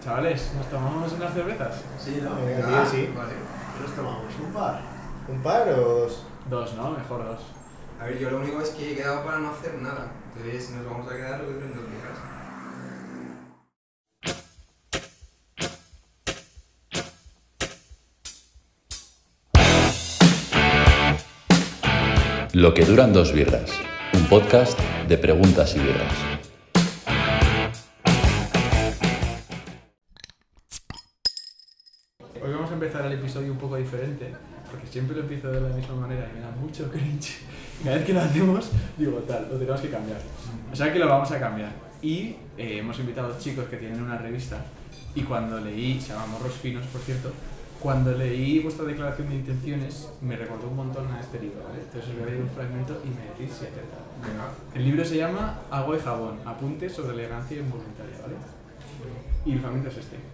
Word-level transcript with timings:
Chavales, 0.00 0.52
¿nos 0.56 0.70
tomamos 0.70 1.12
unas 1.12 1.34
cervezas? 1.34 1.82
Sí, 1.98 2.20
¿no? 2.22 2.36
Venga, 2.36 2.66
Venga, 2.66 2.82
tío, 2.84 2.90
sí. 2.90 3.12
Vale. 3.16 3.32
¿Qué 3.74 3.82
nos 3.82 3.96
tomamos? 3.96 4.32
¿Un 4.40 4.52
par? 4.52 4.80
¿Un 5.28 5.42
par 5.42 5.68
o 5.68 6.00
dos? 6.00 6.26
Dos, 6.48 6.74
¿no? 6.74 6.90
Mejor 6.90 7.24
dos. 7.24 7.40
A 8.00 8.04
ver, 8.04 8.18
yo 8.18 8.30
lo 8.30 8.38
único 8.38 8.60
es 8.60 8.70
que 8.70 8.92
he 8.92 8.96
quedado 8.96 9.24
para 9.24 9.38
no 9.38 9.50
hacer 9.50 9.74
nada. 9.82 10.12
Entonces 10.36 10.70
nos 10.70 10.86
vamos 10.86 11.10
a 11.10 11.16
quedar 11.16 11.40
lo 11.40 11.46
que 11.46 11.54
duren 11.54 11.74
dos 11.74 11.84
días. 11.90 12.04
Lo 22.52 22.72
que 22.72 22.84
duran 22.84 23.12
dos 23.12 23.32
birras, 23.32 23.72
un 24.12 24.28
podcast 24.28 24.78
de 25.08 25.18
preguntas 25.18 25.74
y 25.74 25.80
birras. 25.80 26.12
Empezar 32.94 33.12
el 33.12 33.18
episodio 33.18 33.52
un 33.52 33.58
poco 33.58 33.76
diferente, 33.76 34.32
porque 34.70 34.86
siempre 34.86 35.16
lo 35.16 35.22
empiezo 35.22 35.50
de 35.50 35.60
la 35.60 35.74
misma 35.74 35.96
manera 35.96 36.28
y 36.30 36.36
me 36.36 36.40
da 36.40 36.50
mucho 36.52 36.88
cringe. 36.92 37.38
Cada 37.82 37.96
vez 37.96 38.04
que 38.04 38.12
lo 38.12 38.20
hacemos, 38.20 38.70
digo, 38.96 39.18
tal, 39.26 39.48
lo 39.50 39.58
tenemos 39.58 39.80
que 39.80 39.90
cambiar. 39.90 40.20
O 40.72 40.76
sea 40.76 40.92
que 40.92 40.98
lo 41.00 41.08
vamos 41.08 41.30
a 41.32 41.40
cambiar. 41.40 41.72
Y 42.02 42.36
eh, 42.56 42.78
hemos 42.78 42.98
invitado 43.00 43.34
a 43.34 43.38
chicos 43.38 43.66
que 43.66 43.78
tienen 43.78 44.00
una 44.00 44.16
revista 44.16 44.64
y 45.14 45.22
cuando 45.22 45.58
leí, 45.60 46.00
se 46.00 46.12
llama 46.12 46.26
Morros 46.26 46.54
Finos, 46.54 46.86
por 46.86 47.00
cierto, 47.00 47.32
cuando 47.80 48.12
leí 48.12 48.60
vuestra 48.60 48.84
declaración 48.84 49.28
de 49.28 49.34
intenciones 49.36 50.08
me 50.20 50.36
recordó 50.36 50.68
un 50.68 50.76
montón 50.76 51.10
a 51.12 51.20
este 51.20 51.40
libro, 51.40 51.64
¿vale? 51.64 51.80
Entonces 51.82 52.10
os 52.10 52.14
voy 52.14 52.22
a 52.22 52.26
leer 52.26 52.42
un 52.42 52.50
fragmento 52.50 53.02
y 53.04 53.08
me 53.08 53.22
decís 53.22 53.56
si 53.58 53.66
acerta. 53.66 53.98
El 54.74 54.84
libro 54.84 55.04
se 55.04 55.16
llama 55.16 55.58
Agua 55.70 55.96
y 55.96 56.00
jabón, 56.00 56.38
apuntes 56.44 56.92
sobre 56.92 57.14
elegancia 57.14 57.58
involuntaria, 57.58 58.14
¿vale? 58.22 58.36
Y 59.44 59.52
el 59.52 59.60
fragmento 59.60 59.88
es 59.88 59.96
este. 59.98 60.33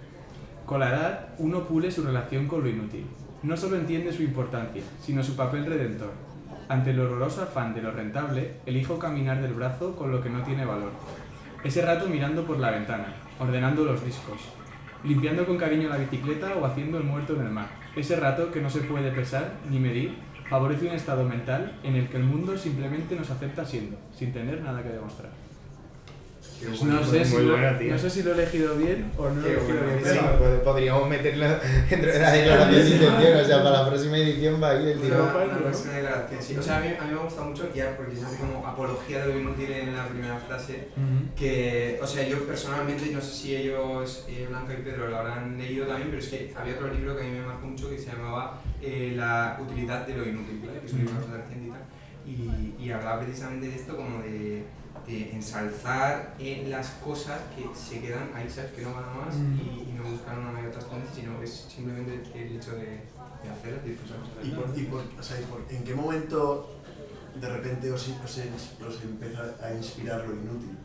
Con 0.71 0.79
la 0.79 0.91
edad, 0.91 1.29
uno 1.39 1.65
pule 1.65 1.91
su 1.91 2.05
relación 2.05 2.47
con 2.47 2.63
lo 2.63 2.69
inútil. 2.69 3.05
No 3.43 3.57
solo 3.57 3.75
entiende 3.75 4.13
su 4.13 4.23
importancia, 4.23 4.81
sino 5.01 5.21
su 5.21 5.35
papel 5.35 5.67
redentor. 5.67 6.13
Ante 6.69 6.93
el 6.93 7.01
horroroso 7.01 7.43
afán 7.43 7.75
de 7.75 7.83
lo 7.83 7.91
rentable, 7.91 8.53
elijo 8.67 8.97
caminar 8.97 9.43
del 9.43 9.55
brazo 9.55 9.97
con 9.97 10.13
lo 10.13 10.23
que 10.23 10.31
no 10.31 10.45
tiene 10.45 10.65
valor. 10.65 10.93
Ese 11.65 11.83
rato 11.83 12.07
mirando 12.07 12.45
por 12.45 12.61
la 12.61 12.71
ventana, 12.71 13.13
ordenando 13.41 13.85
los 13.85 14.05
discos, 14.05 14.43
limpiando 15.03 15.45
con 15.45 15.59
cariño 15.59 15.89
la 15.89 15.97
bicicleta 15.97 16.55
o 16.55 16.65
haciendo 16.65 16.99
el 16.99 17.05
muerto 17.05 17.35
en 17.35 17.47
el 17.47 17.51
mar. 17.51 17.67
Ese 17.97 18.15
rato 18.15 18.53
que 18.53 18.61
no 18.61 18.71
se 18.71 18.83
puede 18.83 19.11
pesar 19.11 19.55
ni 19.69 19.81
medir, 19.81 20.19
favorece 20.49 20.87
un 20.87 20.95
estado 20.95 21.25
mental 21.25 21.81
en 21.83 21.97
el 21.97 22.09
que 22.09 22.19
el 22.19 22.23
mundo 22.23 22.57
simplemente 22.57 23.17
nos 23.17 23.29
acepta 23.29 23.65
siendo, 23.65 23.97
sin 24.15 24.33
tener 24.33 24.63
nada 24.63 24.85
que 24.85 24.91
demostrar. 24.91 25.50
Qué 26.61 26.67
Pues 26.67 26.83
no, 26.83 27.03
sé 27.03 27.25
si 27.25 27.39
lo, 27.43 27.53
bueno, 27.57 27.79
tío. 27.79 27.91
no 27.93 27.99
sé 27.99 28.11
si 28.11 28.23
lo 28.23 28.31
he 28.31 28.35
elegido 28.35 28.77
bien 28.77 29.11
o 29.17 29.29
no 29.31 29.35
lo 29.41 29.41
he 29.41 29.45
Qué 29.45 29.57
elegido 29.57 29.81
bien. 29.87 29.99
Sí, 30.05 30.19
pero- 30.21 30.39
pues 30.39 30.61
podríamos 30.61 31.09
meterlo 31.09 31.47
dentro 31.89 32.13
de 32.13 32.19
la 32.19 32.33
declaración 32.33 32.85
de 32.85 32.91
intención, 32.91 33.37
o 33.41 33.45
sea, 33.45 33.63
para 33.65 33.83
la 33.83 33.89
próxima 33.89 34.19
edición 34.19 34.63
va 34.63 34.71
ahí 34.71 34.91
el 34.91 34.99
tío. 35.01 35.07
Una, 35.09 35.17
Europa, 35.17 35.45
una 35.45 35.55
¿no? 35.55 35.61
próxima 35.63 35.93
declaración, 35.95 36.43
sí. 36.43 36.57
O 36.59 36.63
sea, 36.63 36.77
a 36.77 36.81
mí, 36.81 36.89
a 37.01 37.05
mí 37.05 37.13
me 37.15 37.19
gusta 37.19 37.43
mucho 37.43 37.73
ya 37.75 37.97
porque 37.97 38.15
se 38.17 38.25
hace 38.27 38.37
como 38.37 38.67
apología 38.67 39.25
de 39.27 39.33
lo 39.33 39.41
inútil 39.41 39.73
en 39.73 39.97
la 39.97 40.07
primera 40.07 40.37
frase. 40.39 40.89
Ujú. 40.97 41.35
Que, 41.35 41.99
o 42.03 42.07
sea, 42.07 42.29
yo 42.29 42.45
personalmente, 42.47 43.07
no 43.11 43.21
sé 43.23 43.33
si 43.35 43.57
ellos, 43.57 44.27
eh, 44.29 44.47
Blanca 44.51 44.75
y 44.75 44.83
Pedro, 44.83 45.09
lo 45.09 45.17
habrán 45.17 45.57
leído 45.57 45.87
también, 45.87 46.09
pero 46.11 46.21
es 46.23 46.29
que 46.29 46.53
había 46.55 46.75
otro 46.75 46.93
libro 46.93 47.17
que 47.17 47.23
a 47.23 47.27
mí 47.27 47.39
me 47.39 47.47
marcó 47.47 47.67
mucho 47.67 47.89
que 47.89 47.99
se 47.99 48.11
llamaba 48.13 48.61
eh, 48.83 49.15
La 49.17 49.59
utilidad 49.63 50.07
de 50.07 50.15
lo 50.15 50.27
inútil, 50.29 50.61
¿vale? 50.67 50.81
Que 50.81 50.87
es 50.87 50.93
un 50.93 50.99
libro 51.01 51.15
bastante 51.15 51.39
reciente 51.43 51.69
y 51.69 51.71
tal. 51.71 51.81
Y, 52.27 52.75
y 52.85 52.91
hablaba 52.93 53.21
precisamente 53.21 53.69
de 53.69 53.75
esto 53.77 53.97
como 53.97 54.23
de, 54.23 54.63
de 55.11 55.33
ensalzar 55.35 56.35
en 56.39 56.71
las 56.71 56.89
cosas 57.05 57.39
que 57.57 57.69
se 57.79 58.01
quedan 58.01 58.31
ahí, 58.35 58.49
¿sabes? 58.49 58.73
Que 58.73 58.83
no 58.83 58.95
van 58.95 59.05
a 59.05 59.13
más 59.27 59.35
Mm. 59.35 59.59
y, 59.59 59.91
y 59.91 59.93
no 59.97 60.11
buscar 60.11 60.39
una 60.39 60.53
mayor 60.53 60.71
trascendencia, 60.71 61.15
sino 61.15 61.43
es 61.43 61.67
simplemente 61.69 62.23
el 62.35 62.57
hecho 62.57 62.73
de, 62.73 62.87
de 63.43 63.51
hacerlas, 63.51 63.85
disfrutarlas. 63.85 64.29
¿Y, 64.45 64.51
por, 64.51 64.79
y 64.79 64.83
por- 64.85 65.05
o 65.19 65.23
sea, 65.23 65.41
y 65.41 65.45
por- 65.45 65.65
en 65.69 65.85
qué 65.85 65.95
momento 65.95 66.71
de 67.41 67.49
repente 67.49 67.91
os, 67.93 68.09
os, 68.09 68.39
os 68.87 69.03
empieza 69.03 69.43
a 69.63 69.75
inspirar 69.75 70.21
lo 70.27 70.35
inútil? 70.35 70.77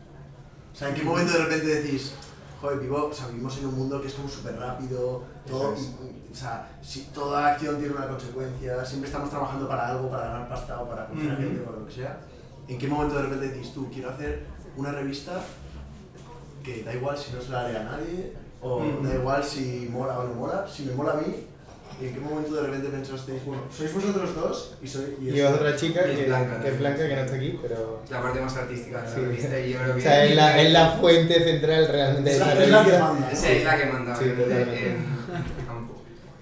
O 0.72 0.76
sea, 0.76 0.88
¿en 0.88 0.94
qué 0.94 1.02
momento 1.04 1.32
de 1.32 1.38
repente 1.44 1.66
decís, 1.66 2.12
joder, 2.60 2.80
vivo, 2.80 3.08
o 3.10 3.14
sea, 3.14 3.28
vivimos 3.28 3.56
en 3.58 3.66
un 3.66 3.74
mundo 3.76 4.00
que 4.00 4.08
es 4.08 4.14
como 4.14 4.28
súper 4.28 4.58
rápido, 4.58 5.24
todo, 5.46 5.74
es. 5.74 5.80
y- 5.82 6.16
o 6.32 6.34
sea, 6.38 6.68
si 6.82 7.02
toda 7.14 7.52
acción 7.52 7.78
tiene 7.78 7.94
una 7.94 8.08
consecuencia, 8.08 8.84
siempre 8.84 9.06
estamos 9.08 9.30
trabajando 9.30 9.66
para 9.68 9.88
algo, 9.88 10.10
para 10.10 10.24
ganar 10.28 10.48
pasta 10.48 10.80
o 10.80 10.88
para 10.88 11.06
conocer 11.06 11.30
a 11.30 11.34
Ujú. 11.34 11.42
gente 11.42 11.60
o 11.60 11.64
para 11.64 11.78
lo 11.78 11.86
que 11.86 11.92
sea. 11.92 12.18
¿En 12.68 12.78
qué 12.78 12.86
momento 12.88 13.16
de 13.16 13.22
repente 13.22 13.48
decís 13.48 13.72
tú, 13.72 13.88
quiero 13.92 14.10
hacer 14.10 14.40
una 14.76 14.92
revista 14.92 15.40
que 16.64 16.82
da 16.82 16.92
igual 16.94 17.16
si 17.16 17.32
no 17.32 17.40
se 17.40 17.50
la 17.50 17.68
lee 17.68 17.76
a 17.76 17.82
nadie, 17.84 18.32
o 18.60 18.78
Ujú. 18.78 19.06
da 19.06 19.14
igual 19.14 19.44
si 19.44 19.88
mola 19.90 20.18
o 20.18 20.24
no 20.24 20.34
mola, 20.34 20.66
si 20.66 20.82
me 20.84 20.92
mola 20.94 21.12
a 21.12 21.16
mí, 21.16 21.46
¿y 22.00 22.06
en 22.08 22.14
qué 22.14 22.20
momento 22.20 22.54
de 22.56 22.62
repente 22.66 22.88
pensasteis, 22.88 23.44
bueno, 23.44 23.62
sois 23.70 23.94
vosotros 23.94 24.34
dos 24.34 24.74
y 24.82 24.88
soy... 24.88 25.16
Y 25.22 25.38
es- 25.38 25.44
otra 25.50 25.76
chica 25.76 26.00
Y 26.08 26.10
es 26.10 26.18
que, 26.18 26.24
Blanca, 26.26 26.60
que 26.60 26.68
es. 26.70 26.78
Blanca, 26.80 27.08
que 27.08 27.14
no 27.14 27.20
está 27.22 27.36
aquí, 27.36 27.58
pero... 27.62 28.02
La 28.10 28.20
parte 28.22 28.40
más 28.40 28.56
artística 28.56 28.98
de 29.02 29.08
la 29.08 29.14
Sí. 29.14 29.20
revista 29.20 29.60
y 29.60 29.72
yo 29.72 29.78
creo 29.78 29.92
O 29.92 29.94
que... 29.94 30.00
sea, 30.02 30.24
es 30.24 30.34
la, 30.36 30.60
es 30.62 30.72
la 30.72 30.90
fuente 30.90 31.44
central 31.44 31.88
realmente 31.88 32.30
de 32.32 32.38
la, 32.40 32.52
es 32.52 32.58
la 32.70 32.78
que 32.84 32.90
revista. 32.90 32.98
manda. 33.12 33.30
Esa 33.30 33.50
es 33.52 33.64
la 33.64 33.78
que 33.78 33.86
manda 33.86 34.16
Sí, 34.16 34.24
totalmente. 34.30 34.96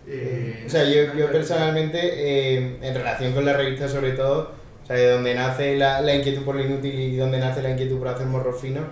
Eh, 0.07 0.65
O 0.67 0.71
sea, 0.71 0.85
yo, 0.85 1.15
yo 1.15 1.31
personalmente, 1.33 1.99
eh, 2.03 2.79
en 2.83 2.95
relación 2.95 3.33
con 3.33 3.45
la 3.45 3.53
revista 3.55 3.89
sobre 3.89 4.13
todo, 4.13 4.53
o 4.85 4.87
sea, 4.87 4.97
de 4.97 5.11
donde 5.11 5.35
nace 5.35 5.77
la, 5.77 6.01
la 6.03 6.15
inquietud 6.15 6.43
por 6.45 6.55
lo 6.55 6.65
inútil 6.65 6.95
y 6.95 7.17
donde 7.17 7.39
nace 7.39 7.63
la 7.63 7.71
inquietud 7.71 7.99
por 7.99 8.09
hacer 8.09 8.27
morros 8.27 8.61
finos, 8.61 8.85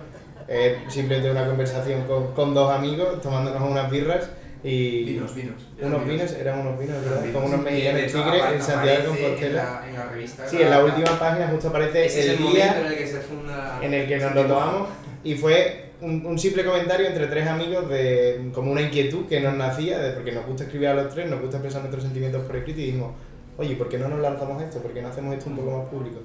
es 0.47 0.73
simplemente 0.91 1.31
una 1.31 1.45
conversación 1.45 2.03
con, 2.03 2.33
con 2.33 2.53
dos 2.53 2.69
amigos, 2.71 3.21
tomándonos 3.21 3.61
unas 3.69 3.89
birras 3.89 4.29
y... 4.63 5.03
Vinos, 5.03 5.35
vinos. 5.35 5.55
Unos 5.81 6.05
vinos, 6.07 6.31
eran 6.33 6.59
unos 6.59 6.79
vinos, 6.79 7.01
¿verdad? 7.03 7.21
Vinos. 7.21 7.33
Como 7.35 7.47
unos 7.47 7.61
mexicanos 7.63 8.01
tigres 8.11 8.43
en 8.53 8.61
Santiago 8.61 8.97
de 8.97 9.03
En 9.03 9.05
Compostela. 9.23 9.63
la, 9.63 9.87
en 9.89 9.93
la 9.95 10.05
revista. 10.05 10.47
Sí, 10.47 10.61
en 10.61 10.69
la 10.69 10.83
última 10.83 11.19
página 11.19 11.47
justo 11.49 11.67
aparece 11.69 12.05
Ese 12.05 12.19
es 12.19 12.25
el 12.25 12.31
el 12.33 12.39
momento 12.39 12.59
en 12.61 12.73
día 12.73 12.87
el 12.91 12.97
que 12.97 13.07
se 13.07 13.19
funda. 13.19 13.79
en 13.81 13.93
el 13.93 14.07
que 14.07 14.17
nos 14.17 14.35
lo 14.35 14.45
tomamos 14.45 14.89
y 15.23 15.35
fue 15.35 15.91
un, 16.01 16.25
un 16.25 16.39
simple 16.39 16.65
comentario 16.65 17.07
entre 17.07 17.27
tres 17.27 17.47
amigos 17.47 17.89
de 17.89 18.49
como 18.53 18.71
una 18.71 18.81
inquietud 18.81 19.25
que 19.27 19.39
nos 19.39 19.53
nacía, 19.55 19.99
de, 19.99 20.11
porque 20.13 20.31
nos 20.31 20.45
gusta 20.45 20.63
escribir 20.63 20.87
a 20.89 20.93
los 20.95 21.13
tres, 21.13 21.29
nos 21.29 21.39
gusta 21.39 21.57
expresar 21.57 21.81
nuestros 21.81 22.03
sentimientos 22.03 22.43
por 22.43 22.55
escrito 22.57 22.81
y 22.81 22.85
dijimos, 22.85 23.11
oye, 23.57 23.75
¿por 23.75 23.89
qué 23.89 23.97
no 23.97 24.07
nos 24.09 24.19
lanzamos 24.19 24.61
esto? 24.61 24.79
¿Por 24.79 24.91
qué 24.93 25.01
no 25.01 25.09
hacemos 25.09 25.35
esto 25.35 25.49
un 25.49 25.55
poco 25.57 25.77
más 25.77 25.89
público? 25.89 26.19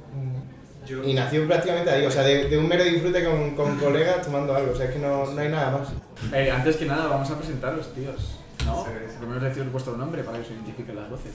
Yo, 0.86 1.04
Y 1.04 1.12
nació 1.12 1.46
prácticamente 1.46 1.90
ahí, 1.90 2.06
o 2.06 2.10
sea, 2.10 2.22
de, 2.22 2.48
de 2.48 2.56
un 2.56 2.66
mero 2.66 2.82
disfrute 2.84 3.22
con, 3.24 3.54
con 3.54 3.76
colegas 3.76 4.22
tomando 4.24 4.54
algo, 4.54 4.72
o 4.72 4.74
sea, 4.74 4.86
es 4.86 4.92
que 4.92 4.98
no, 4.98 5.26
no 5.26 5.40
hay 5.40 5.48
nada 5.50 5.78
más. 5.78 5.88
Eh, 6.32 6.50
antes 6.50 6.76
que 6.76 6.86
nada, 6.86 7.08
vamos 7.08 7.30
a 7.30 7.36
presentaros, 7.36 7.92
tíos. 7.94 8.38
¿No? 8.64 8.84
Sí, 8.84 8.90
sí. 9.08 9.16
Primero 9.20 9.40
deciros 9.40 9.70
vuestro 9.72 9.96
nombre 9.96 10.22
para 10.22 10.38
que 10.38 10.44
os 10.44 10.50
identifiquen 10.50 10.96
las 10.96 11.10
voces. 11.10 11.34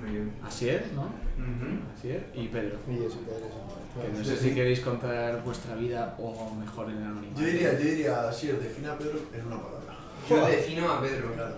Muy 0.00 0.10
bien. 0.10 0.32
Asier, 0.46 0.84
¿no? 0.94 1.02
Ujú. 1.02 1.80
Asier 1.96 2.26
y 2.34 2.46
Pedro. 2.48 2.78
Y 2.88 3.04
eso, 3.04 3.18
Pedro, 3.20 4.06
Que 4.06 4.18
no 4.18 4.24
sé 4.24 4.36
si 4.36 4.54
queréis 4.54 4.80
contar 4.80 5.42
vuestra 5.42 5.74
vida 5.74 6.14
o 6.18 6.54
mejor 6.54 6.90
en 6.90 6.98
el 6.98 7.04
anonimato. 7.04 7.40
Yo 7.40 7.46
diría, 7.46 7.72
yo 7.72 7.78
diría, 7.84 8.28
así, 8.28 8.46
define 8.48 8.88
a 8.88 8.98
Pedro 8.98 9.18
en 9.34 9.46
una 9.46 9.56
palabra. 9.60 9.96
Yo 10.28 10.46
defino 10.46 10.92
a 10.92 11.00
Pedro. 11.00 11.32
Claro. 11.34 11.56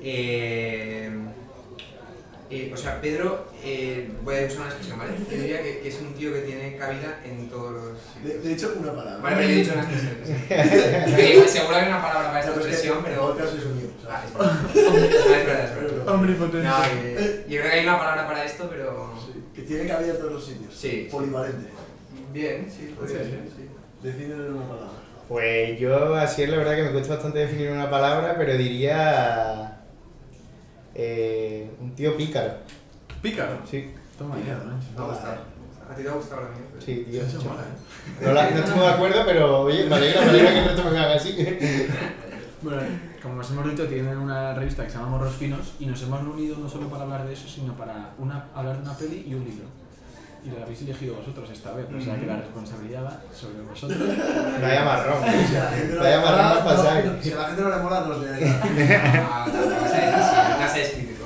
Eh, 0.00 1.10
eh, 2.54 2.70
o 2.72 2.76
sea, 2.76 3.00
Pedro, 3.00 3.46
eh, 3.64 4.10
voy 4.22 4.36
a 4.36 4.46
usar 4.46 4.58
una 4.58 4.66
expresión, 4.66 4.98
¿vale? 4.98 5.12
Yo 5.30 5.36
diría 5.38 5.62
que, 5.62 5.78
que 5.80 5.88
es 5.88 6.00
un 6.00 6.12
tío 6.12 6.32
que 6.34 6.40
tiene 6.42 6.76
cabida 6.76 7.20
en 7.24 7.48
todos 7.48 7.72
los. 7.72 7.92
De, 8.22 8.28
sitios. 8.28 8.44
de 8.44 8.52
hecho, 8.52 8.74
una 8.78 8.92
palabra. 8.92 9.18
Vale, 9.22 9.36
pero 9.36 9.48
yo 9.48 9.54
he 9.54 9.58
dicho 9.58 9.72
una 9.72 9.82
expresión. 9.82 11.16
Que 11.16 11.48
Seguro 11.48 11.76
hay 11.76 11.86
una 11.88 12.02
palabra 12.02 12.28
para 12.28 12.40
esta 12.40 12.52
que 12.52 12.58
expresión, 12.58 12.98
pero. 13.02 13.20
podcast 13.28 13.54
es 13.54 13.64
Ah, 14.08 14.22
es 14.26 14.34
verdad. 14.34 14.52
Ah, 14.52 15.38
es 15.38 15.46
verdad, 15.46 15.64
es 15.64 15.74
verdad. 15.92 16.08
Hombre 16.14 16.34
potente. 16.34 16.68
No, 16.68 16.82
que- 16.82 17.44
yo 17.48 17.58
creo 17.60 17.70
que 17.70 17.78
hay 17.78 17.84
una 17.86 17.98
palabra 17.98 18.26
para 18.26 18.44
esto, 18.44 18.68
pero. 18.70 19.12
Sí, 19.24 19.42
que 19.54 19.62
tiene 19.62 19.86
cabida 19.88 20.12
en 20.12 20.18
todos 20.18 20.32
los 20.32 20.44
sitios. 20.44 20.74
Sí. 20.74 21.08
Polivalente. 21.10 21.68
Bien, 22.32 22.66
sí, 22.70 22.94
podría 22.96 23.18
ser, 23.18 23.40
sí. 23.56 23.68
Define 24.02 24.34
en 24.34 24.54
una 24.54 24.68
palabra. 24.68 24.88
Pues 25.28 25.78
yo, 25.78 26.14
así 26.16 26.42
es 26.42 26.50
la 26.50 26.56
verdad 26.58 26.76
que 26.76 26.82
me 26.82 26.90
cuesta 26.92 27.14
bastante 27.14 27.38
definir 27.38 27.70
una 27.70 27.88
palabra, 27.88 28.34
pero 28.36 28.56
diría... 28.56 29.81
eh, 30.94 31.70
un 31.80 31.94
tío 31.94 32.16
pícaro. 32.16 32.54
Pícaro. 33.20 33.58
Sí, 33.70 33.92
Toma 34.18 34.36
ya, 34.46 34.54
ha 35.02 35.06
gustado. 35.06 35.52
A 35.90 35.94
ti 35.94 36.02
te 36.02 36.08
ha 36.08 36.12
gustado 36.12 36.42
la 36.42 36.48
mía. 36.50 36.60
pero- 36.70 36.82
sí, 36.82 37.06
tío. 37.10 37.22
Mola, 37.22 37.62
¿eh? 37.62 38.24
No, 38.24 38.32
la- 38.32 38.50
no 38.50 38.58
estamos 38.58 38.84
de 38.86 38.90
acuerdo, 38.92 39.22
pero 39.26 39.60
oye, 39.62 39.84
me 39.86 39.94
alegra, 39.96 40.20
me 40.22 40.28
alegra 40.30 40.50
que 40.52 40.58
el 40.60 40.64
resto 40.66 40.90
me 40.90 40.98
haga 40.98 41.14
así. 41.14 41.36
Bueno, 42.62 42.80
como 43.20 43.40
os 43.40 43.50
hemos 43.50 43.68
dicho, 43.68 43.88
tienen 43.88 44.16
una 44.16 44.54
revista 44.54 44.84
que 44.84 44.90
se 44.90 44.96
llama 44.96 45.08
Morros 45.10 45.34
Finos 45.34 45.74
y 45.80 45.86
nos 45.86 46.00
hemos 46.02 46.22
reunido 46.22 46.56
no 46.58 46.68
solo 46.68 46.88
para 46.88 47.02
hablar 47.02 47.26
de 47.26 47.32
eso, 47.32 47.48
sino 47.48 47.72
para 47.76 48.14
una, 48.18 48.44
hablar 48.54 48.76
de 48.76 48.82
una 48.82 48.96
peli 48.96 49.24
y 49.28 49.34
un 49.34 49.42
libro. 49.44 49.64
Y 50.44 50.50
lo 50.50 50.60
habéis 50.64 50.82
elegido 50.82 51.14
vosotros 51.14 51.48
esta 51.50 51.72
vez, 51.72 51.86
o 51.96 52.00
sea 52.00 52.18
que 52.18 52.26
la 52.26 52.36
responsabilidad 52.38 53.04
va 53.04 53.22
sobre 53.32 53.62
vosotros. 53.62 53.98
Vaya 54.60 54.84
marrón. 54.84 55.22
Si 55.48 55.54
a 55.56 55.64
la 55.64 55.70
gente 55.70 55.94
no 55.94 56.00
Vaya 56.02 56.16
le 56.16 56.22
marrón 56.24 56.46
más 56.46 56.58
pasar. 56.64 57.04
no- 57.04 57.22
Si 57.22 57.32
a 57.32 57.36
la 57.36 57.44
gente 57.46 57.62
no 57.62 57.68
le 57.70 57.76
mola, 57.76 58.00
le 58.08 58.96
Ah, 59.24 59.46
no, 60.60 60.68
seas 60.68 60.88
crítico. 60.90 61.24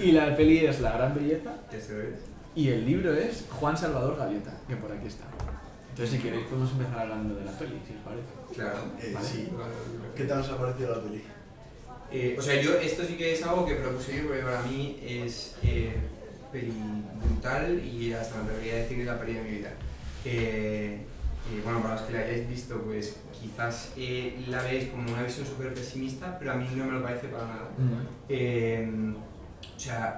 Y 0.00 0.12
la 0.12 0.34
peli 0.36 0.66
es 0.66 0.80
La 0.80 0.90
Gran 0.92 1.14
Belleza 1.14 1.50
Eso 1.70 1.92
es. 2.00 2.14
y 2.56 2.68
el 2.70 2.84
libro 2.84 3.14
es 3.14 3.44
Juan 3.48 3.76
Salvador 3.76 4.16
Gaviota, 4.18 4.52
que 4.68 4.74
por 4.76 4.90
aquí 4.90 5.06
está. 5.06 5.24
Entonces, 5.90 6.16
si 6.16 6.22
queréis, 6.22 6.46
podemos 6.46 6.72
empezar 6.72 6.98
hablando 7.00 7.34
de 7.36 7.44
la 7.44 7.52
peli, 7.52 7.80
si 7.86 7.94
os 7.94 8.00
parece. 8.02 8.54
Claro. 8.54 8.78
Eh, 9.00 9.12
Vale. 9.14 9.26
sí. 9.26 9.48
¿Qué 10.16 10.24
tal 10.24 10.40
os 10.40 10.48
ha 10.50 10.56
parecido 10.58 10.96
la 10.96 11.02
peli? 11.02 11.22
Eh, 12.10 12.36
o 12.38 12.42
sea, 12.42 12.60
yo 12.60 12.72
esto 12.74 13.04
sí 13.04 13.14
que 13.14 13.34
es 13.34 13.42
algo 13.44 13.64
que 13.64 13.74
propuse 13.76 14.16
yo 14.16 14.26
porque 14.26 14.42
para 14.42 14.62
mí 14.62 14.98
es 15.06 15.54
eh, 15.62 15.94
peli 16.52 16.72
brutal 17.24 17.82
y 17.84 18.12
hasta 18.12 18.36
me 18.36 18.42
atrevería 18.42 18.74
a 18.74 18.76
decir 18.76 18.96
que 18.96 19.02
es 19.02 19.08
la 19.08 19.18
peli 19.18 19.34
de 19.34 19.42
mi 19.42 19.50
vida. 19.50 19.70
Eh, 20.24 21.06
eh, 21.50 21.60
bueno, 21.64 21.82
para 21.82 21.94
los 21.94 22.02
que 22.04 22.12
la 22.12 22.20
hayáis 22.20 22.48
visto, 22.48 22.80
pues 22.82 23.16
quizás 23.32 23.92
eh, 23.96 24.44
la 24.46 24.62
veis 24.62 24.90
como 24.90 25.10
una 25.12 25.22
visión 25.22 25.46
súper 25.46 25.74
pesimista, 25.74 26.38
pero 26.38 26.52
a 26.52 26.54
mí 26.54 26.68
no 26.76 26.84
me 26.84 26.92
lo 26.92 27.02
parece 27.02 27.28
para 27.28 27.44
nada. 27.44 27.68
Eh, 28.28 28.88
o 29.76 29.80
sea, 29.80 30.16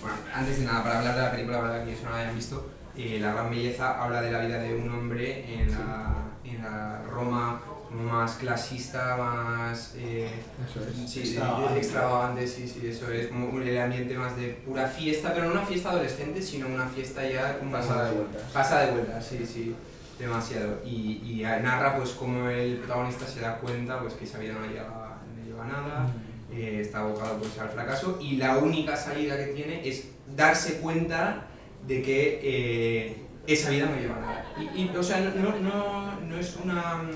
bueno, 0.00 0.16
antes 0.34 0.60
de 0.60 0.64
nada, 0.64 0.82
para 0.82 0.98
hablar 0.98 1.14
de 1.14 1.22
la 1.22 1.30
película, 1.30 1.60
para 1.60 1.84
que 1.84 1.92
eso 1.92 2.04
no 2.04 2.10
la 2.10 2.18
hayan 2.20 2.34
visto, 2.34 2.70
La 2.96 3.32
Gran 3.32 3.50
Belleza 3.50 4.02
habla 4.02 4.22
de 4.22 4.30
la 4.30 4.38
vida 4.40 4.58
de 4.58 4.74
un 4.74 4.88
hombre 4.88 5.54
en 5.54 5.70
la, 5.70 6.14
en 6.44 6.62
la 6.62 7.02
Roma 7.02 7.60
más 7.94 8.32
clasista, 8.34 9.16
más... 9.16 9.94
eh, 9.96 10.28
Eso 10.68 10.80
es. 10.86 11.10
Sí, 11.10 11.20
Extravagante. 11.20 11.78
extravagante, 11.78 12.46
sí, 12.48 12.66
sí, 12.68 12.86
eso 12.86 13.10
es 13.12 13.28
como 13.28 13.60
el 13.60 13.78
ambiente 13.78 14.16
más 14.18 14.36
de 14.36 14.48
pura 14.66 14.86
fiesta, 14.86 15.32
pero 15.32 15.46
no 15.46 15.52
una 15.52 15.62
fiesta 15.66 15.90
adolescente, 15.90 16.42
sino 16.42 16.66
una 16.66 16.86
fiesta 16.86 17.28
ya 17.28 17.58
como 17.58 17.70
Pasada 17.72 18.10
de 18.10 18.16
vueltas. 18.16 18.42
Pasa 18.52 18.80
de 18.80 18.92
vuelta, 18.92 19.20
sí, 19.22 19.46
sí, 19.46 19.74
demasiado. 20.18 20.80
Y, 20.84 21.22
y 21.24 21.42
narra 21.42 21.96
pues 21.96 22.10
como 22.10 22.48
el 22.48 22.78
protagonista 22.78 23.26
se 23.26 23.40
da 23.40 23.56
cuenta 23.58 24.00
pues 24.00 24.14
que 24.14 24.24
esa 24.24 24.38
vida 24.38 24.54
no 24.54 24.66
lleva, 24.66 25.18
no 25.36 25.44
lleva 25.46 25.64
a 25.64 25.68
nada, 25.68 26.06
eh, 26.52 26.80
está 26.80 27.00
abocado 27.00 27.38
pues 27.38 27.58
al 27.58 27.68
fracaso 27.68 28.18
y 28.20 28.36
la 28.36 28.58
única 28.58 28.96
salida 28.96 29.36
que 29.36 29.46
tiene 29.52 29.86
es 29.88 30.08
darse 30.36 30.78
cuenta 30.80 31.46
de 31.86 32.02
que 32.02 32.40
eh, 32.42 33.16
esa 33.46 33.70
vida 33.70 33.86
no 33.86 33.96
lleva 33.96 34.16
a 34.16 34.20
nada. 34.20 34.44
Y, 34.74 34.82
y, 34.82 34.96
o 34.96 35.02
sea, 35.02 35.20
no, 35.20 35.30
no, 35.34 35.58
no, 35.60 36.20
no 36.20 36.36
es 36.38 36.56
una 36.62 36.96
mm, 37.02 37.10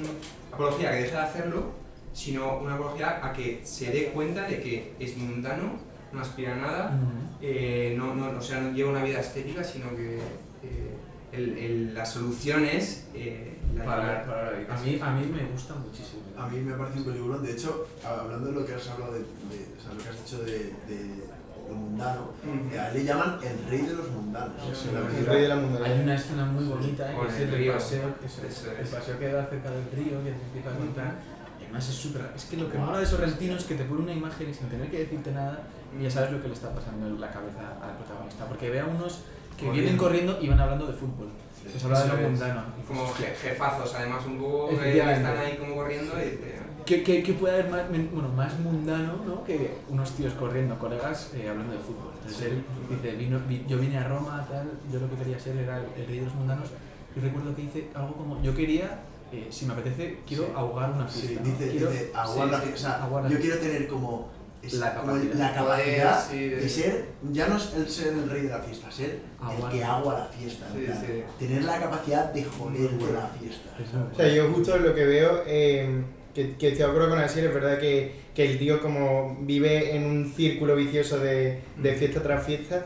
apología 0.59 0.89
a 0.91 0.93
que 0.93 0.99
deje 1.03 1.13
de 1.13 1.19
hacerlo, 1.19 1.73
sino 2.13 2.59
una 2.59 2.75
apología 2.75 3.21
a 3.25 3.33
que 3.33 3.61
se 3.65 3.91
dé 3.93 4.07
cuenta 4.07 4.43
de 4.49 4.61
que 4.61 4.95
es 4.99 5.17
mundano, 5.17 5.79
no 6.13 6.21
aspira 6.21 6.55
a 6.55 6.57
nada, 6.57 7.01
eh, 7.41 7.95
no, 7.97 8.15
no, 8.15 8.37
o 8.39 8.43
sea, 8.43 8.61
no 8.61 8.73
lleva 8.73 8.91
una 8.91 9.05
vida 9.05 9.21
estética, 9.21 9.63
sino 9.63 9.95
que 9.95 10.17
eh, 10.17 10.97
el, 11.33 11.59
el- 11.59 11.95
la 11.95 12.05
solución 12.05 12.65
es 12.65 13.07
eh, 13.15 13.55
la 13.77 13.85
Para, 13.85 14.23
a, 14.71 14.81
mí, 14.83 14.99
a 15.01 15.11
mí 15.13 15.27
me 15.27 15.45
gusta 15.53 15.75
muchísimo. 15.75 16.23
A 16.37 16.49
mí 16.49 16.59
me 16.61 16.73
parece 16.73 16.99
un 17.01 17.05
peliculón. 17.05 17.45
De 17.45 17.53
hecho, 17.53 17.87
hablando 18.05 18.47
de 18.49 18.53
lo 18.61 18.67
que 18.67 18.75
has 18.75 18.89
hablado 18.89 19.13
de, 19.13 19.19
de- 19.21 19.25
o 19.79 19.83
sea, 19.83 19.93
lo 19.93 20.03
que 20.03 20.09
has 20.09 20.25
dicho 20.25 20.43
de, 20.43 20.59
de 20.89 21.28
lo 21.69 21.75
mundano, 21.75 22.31
eh, 22.73 22.79
a 22.79 22.89
él 22.89 22.95
le 22.99 23.05
llaman 23.05 23.39
el 23.43 23.69
rey 23.71 23.83
de 23.83 23.95
los 23.95 24.11
mundanos. 24.11 24.53
Sí, 24.73 24.89
El 24.95 25.27
rey 25.27 25.43
de 25.43 25.49
la 25.49 25.55
Hay 25.57 26.01
una 26.03 26.15
escena 26.15 26.45
muy 26.47 26.65
bonita, 26.65 27.11
¿eh? 27.13 27.15
Con 27.15 27.27
que 27.27 27.33
es 27.35 27.41
el 27.41 27.49
el 27.51 27.55
río. 27.59 27.73
paseo, 27.75 28.15
eso 28.25 28.43
es, 28.47 28.59
Eso 28.59 28.71
el 28.73 28.81
es. 28.81 28.89
paseo 28.89 29.19
que 29.19 29.29
da 29.33 29.47
cerca 29.47 29.71
del 29.71 29.85
río, 29.93 30.23
que 30.25 30.31
te 30.33 30.43
empieza 30.43 30.71
a 30.71 30.75
contar. 30.79 31.15
Y 31.61 31.65
además 31.65 31.89
es 31.89 31.95
súper... 31.95 32.23
Es 32.35 32.45
que 32.47 32.57
lo 32.57 32.71
que 32.71 32.79
mola 32.79 32.99
de 32.99 33.07
Sorrentino 33.07 33.57
es 33.57 33.65
que 33.65 33.75
te 33.75 33.85
pone 33.85 34.03
una 34.03 34.13
imagen 34.13 34.49
y 34.49 34.55
sin 34.55 34.69
tener 34.69 34.91
que 34.91 34.99
decirte 35.01 35.31
nada, 35.33 35.63
ya 36.01 36.11
sabes 36.11 36.33
lo 36.33 36.41
que 36.41 36.49
le 36.49 36.55
está 36.55 36.73
pasando 36.75 37.07
en 37.07 37.21
la 37.21 37.31
cabeza 37.31 37.61
al 37.83 37.97
protagonista. 37.99 38.47
Porque 38.47 38.71
ve 38.71 38.81
a 38.81 38.87
unos 38.87 39.25
que 39.59 39.67
Corriendo. 39.67 39.73
vienen 39.83 39.97
corriendo 39.99 40.39
y 40.41 40.49
van 40.49 40.61
hablando 40.61 40.87
de 40.87 40.93
fútbol. 40.93 41.29
Sí. 41.53 41.85
Habla 41.85 42.01
de 42.03 42.09
lo 42.09 42.15
es. 42.15 42.23
mundano. 42.31 42.63
Y 42.81 42.87
como 42.87 43.07
je- 43.09 43.35
jefazos, 43.35 43.95
además, 43.95 44.25
un 44.25 44.39
poco 44.39 44.69
que 44.79 44.99
están 44.99 45.37
ahí 45.37 45.57
como 45.59 45.75
corriendo 45.75 46.15
y 46.17 46.31
dice, 46.31 46.59
¿Qué, 46.87 47.03
qué, 47.03 47.23
qué 47.23 47.35
puede 47.35 47.53
haber 47.55 47.69
más, 47.69 47.83
bueno, 48.13 48.31
más 48.31 48.59
mundano 48.61 49.19
¿no? 49.27 49.45
que 49.45 49.75
unos 49.91 50.11
tíos 50.13 50.33
corriendo, 50.35 50.79
colegas, 50.79 51.33
eh, 51.35 51.47
hablando 51.47 51.75
de 51.75 51.81
fútbol? 51.81 52.13
Entonces 52.23 52.47
él 52.47 52.63
dice, 52.89 53.15
vino, 53.17 53.39
vi- 53.47 53.63
yo 53.69 53.77
vine 53.77 53.99
a 53.99 54.09
Roma, 54.09 54.47
tal, 54.51 54.71
yo 54.91 54.99
lo 55.01 55.11
que 55.11 55.17
quería 55.17 55.39
ser 55.39 55.59
era 55.59 55.77
el, 55.79 55.85
el 56.01 56.07
rey 56.07 56.21
de 56.21 56.25
los 56.25 56.35
mundanos. 56.35 56.69
Y 57.15 57.21
recuerdo 57.21 57.55
que 57.55 57.63
dice 57.63 57.89
algo 57.95 58.15
como, 58.15 58.41
yo 58.43 58.55
quería, 58.55 59.01
eh, 59.33 59.49
si 59.51 59.67
me 59.67 59.75
apetece, 59.75 60.21
quiero 60.27 60.45
Sí. 60.47 60.53
ahogar 60.55 60.93
una 60.93 61.07
Sí, 61.11 61.21
fiesta. 61.27 61.41
¿no? 61.45 61.51
dice, 61.51 61.71
Quiero- 61.73 61.91
dice 61.91 62.11
aguar 62.15 62.47
sí, 62.47 62.53
la 62.53 62.61
sí, 62.61 62.67
fiesta. 62.69 62.89
O 62.89 63.11
sea, 63.11 63.23
yo 63.23 63.29
fiesta. 63.29 63.39
quiero 63.43 63.57
tener 63.59 63.89
como, 63.89 64.29
es- 64.63 64.75
La 64.75 64.95
capacidad. 64.95 65.35
la 65.35 65.55
capacidad 65.55 66.27
Poder, 66.27 66.31
sí, 66.41 66.49
de- 66.49 66.57
de 66.57 66.69
ser, 66.69 67.05
ya 67.33 67.47
no 67.49 67.57
es 67.57 67.73
el 67.77 67.89
ser 67.89 68.09
el 68.15 68.29
rey 68.31 68.43
de 68.43 68.49
la 68.51 68.59
fiesta, 68.59 68.91
ser 68.91 69.11
el 69.11 69.21
Aguar. 69.41 69.73
que 69.73 69.85
agua 69.85 70.19
la 70.19 70.25
fiesta. 70.27 70.67
Sí, 70.75 70.87
sí. 70.87 71.23
Tener 71.39 71.65
la 71.65 71.79
capacidad 71.81 72.33
de 72.33 72.45
joder 72.45 72.91
de 72.91 73.13
la 73.13 73.27
fiesta. 73.41 73.71
O 74.13 74.17
sea, 74.17 74.29
yo 74.29 74.51
justo 74.53 74.77
lo 74.79 74.95
que 74.95 75.05
veo, 75.07 75.43
eh, 75.47 76.03
que, 76.35 76.57
que 76.57 76.69
estoy 76.69 76.85
de 76.85 76.85
acuerdo 76.85 77.09
con 77.11 77.19
Asier, 77.19 77.47
es 77.47 77.55
verdad 77.55 77.79
que, 77.79 78.13
que 78.35 78.51
el 78.51 78.59
tío 78.59 78.81
como 78.81 79.37
vive 79.41 79.97
en 79.97 80.05
un 80.05 80.33
círculo 80.35 80.77
vicioso 80.77 81.19
de, 81.19 81.61
de 81.77 81.93
fiesta 81.95 82.23
tras 82.23 82.45
fiesta 82.47 82.85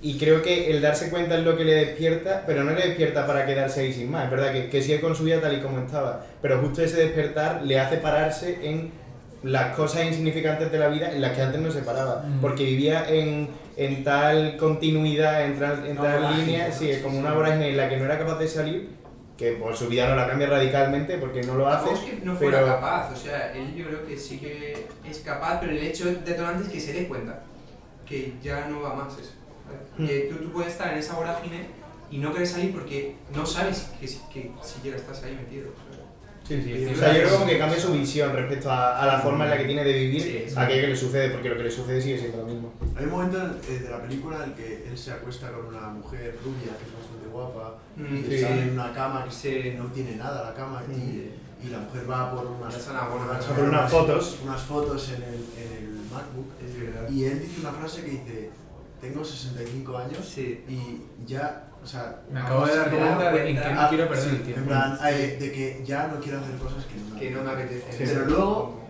y 0.00 0.18
creo 0.18 0.40
que 0.42 0.70
el 0.70 0.80
darse 0.80 1.10
cuenta 1.10 1.36
es 1.38 1.44
lo 1.44 1.56
que 1.56 1.64
le 1.64 1.74
despierta, 1.74 2.44
pero 2.46 2.64
no 2.64 2.72
le 2.72 2.86
despierta 2.86 3.26
para 3.26 3.44
quedarse 3.44 3.80
ahí 3.80 3.92
sin 3.92 4.10
más, 4.10 4.26
es 4.26 4.30
verdad 4.30 4.52
que, 4.52 4.68
que 4.68 4.80
sigue 4.82 5.00
con 5.00 5.16
su 5.16 5.24
vida 5.24 5.40
tal 5.40 5.56
y 5.58 5.60
como 5.60 5.78
estaba, 5.80 6.24
pero 6.40 6.60
justo 6.60 6.82
ese 6.82 6.96
despertar 6.98 7.62
le 7.64 7.78
hace 7.80 7.96
pararse 7.96 8.58
en 8.62 8.90
las 9.42 9.76
cosas 9.76 10.04
insignificantes 10.04 10.72
de 10.72 10.78
la 10.78 10.88
vida 10.88 11.10
en 11.12 11.20
las 11.20 11.32
que 11.32 11.42
antes 11.42 11.60
no 11.60 11.70
se 11.70 11.82
paraba, 11.82 12.22
Mm. 12.26 12.40
porque 12.40 12.64
vivía 12.64 13.08
en, 13.08 13.48
en 13.76 14.02
tal 14.04 14.56
continuidad, 14.56 15.44
en 15.44 15.58
tal, 15.58 15.86
en 15.86 15.96
tal 15.96 16.20
vorágine, 16.22 16.46
línea, 16.46 16.68
¿no? 16.68 16.74
sí, 16.74 16.92
Sí, 16.94 17.00
como 17.02 17.18
una 17.18 17.32
vorágine 17.34 17.68
en 17.70 17.76
la 17.76 17.88
que 17.88 17.96
no 17.96 18.04
era 18.04 18.18
capaz 18.18 18.38
de 18.38 18.48
salir, 18.48 18.88
que 19.36 19.52
por 19.52 19.76
su 19.76 19.88
vida 19.88 20.08
no 20.08 20.16
la 20.16 20.26
cambia 20.26 20.46
radicalmente 20.48 21.18
porque 21.18 21.42
no 21.42 21.54
lo 21.56 21.68
hace, 21.68 21.84
Tampoco 21.90 22.06
es 22.06 22.14
que 22.14 22.24
no 22.24 22.34
fuera 22.36 22.58
pero 22.60 22.66
capaz, 22.74 23.12
o 23.12 23.16
sea, 23.16 23.52
él 23.54 23.74
yo 23.74 23.86
creo 23.86 24.06
que 24.06 24.16
sí 24.16 24.38
que 24.38 24.86
es 25.08 25.18
capaz, 25.18 25.60
pero 25.60 25.72
el 25.72 25.78
hecho 25.78 26.06
detonante 26.06 26.64
es 26.64 26.68
que 26.70 26.80
se 26.80 26.92
dé 26.94 27.06
cuenta 27.06 27.42
que 28.06 28.32
ya 28.42 28.66
no 28.68 28.80
va 28.80 28.94
más 28.94 29.12
eso. 29.18 29.32
Hmm. 29.98 30.06
Que 30.06 30.20
tú, 30.30 30.36
tú 30.36 30.52
puedes 30.52 30.72
estar 30.72 30.92
en 30.92 30.98
esa 30.98 31.14
vorágine 31.16 31.66
y 32.10 32.18
no 32.18 32.32
querer 32.32 32.46
salir 32.46 32.72
porque 32.72 33.16
no 33.34 33.44
sabes 33.44 33.90
que, 34.00 34.06
si- 34.08 34.20
que 34.32 34.50
siquiera 34.62 34.96
estás 34.96 35.22
ahí 35.24 35.34
metido. 35.34 35.70
Sí, 36.46 36.62
sí, 36.62 36.86
o 36.92 36.96
sea, 36.96 37.12
yo 37.12 37.20
creo 37.24 37.30
como 37.34 37.46
que 37.46 37.58
cambia 37.58 37.78
su 37.80 37.92
visión 37.92 38.32
respecto 38.32 38.70
a, 38.70 39.02
a 39.02 39.06
la 39.06 39.18
forma 39.18 39.44
en 39.44 39.50
la 39.50 39.58
que 39.58 39.64
tiene 39.64 39.82
de 39.84 39.92
vivir 39.92 40.22
Sí, 40.22 40.44
sí. 40.48 40.54
a 40.56 40.62
aquello 40.62 40.82
que 40.82 40.88
le 40.88 40.96
sucede, 40.96 41.30
porque 41.30 41.48
lo 41.48 41.56
que 41.56 41.64
le 41.64 41.70
sucede 41.70 42.00
sigue 42.00 42.18
siendo 42.18 42.38
lo 42.38 42.44
mismo. 42.46 42.72
Hay 42.96 43.04
un 43.04 43.10
momento 43.10 43.38
en- 43.40 43.74
eh, 43.74 43.78
de 43.80 43.90
la 43.90 44.00
película 44.02 44.36
en 44.36 44.42
el 44.50 44.54
que 44.54 44.88
él 44.88 44.96
se 44.96 45.10
acuesta 45.12 45.50
con 45.50 45.66
una 45.74 45.88
mujer 45.88 46.38
rubia 46.44 46.72
que 46.78 46.84
es 46.84 46.94
bastante 46.94 47.26
guapa 47.32 47.78
Mm, 47.96 48.16
y 48.16 48.22
sí. 48.28 48.34
está 48.36 48.56
en 48.56 48.70
una 48.70 48.92
cama 48.92 49.24
que 49.24 49.30
Sí. 49.32 49.74
no 49.76 49.86
tiene 49.86 50.16
nada 50.16 50.44
la 50.50 50.54
cama 50.54 50.82
y, 50.88 51.32
y 51.66 51.70
la 51.70 51.78
mujer 51.80 52.08
va 52.08 52.30
por 52.32 52.46
unas. 52.46 52.74
Por 52.76 53.64
unas 53.64 53.90
fotos. 53.90 54.38
unas 54.44 54.60
fotos 54.62 55.08
en 55.16 55.22
el, 55.22 55.34
en 55.34 55.72
el 55.78 55.88
MacBook 56.12 56.46
Es 56.64 57.12
y 57.12 57.24
él 57.24 57.40
dice 57.40 57.60
una 57.60 57.72
frase 57.72 58.02
que 58.04 58.10
dice 58.10 58.50
tengo 59.00 59.24
65 59.24 59.98
años 59.98 60.18
Sí. 60.26 60.64
y 60.68 61.00
ya, 61.26 61.64
o 61.86 61.88
sea, 61.88 62.20
Me 62.32 62.40
acabo 62.40 62.66
de 62.66 62.76
dar 62.76 62.90
cuenta 62.90 63.32
de 63.32 63.50
en 63.50 63.56
que 63.62 63.70
no 63.74 63.88
quiero 63.88 64.08
perder 64.08 64.24
sí, 64.24 64.30
el 64.30 64.36
en 64.36 64.42
tiempo. 64.42 64.66
plan, 64.66 64.98
eh, 65.08 65.36
de 65.40 65.52
que 65.52 65.82
ya 65.86 66.08
no 66.08 66.18
quiero 66.20 66.40
hacer 66.40 66.56
cosas 66.56 66.84
que 66.84 66.96
no 66.96 67.14
me 67.14 67.20
Que 67.20 67.30
no 67.30 67.42
me 67.44 67.50
apetecen. 67.52 67.82
apetece. 67.88 68.12
Pero 68.14 68.26
luego 68.26 68.80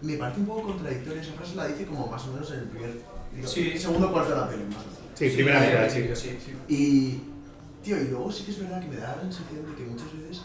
me 0.00 0.16
parece 0.16 0.40
un 0.40 0.46
poco 0.46 0.62
contradictoria 0.62 1.20
esa 1.20 1.32
frase, 1.34 1.54
la 1.54 1.66
dice 1.68 1.84
como 1.84 2.06
más 2.06 2.24
o 2.26 2.32
menos 2.32 2.50
en 2.52 2.58
el 2.60 2.64
primer, 2.64 2.90
digo, 3.34 3.46
Sí. 3.46 3.78
segundo 3.78 4.10
cuarto 4.10 4.30
de 4.30 4.36
la 4.40 4.48
peli, 4.48 4.64
más 4.64 4.76
o 4.76 4.86
menos. 4.86 4.96
Sí, 5.14 5.28
primera 5.30 5.60
sí, 5.90 6.00
mitad, 6.00 6.14
sí, 6.16 6.38
sí. 6.44 6.56
Y, 6.68 7.20
tío, 7.84 8.00
y 8.00 8.08
luego 8.08 8.32
sí 8.32 8.44
que 8.44 8.50
es 8.52 8.58
verdad 8.58 8.80
que 8.80 8.88
me 8.88 8.96
da 8.96 9.16
la 9.16 9.22
sensación 9.22 9.70
de 9.70 9.76
que 9.76 9.84
muchas 9.90 10.12
veces 10.18 10.42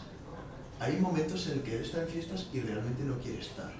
hay 0.81 0.97
momentos 0.97 1.47
en 1.47 1.53
el 1.53 1.61
que 1.61 1.75
él 1.77 1.81
está 1.83 2.01
en 2.01 2.07
fiestas 2.09 2.47
y 2.53 2.59
realmente 2.59 3.03
no 3.03 3.17
quiere 3.19 3.39
estar. 3.39 3.71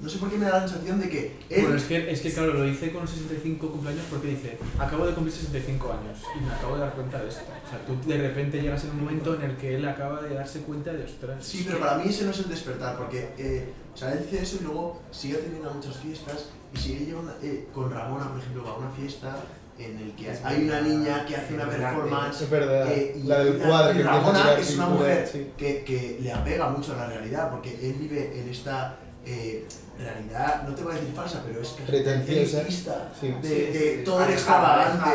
No 0.00 0.08
sé 0.08 0.18
por 0.18 0.30
qué 0.30 0.38
me 0.38 0.46
da 0.46 0.60
la 0.60 0.68
sensación 0.68 0.98
de 0.98 1.08
que 1.10 1.36
él... 1.50 1.62
Bueno, 1.62 1.76
es 1.76 1.84
que, 1.84 2.10
es 2.10 2.20
que 2.22 2.32
claro, 2.32 2.54
lo 2.54 2.66
hice 2.66 2.90
con 2.90 3.06
65 3.06 3.70
cumpleaños 3.70 4.04
porque 4.10 4.28
dice, 4.28 4.56
acabo 4.78 5.06
de 5.06 5.12
cumplir 5.12 5.34
65 5.34 5.92
años 5.92 6.18
y 6.38 6.44
me 6.44 6.50
acabo 6.52 6.74
de 6.76 6.80
dar 6.80 6.92
cuenta 6.94 7.20
de 7.20 7.28
esto. 7.28 7.42
O 7.66 7.68
sea, 7.68 7.78
tú 7.86 8.08
de 8.08 8.16
repente 8.16 8.62
llegas 8.62 8.82
en 8.84 8.90
un 8.92 9.00
momento 9.04 9.34
en 9.34 9.42
el 9.42 9.56
que 9.58 9.74
él 9.76 9.86
acaba 9.86 10.22
de 10.22 10.34
darse 10.34 10.60
cuenta 10.62 10.92
de, 10.92 11.04
ostras, 11.04 11.44
Sí, 11.44 11.64
pero 11.66 11.78
que- 11.78 11.84
para 11.84 11.98
mí 11.98 12.04
ese 12.08 12.24
no 12.24 12.30
es 12.30 12.38
el 12.38 12.48
despertar, 12.48 12.96
porque 12.96 13.28
eh, 13.36 13.72
o 13.92 13.96
sea, 13.96 14.12
él 14.12 14.20
dice 14.24 14.42
eso 14.42 14.56
y 14.60 14.64
luego 14.64 15.02
sigue 15.10 15.34
atendiendo 15.36 15.68
a 15.68 15.74
muchas 15.74 15.96
fiestas 15.98 16.46
y 16.74 16.78
sigue 16.78 17.04
llevando, 17.06 17.34
eh, 17.42 17.68
con 17.74 17.90
Ramona, 17.92 18.28
por 18.30 18.38
ejemplo, 18.38 18.64
va 18.64 18.70
a 18.70 18.76
una 18.78 18.90
fiesta 18.90 19.36
en 19.78 19.98
el 19.98 20.12
que 20.14 20.30
hay 20.30 20.64
una 20.64 20.80
niña 20.82 21.24
que 21.26 21.36
hace 21.36 21.54
una 21.54 21.68
performance 21.68 22.42
Es 22.42 22.50
verdad, 22.50 22.90
eh, 22.90 23.16
y 23.22 23.26
la 23.26 23.38
del 23.44 23.58
cuadro 23.58 23.96
que 23.96 24.02
Ramona 24.02 24.52
es 24.58 24.74
una 24.76 24.86
mujer 24.86 25.28
sí. 25.30 25.50
que, 25.58 25.84
que 25.84 26.18
le 26.22 26.32
apega 26.32 26.68
mucho 26.70 26.92
a 26.94 26.96
la 26.96 27.06
realidad, 27.06 27.50
porque 27.50 27.70
él 27.82 27.94
vive 27.98 28.40
en 28.40 28.48
esta 28.48 28.96
eh, 29.26 29.66
realidad, 29.98 30.62
no 30.66 30.74
te 30.74 30.82
voy 30.82 30.92
a 30.92 30.96
decir 30.96 31.14
falsa, 31.14 31.42
pero 31.46 31.60
es 31.60 31.68
que 31.70 31.82
Pretenciosa. 31.84 32.60
elitista, 32.60 33.12
Sí. 33.20 33.28
de, 33.28 33.48
Sí, 33.48 33.78
de 33.78 33.96
sí, 33.98 34.04
todo 34.04 34.24
extravagante, 34.24 35.10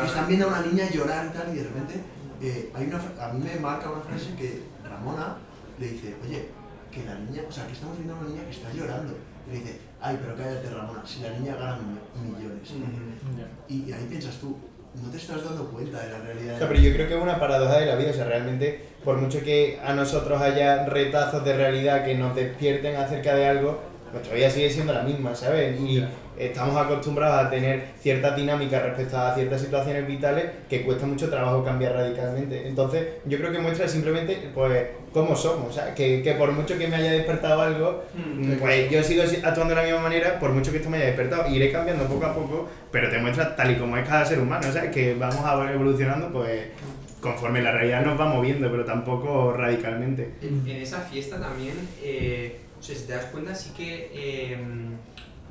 que 0.00 0.06
están 0.06 0.26
viendo 0.28 0.46
a 0.46 0.48
una 0.48 0.60
niña 0.62 0.88
llorar 0.90 1.26
y 1.26 1.36
tal, 1.36 1.52
y 1.52 1.56
de 1.58 1.64
repente 1.64 1.94
eh, 2.40 2.70
hay 2.74 2.86
una, 2.86 2.98
a 3.24 3.32
mí 3.32 3.40
me 3.44 3.60
marca 3.60 3.90
una 3.90 4.02
frase 4.02 4.34
que 4.36 4.62
Ramona 4.88 5.36
le 5.78 5.88
dice, 5.88 6.14
oye, 6.24 6.48
que 6.90 7.04
la 7.04 7.14
niña, 7.16 7.42
o 7.48 7.52
sea, 7.52 7.66
que 7.66 7.72
estamos 7.72 7.96
viendo 7.96 8.14
a 8.14 8.18
una 8.18 8.28
niña 8.28 8.44
que 8.44 8.50
está 8.50 8.72
llorando. 8.72 9.16
Y 9.48 9.50
le 9.50 9.58
dice, 9.58 9.80
ay, 10.00 10.18
pero 10.22 10.36
cállate 10.36 10.70
Ramona, 10.70 11.02
si 11.04 11.20
la 11.20 11.30
niña 11.30 11.56
gana 11.56 11.78
mi- 11.78 12.30
millones. 12.30 12.68
Y 13.68 13.92
ahí 13.92 14.06
piensas 14.08 14.36
tú, 14.36 14.56
no 15.00 15.10
te 15.10 15.16
estás 15.16 15.44
dando 15.44 15.64
cuenta 15.70 16.00
de 16.00 16.10
la 16.10 16.18
realidad. 16.18 16.54
O 16.54 16.58
sea, 16.58 16.68
pero 16.68 16.80
yo 16.80 16.92
creo 16.92 17.08
que 17.08 17.14
es 17.16 17.22
una 17.22 17.40
paradoja 17.40 17.78
de 17.78 17.86
la 17.86 17.96
vida, 17.96 18.10
o 18.10 18.14
sea, 18.14 18.24
realmente, 18.24 18.84
por 19.04 19.16
mucho 19.16 19.42
que 19.42 19.80
a 19.82 19.94
nosotros 19.94 20.40
haya 20.40 20.86
retazos 20.86 21.44
de 21.44 21.56
realidad 21.56 22.04
que 22.04 22.14
nos 22.14 22.34
despierten 22.34 22.96
acerca 22.96 23.34
de 23.34 23.46
algo, 23.46 23.80
nuestra 24.12 24.34
vida 24.34 24.50
sigue 24.50 24.70
siendo 24.70 24.92
la 24.92 25.02
misma, 25.02 25.34
¿sabes? 25.34 25.80
Y. 25.80 26.04
estamos 26.38 26.76
acostumbrados 26.76 27.46
a 27.46 27.50
tener 27.50 27.84
ciertas 28.00 28.34
dinámicas 28.36 28.82
respecto 28.82 29.16
a 29.18 29.34
ciertas 29.34 29.60
situaciones 29.60 30.06
vitales 30.06 30.44
que 30.68 30.82
cuesta 30.82 31.06
mucho 31.06 31.28
trabajo 31.30 31.62
cambiar 31.64 31.92
radicalmente. 31.94 32.66
Entonces, 32.66 33.06
yo 33.26 33.38
creo 33.38 33.52
que 33.52 33.58
muestra 33.58 33.86
simplemente, 33.88 34.50
pues, 34.54 34.86
cómo 35.12 35.36
somos, 35.36 35.68
o 35.70 35.72
sea, 35.72 35.94
que, 35.94 36.22
que 36.22 36.32
por 36.32 36.50
mucho 36.52 36.78
que 36.78 36.88
me 36.88 36.96
haya 36.96 37.12
despertado 37.12 37.60
algo, 37.60 38.04
Mm. 38.14 38.52
pues 38.60 38.90
yo 38.90 39.02
sigo 39.02 39.24
si- 39.26 39.36
actuando 39.44 39.74
de 39.74 39.80
la 39.82 39.82
misma 39.86 40.00
manera, 40.00 40.38
por 40.40 40.50
mucho 40.52 40.70
que 40.70 40.78
esto 40.78 40.88
me 40.88 40.96
haya 40.96 41.06
despertado, 41.06 41.48
iré 41.54 41.70
cambiando 41.70 42.04
poco 42.04 42.24
a 42.26 42.34
poco, 42.34 42.68
pero 42.90 43.10
te 43.10 43.18
muestra 43.18 43.54
tal 43.54 43.70
y 43.70 43.76
como 43.76 43.96
es 43.98 44.08
cada 44.08 44.24
ser 44.24 44.38
humano, 44.40 44.66
o 44.68 44.72
sea, 44.72 44.90
que 44.90 45.14
vamos 45.14 45.44
a 45.44 45.72
evolucionando, 45.72 46.32
pues, 46.32 46.62
conforme 47.20 47.62
la 47.62 47.70
realidad 47.72 48.04
nos 48.04 48.18
va 48.18 48.24
moviendo, 48.26 48.68
pero 48.70 48.84
tampoco 48.84 49.52
radicalmente. 49.52 50.30
En, 50.42 50.66
en 50.68 50.82
esa 50.82 50.98
fiesta 51.02 51.38
también, 51.38 51.74
eh, 52.02 52.56
o 52.80 52.82
sea, 52.82 52.96
si 52.96 53.06
te 53.06 53.12
das 53.12 53.26
cuenta, 53.26 53.54
sí 53.54 53.70
que 53.76 54.10
eh, 54.12 54.56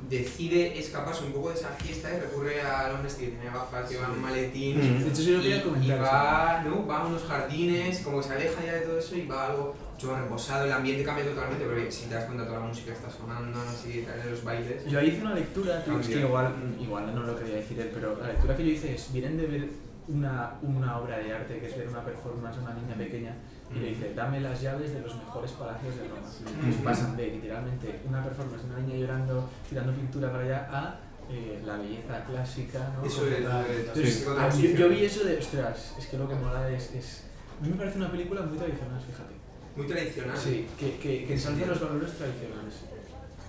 decide 0.08 0.78
escaparse 0.78 1.24
un 1.24 1.32
poco 1.32 1.48
de 1.50 1.54
esa 1.54 1.68
fiesta 1.70 2.10
y 2.14 2.20
recurre 2.20 2.60
al 2.60 2.92
hombre 2.94 3.08
este 3.08 3.24
que 3.24 3.30
tiene 3.32 3.46
gafas, 3.46 3.88
que 3.88 3.96
va 3.96 4.06
en 4.06 4.10
un 4.12 4.20
maletín. 4.22 4.76
Mm. 4.78 5.04
De 5.04 5.08
hecho, 5.10 5.22
yo 5.22 5.36
lo 5.36 5.42
quería 5.42 5.56
y- 5.58 5.60
comentar, 5.62 5.96
Y 5.98 6.00
va, 6.00 6.62
¿no? 6.64 6.86
va 6.86 6.98
a 6.98 7.06
unos 7.06 7.22
jardines, 7.24 8.00
como 8.00 8.18
que 8.20 8.28
se 8.28 8.32
aleja 8.34 8.64
ya 8.64 8.72
de 8.74 8.80
todo 8.80 8.98
eso 8.98 9.16
y 9.16 9.26
va 9.26 9.42
a 9.44 9.46
algo 9.50 9.74
mucho 9.92 10.12
más 10.12 10.20
reposado. 10.22 10.64
El 10.64 10.72
ambiente 10.72 11.04
cambia 11.04 11.24
totalmente, 11.24 11.64
pero 11.66 11.90
si 11.90 12.06
te 12.06 12.14
das 12.14 12.24
cuenta, 12.24 12.46
toda 12.46 12.60
la 12.60 12.66
música 12.66 12.92
está 12.92 13.08
sonando, 13.10 13.60
así, 13.60 14.04
tal, 14.06 14.30
los 14.30 14.44
bailes. 14.44 14.84
Yo 14.86 14.98
ahí 14.98 15.08
hice 15.08 15.20
una 15.22 15.34
lectura, 15.34 15.84
tío, 15.84 15.98
es 16.00 16.08
que 16.08 16.20
igual, 16.20 16.52
igual 16.80 17.14
no 17.14 17.22
lo 17.22 17.38
quería 17.38 17.56
decir 17.56 17.80
él, 17.80 17.90
pero 17.94 18.18
la 18.20 18.28
lectura 18.28 18.56
que 18.56 18.64
yo 18.66 18.70
hice 18.72 18.94
es, 18.94 19.12
vienen 19.12 19.36
de 19.36 19.46
ver 19.46 19.68
una, 20.08 20.54
una 20.62 20.98
obra 20.98 21.18
de 21.18 21.32
arte, 21.32 21.58
que 21.60 21.66
es 21.68 21.76
ver 21.78 21.88
una 21.88 22.04
performance 22.04 22.56
de 22.56 22.62
una 22.64 22.74
niña 22.74 22.94
pequeña, 22.96 23.36
y 23.74 23.78
le 23.78 23.88
dice, 23.90 24.12
dame 24.14 24.40
las 24.40 24.60
llaves 24.60 24.92
de 24.94 25.00
los 25.00 25.14
mejores 25.16 25.52
palacios 25.52 25.96
de 25.96 26.08
Roma. 26.08 26.22
Pues 26.62 26.76
pasan 26.84 27.16
de, 27.16 27.26
literalmente, 27.28 28.00
una 28.06 28.22
performance 28.22 28.62
de 28.64 28.70
una 28.70 28.80
niña 28.80 28.96
llorando, 28.98 29.48
tirando 29.68 29.92
pintura 29.92 30.30
para 30.30 30.44
allá, 30.44 30.68
a 30.70 31.00
eh, 31.30 31.62
la 31.64 31.76
belleza 31.78 32.24
clásica, 32.24 32.92
¿no? 32.96 33.06
Eso 33.06 33.24
de- 33.24 33.40
de- 33.40 33.80
Entonces, 33.80 34.26
de- 34.26 34.40
a 34.40 34.48
mí- 34.48 34.62
yo, 34.62 34.68
yo 34.76 34.88
vi 34.90 35.04
eso 35.04 35.24
de, 35.24 35.38
ostras, 35.38 35.94
es 35.98 36.06
que 36.06 36.18
lo 36.18 36.28
que 36.28 36.34
mola 36.34 36.68
es, 36.70 36.92
es... 36.92 37.24
A 37.60 37.64
mí 37.64 37.70
me 37.70 37.76
parece 37.76 37.96
una 37.98 38.10
película 38.10 38.42
muy 38.42 38.58
tradicional, 38.58 39.00
fíjate. 39.00 39.32
Muy 39.76 39.86
tradicional. 39.86 40.36
Sí, 40.36 40.66
que, 40.78 40.98
que, 40.98 41.24
que 41.24 41.32
ensalza 41.32 41.64
los 41.66 41.80
valores 41.80 42.12
tradicionales. 42.12 42.74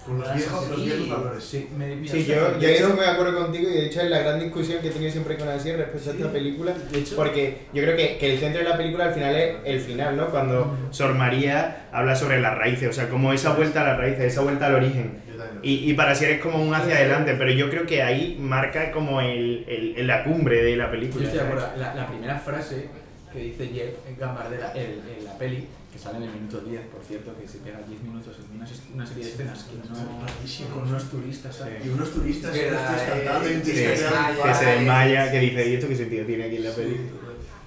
Con 0.06 0.20
los 0.20 0.36
viejos, 0.36 0.70
los 0.70 0.80
Sí, 0.80 0.86
viejos 0.86 1.10
valores. 1.10 1.44
Sí, 1.44 1.70
me, 1.78 1.96
mira, 1.96 2.12
Sí, 2.14 2.26
yo, 2.26 2.36
yo 2.36 2.44
ahí 2.44 2.66
hecho- 2.66 2.84
estoy 2.84 2.94
muy 2.94 3.06
de 3.06 3.12
acuerdo 3.12 3.38
contigo 3.40 3.70
y 3.70 3.74
de 3.74 3.86
hecho 3.86 4.02
es 4.02 4.10
la 4.10 4.20
gran 4.20 4.40
discusión 4.40 4.82
que 4.82 4.88
he 4.88 4.92
tenido 4.92 5.12
siempre 5.12 5.38
con 5.38 5.48
Asier 5.48 5.78
respecto 5.78 6.10
a 6.10 6.14
esta 6.14 6.32
película, 6.32 6.74
porque 7.16 7.58
yo 7.74 7.84
creo 7.84 7.96
que, 7.96 8.18
que 8.18 8.34
el 8.34 8.40
centro 8.40 8.62
de 8.64 8.70
la 8.70 8.76
película 8.78 9.06
al 9.06 9.14
final 9.14 9.36
es 9.36 9.56
el 9.64 9.80
final, 9.80 10.18
¿no? 10.18 10.28
Cuando 10.28 10.78
Sor 10.92 11.14
María 11.16 11.88
habla 11.92 12.16
sobre 12.16 12.42
las 12.42 12.58
raíces, 12.58 12.90
o 12.90 12.94
sea, 12.94 13.08
como 13.10 13.32
esa 13.34 13.54
vuelta 13.54 13.82
a 13.82 13.88
las 13.90 13.98
raíces, 13.98 14.26
esa 14.26 14.42
vuelta 14.42 14.66
al 14.68 14.76
origen. 14.76 15.22
Yo. 15.28 15.34
Y, 15.62 15.90
y 15.90 15.94
para 15.94 16.12
Asier 16.12 16.32
es 16.32 16.42
como 16.42 16.62
un 16.62 16.74
hacia 16.76 16.96
adelante, 16.96 17.36
pero 17.38 17.52
yo 17.52 17.70
creo 17.70 17.86
que 17.86 18.02
ahí 18.04 18.38
marca 18.40 18.92
como 18.92 19.22
el, 19.22 19.64
el, 19.96 20.06
la 20.08 20.24
cumbre 20.26 20.62
de 20.64 20.76
la 20.76 20.86
Yo 20.86 20.92
película. 20.92 21.24
estoy 21.26 21.40
de 21.40 21.46
acuerdo. 21.46 21.68
La, 21.78 21.94
la 21.96 22.08
primera 22.08 22.38
frase 22.40 22.88
que 23.32 23.40
dice 23.40 23.68
Jeff 23.74 24.20
Gambardella 24.20 24.74
en, 24.76 25.02
en 25.18 25.24
la 25.26 25.38
peli, 25.38 25.66
que 25.94 26.00
sale 26.00 26.18
en 26.18 26.24
el 26.24 26.32
minuto 26.32 26.60
10, 26.60 26.82
por 26.88 27.04
cierto, 27.04 27.36
que 27.40 27.48
se 27.48 27.60
pega 27.60 27.80
10 27.88 28.02
minutos 28.02 28.36
en 28.40 28.56
una, 28.58 28.68
una 28.96 29.06
serie 29.06 29.26
de 29.26 29.30
escenas 29.30 29.64
que 29.66 29.76
no, 29.78 30.74
con 30.74 30.88
unos 30.90 31.04
turistas. 31.04 31.64
Y 31.86 31.90
unos 31.90 32.12
turistas 32.12 32.52
que 32.52 32.68
eh, 32.68 32.72
cantando 32.72 33.52
y 33.52 33.54
un 33.54 33.62
turista. 33.62 34.34
Que 34.44 34.54
se 34.56 34.66
desmaya, 34.66 35.32
que 35.32 35.40
dice, 35.40 35.70
¿y 35.70 35.74
esto 35.76 35.88
qué 35.88 35.96
sentido 35.96 36.26
tiene 36.26 36.46
aquí 36.46 36.56
en 36.56 36.64
la 36.64 36.72
peli? 36.72 36.98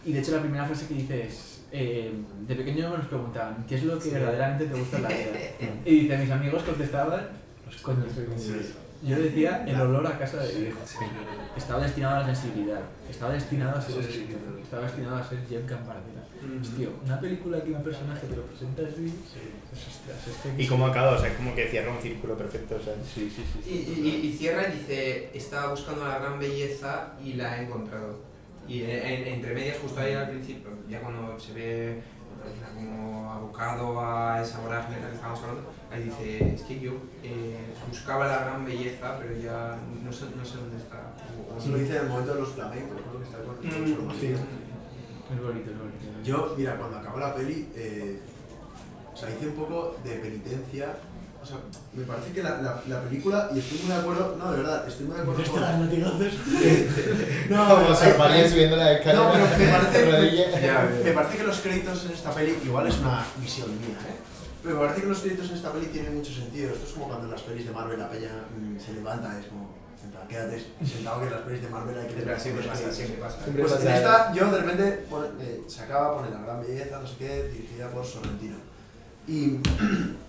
Y 0.04 0.12
de 0.12 0.18
hecho 0.18 0.32
la 0.32 0.40
primera 0.40 0.64
frase 0.64 0.86
que 0.88 0.94
dice 0.94 1.26
es, 1.26 1.60
eh, 1.70 2.12
de 2.48 2.54
pequeño 2.56 2.96
nos 2.96 3.06
preguntaban, 3.06 3.64
¿qué 3.68 3.76
es 3.76 3.84
lo 3.84 3.98
que 3.98 4.10
verdaderamente 4.10 4.66
te 4.66 4.76
gusta 4.76 4.96
en 4.96 5.02
la 5.04 5.08
vida? 5.10 5.30
Y 5.84 6.00
dice, 6.00 6.18
mis 6.18 6.30
amigos 6.30 6.62
contestaban, 6.64 7.28
los 7.64 7.76
coños. 7.76 8.10
Sí. 9.02 9.08
Yo 9.08 9.18
decía, 9.18 9.64
el 9.66 9.80
olor 9.80 10.06
a 10.06 10.18
casa 10.18 10.38
de 10.42 10.52
viejo. 10.60 10.78
Estaba 11.56 11.82
destinado 11.82 12.16
a 12.16 12.20
la 12.20 12.34
sensibilidad, 12.34 12.80
estaba 13.10 13.32
destinado 13.32 13.78
a 13.78 13.80
ser 13.82 14.02
Sí. 14.04 14.26
estaba 14.62 14.82
destinado 14.82 15.16
a 15.16 15.24
ser 15.28 15.38
Jeff 15.48 15.66
Gambardella. 15.68 16.22
Mm. 16.42 16.60
Hostia, 16.60 16.88
una 17.04 17.18
película 17.20 17.62
que 17.62 17.70
un 17.72 17.82
personaje 17.82 18.26
te 18.26 18.36
lo 18.36 18.42
presenta 18.42 18.82
así, 18.82 19.12
pues 19.70 19.86
ostras, 19.88 20.26
es 20.28 20.52
que... 20.56 20.62
Y 20.62 20.66
como 20.66 20.86
acaba, 20.86 21.12
o 21.12 21.18
sea, 21.18 21.28
es 21.30 21.36
como 21.36 21.54
que 21.54 21.66
cierra 21.68 21.90
un 21.92 22.00
círculo 22.02 22.36
perfecto, 22.36 22.76
o 22.76 22.82
sea. 22.84 22.94
Sí, 23.14 23.30
sí, 23.34 23.42
sí. 23.64 23.70
Y, 23.70 24.08
y- 24.08 24.26
y 24.28 24.32
cierra 24.36 24.68
y 24.68 24.78
dice, 24.78 25.30
estaba 25.34 25.70
buscando 25.70 26.04
la 26.06 26.18
gran 26.18 26.38
belleza 26.38 27.14
y 27.24 27.34
la 27.34 27.58
he 27.58 27.64
encontrado. 27.64 28.20
Y 28.68 28.82
en- 28.82 28.90
en- 28.90 29.26
entre 29.34 29.54
medias, 29.54 29.78
justo 29.80 30.00
ahí 30.00 30.12
al 30.12 30.28
principio, 30.28 30.70
ya 30.88 31.00
cuando 31.00 31.38
se 31.40 31.52
ve 31.52 32.02
como 32.74 33.32
abocado 33.32 34.00
a 34.00 34.40
esa 34.42 34.60
vorágine 34.60 34.98
que 34.98 35.14
estábamos 35.14 35.40
hablando, 35.42 35.70
ahí 35.90 36.02
dice, 36.04 36.54
es 36.54 36.62
que 36.62 36.80
yo 36.80 36.92
eh, 37.22 37.74
buscaba 37.88 38.26
la 38.26 38.38
gran 38.40 38.64
belleza, 38.64 39.16
pero 39.18 39.36
ya 39.38 39.76
no 40.02 40.12
sé, 40.12 40.26
no 40.36 40.44
sé 40.44 40.56
dónde 40.58 40.76
está. 40.76 41.14
O- 41.50 41.68
lo 41.70 41.78
dice 41.78 41.96
en 41.96 42.02
el 42.04 42.08
momento 42.08 42.34
de 42.34 42.40
los 42.40 42.50
flamencos, 42.50 42.98
¿no? 43.12 43.18
Que 43.18 43.24
está 43.24 43.38
con 43.38 43.56
con 43.56 43.66
Mm, 43.66 44.20
sí. 44.20 44.26
Es 44.26 45.42
bonito, 45.42 45.70
es 45.70 45.78
bonito. 45.78 46.22
Yo, 46.22 46.54
mira, 46.56 46.76
cuando 46.76 46.98
acabó 46.98 47.18
la 47.18 47.34
peli, 47.34 47.68
eh, 47.74 48.20
o 49.12 49.16
sea, 49.16 49.30
hice 49.30 49.48
un 49.48 49.54
poco 49.54 49.96
de 50.04 50.14
penitencia. 50.16 50.94
O 51.46 51.48
sea, 51.48 51.58
me 51.94 52.02
parece 52.04 52.32
que 52.32 52.42
la, 52.42 52.60
la, 52.60 52.82
la 52.88 53.00
película, 53.02 53.48
y 53.54 53.60
estoy 53.60 53.78
muy 53.78 53.88
de 53.94 54.00
acuerdo, 54.00 54.34
no, 54.36 54.50
de 54.50 54.56
verdad, 54.58 54.88
estoy 54.88 55.06
muy 55.06 55.14
de 55.14 55.22
acuerdo 55.22 55.44
con... 55.44 55.62
No, 57.50 57.68
como 57.68 57.86
hay- 57.88 57.94
Sor 57.94 58.18
María 58.18 58.42
hay- 58.42 58.50
subiendo 58.50 58.76
la 58.76 58.92
escalera. 58.94 59.22
No, 59.24 59.32
pero 59.32 59.44
me 59.58 59.68
parece, 59.78 60.10
rodilla. 60.10 60.60
Ya, 60.60 60.90
me 61.04 61.12
parece 61.12 61.36
que 61.38 61.44
los 61.44 61.58
créditos 61.60 62.04
en 62.06 62.10
esta 62.12 62.30
peli, 62.32 62.58
igual 62.64 62.88
es 62.88 62.98
una 62.98 63.24
visión 63.40 63.68
mía, 63.78 63.96
¿eh? 64.08 64.16
Pero 64.62 64.74
me 64.74 64.80
parece 64.86 65.02
que 65.02 65.06
los 65.06 65.20
créditos 65.20 65.48
en 65.50 65.54
esta 65.56 65.70
peli 65.72 65.86
tienen 65.86 66.16
mucho 66.16 66.32
sentido. 66.32 66.70
Esto 66.72 66.86
es 66.86 66.92
como 66.94 67.06
cuando 67.06 67.26
en 67.26 67.30
las 67.32 67.42
pelis 67.42 67.64
de 67.66 67.70
Marvel 67.72 67.98
la 68.00 68.10
peña 68.10 68.30
mm, 68.58 68.80
se 68.84 68.92
levanta, 68.94 69.38
es 69.38 69.46
como, 69.46 69.76
en 70.02 70.10
plan, 70.10 70.26
quédate 70.26 70.66
sentado 70.84 71.20
que 71.20 71.26
en 71.26 71.32
las 71.32 71.42
pelis 71.42 71.62
de 71.62 71.68
Marvel 71.68 71.96
hay 71.98 72.06
que 72.08 72.24
ver 72.24 72.40
siempre 72.40 72.66
pasa, 72.66 72.90
siempre 72.92 73.18
pasa. 73.20 73.38
Siempre 73.44 73.62
Pues 73.62 73.72
en 73.74 73.78
pasa. 73.78 73.96
esta, 73.96 74.32
yo 74.34 74.50
de 74.50 74.58
repente 74.62 75.06
pone- 75.08 75.28
eh, 75.40 75.62
se 75.68 75.82
acaba, 75.82 76.16
pone 76.16 76.30
la 76.32 76.40
gran 76.42 76.60
belleza, 76.60 76.98
no 77.00 77.06
sé 77.06 77.14
qué, 77.18 77.48
dirigida 77.52 77.88
por 77.90 78.04
Sorrentino. 78.04 78.56
Y, 79.28 79.60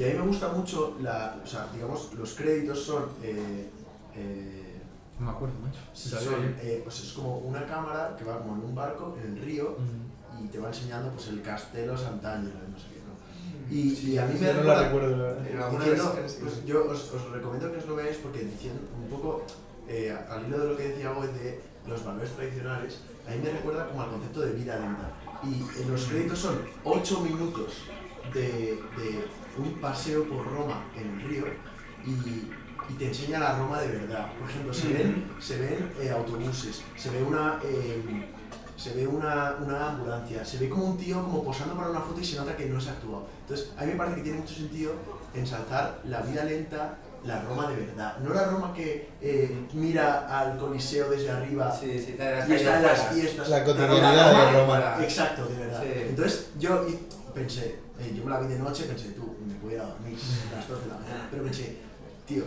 y 0.00 0.04
a 0.04 0.06
mí 0.08 0.18
me 0.18 0.26
gusta 0.26 0.48
mucho, 0.48 0.96
la, 1.02 1.38
o 1.42 1.46
sea, 1.46 1.68
digamos, 1.74 2.12
los 2.14 2.32
créditos 2.34 2.82
son, 2.82 3.04
eh, 3.22 3.68
eh, 4.16 4.80
No 5.18 5.26
me 5.26 5.32
acuerdo, 5.32 5.54
macho. 5.62 5.80
son, 5.92 6.56
eh, 6.60 6.80
pues 6.82 7.00
es 7.00 7.12
como 7.12 7.38
una 7.38 7.66
cámara 7.66 8.16
que 8.18 8.24
va 8.24 8.38
como 8.38 8.54
en 8.56 8.60
un 8.64 8.74
barco, 8.74 9.14
en 9.22 9.32
el 9.36 9.42
río, 9.42 9.76
Mm. 9.78 10.44
y 10.44 10.48
te 10.48 10.58
va 10.58 10.68
enseñando 10.68 11.10
pues 11.10 11.28
el 11.28 11.42
castelo 11.42 11.96
Sant'Angelo, 11.98 12.54
no 12.72 12.78
sé 12.78 12.86
qué, 12.94 13.00
¿no? 13.04 13.74
Y, 13.76 14.12
y 14.12 14.18
a 14.18 14.24
mí 14.24 14.34
me 14.40 14.46
Yo 14.46 14.54
no 14.54 14.62
la 14.64 14.82
recuerdo, 14.84 15.10
la 15.16 15.22
verdad. 15.24 15.46
En 15.46 15.58
alguna 15.60 15.84
Diciendo, 15.84 16.14
vez- 16.16 16.38
pues 16.40 16.64
yo 16.64 16.88
os, 16.90 17.12
os 17.12 17.30
recomiendo 17.30 17.70
que 17.70 17.78
os 17.78 17.86
lo 17.86 17.96
veáis 17.96 18.16
porque 18.16 18.40
diciendo 18.44 18.80
un 19.02 19.08
poco 19.10 19.44
eh, 19.86 20.16
al 20.30 20.46
hilo 20.46 20.58
de 20.60 20.68
lo 20.68 20.76
que 20.78 20.88
decía 20.88 21.12
hoy 21.12 21.26
de 21.28 21.60
los 21.86 22.02
valores 22.04 22.30
tradicionales, 22.30 23.00
a 23.28 23.32
mí 23.32 23.38
me 23.44 23.50
recuerda 23.50 23.86
como 23.88 24.02
al 24.02 24.10
concepto 24.10 24.40
de 24.40 24.52
vida 24.52 24.76
lenta. 24.78 25.12
Y 25.44 25.82
en 25.82 25.90
los 25.92 26.04
créditos 26.06 26.38
son 26.38 26.58
8 26.84 27.20
minutos 27.20 27.72
de, 28.32 28.40
de 28.96 29.24
un 29.58 29.74
paseo 29.80 30.24
por 30.24 30.44
Roma 30.46 30.84
en 30.96 31.10
el 31.10 31.20
río 31.28 31.44
y, 32.06 32.10
y 32.92 32.94
te 32.98 33.08
enseña 33.08 33.38
la 33.38 33.58
Roma 33.58 33.80
de 33.80 33.88
verdad. 33.88 34.32
Por 34.38 34.48
ejemplo, 34.48 34.72
se 34.74 34.88
ven, 34.92 35.30
se 35.40 35.58
ven 35.58 35.92
eh, 36.00 36.10
autobuses, 36.10 36.82
se 36.96 37.10
ve 37.10 37.22
una... 37.22 37.58
eh, 37.64 38.26
se 38.76 38.94
ve 38.94 39.06
una, 39.06 39.56
una 39.60 39.90
ambulancia, 39.90 40.42
se 40.42 40.56
ve 40.56 40.70
como 40.70 40.86
un 40.86 40.96
tío 40.96 41.22
como 41.22 41.44
posando 41.44 41.74
para 41.74 41.90
una 41.90 42.00
foto 42.00 42.18
y 42.18 42.24
se 42.24 42.36
nota 42.38 42.56
que 42.56 42.64
no 42.64 42.80
se 42.80 42.88
ha 42.88 42.92
actuado. 42.92 43.26
Entonces, 43.42 43.72
a 43.76 43.82
mí 43.84 43.92
me 43.92 43.98
parece 43.98 44.16
que 44.16 44.22
tiene 44.22 44.38
mucho 44.38 44.54
sentido 44.54 44.92
ensalzar 45.34 46.00
la 46.06 46.22
vida 46.22 46.44
lenta, 46.44 46.96
la 47.26 47.42
Roma 47.42 47.68
de 47.68 47.76
verdad. 47.76 48.16
No 48.20 48.32
la 48.32 48.46
Roma 48.46 48.72
que 48.72 49.10
eh, 49.20 49.66
mira 49.74 50.26
al 50.40 50.56
Coliseo 50.56 51.10
desde 51.10 51.30
arriba 51.30 51.70
Sí, 51.78 51.92
sí, 51.98 52.12
está 52.12 52.30
en 52.32 52.38
las 52.38 52.48
y 52.48 52.52
está 52.54 52.76
en 52.78 52.82
las 52.84 53.00
fiestas. 53.08 53.48
La 53.50 53.58
La 53.58 53.64
cotidianidad 53.66 54.32
Roma- 54.32 54.44
de 54.46 54.60
Roma. 54.60 54.96
Exacto, 55.04 55.44
de 55.46 55.56
verdad. 55.58 55.82
Sí. 55.82 55.88
Entonces, 56.08 56.50
yo 56.58 56.86
pensé, 57.34 57.76
eh, 57.98 58.14
yo 58.16 58.24
me 58.24 58.30
la 58.30 58.40
vi 58.40 58.46
de 58.48 58.58
noche, 58.58 58.84
pensé, 58.84 59.10
tú, 59.10 59.29
voy 59.70 59.78
a 59.78 59.84
dormir 59.84 60.18
las 60.54 60.68
2 60.68 60.82
de 60.82 60.88
la 60.88 60.94
mañana. 60.94 61.28
Pero 61.30 61.42
pensé, 61.44 61.76
tío, 62.26 62.44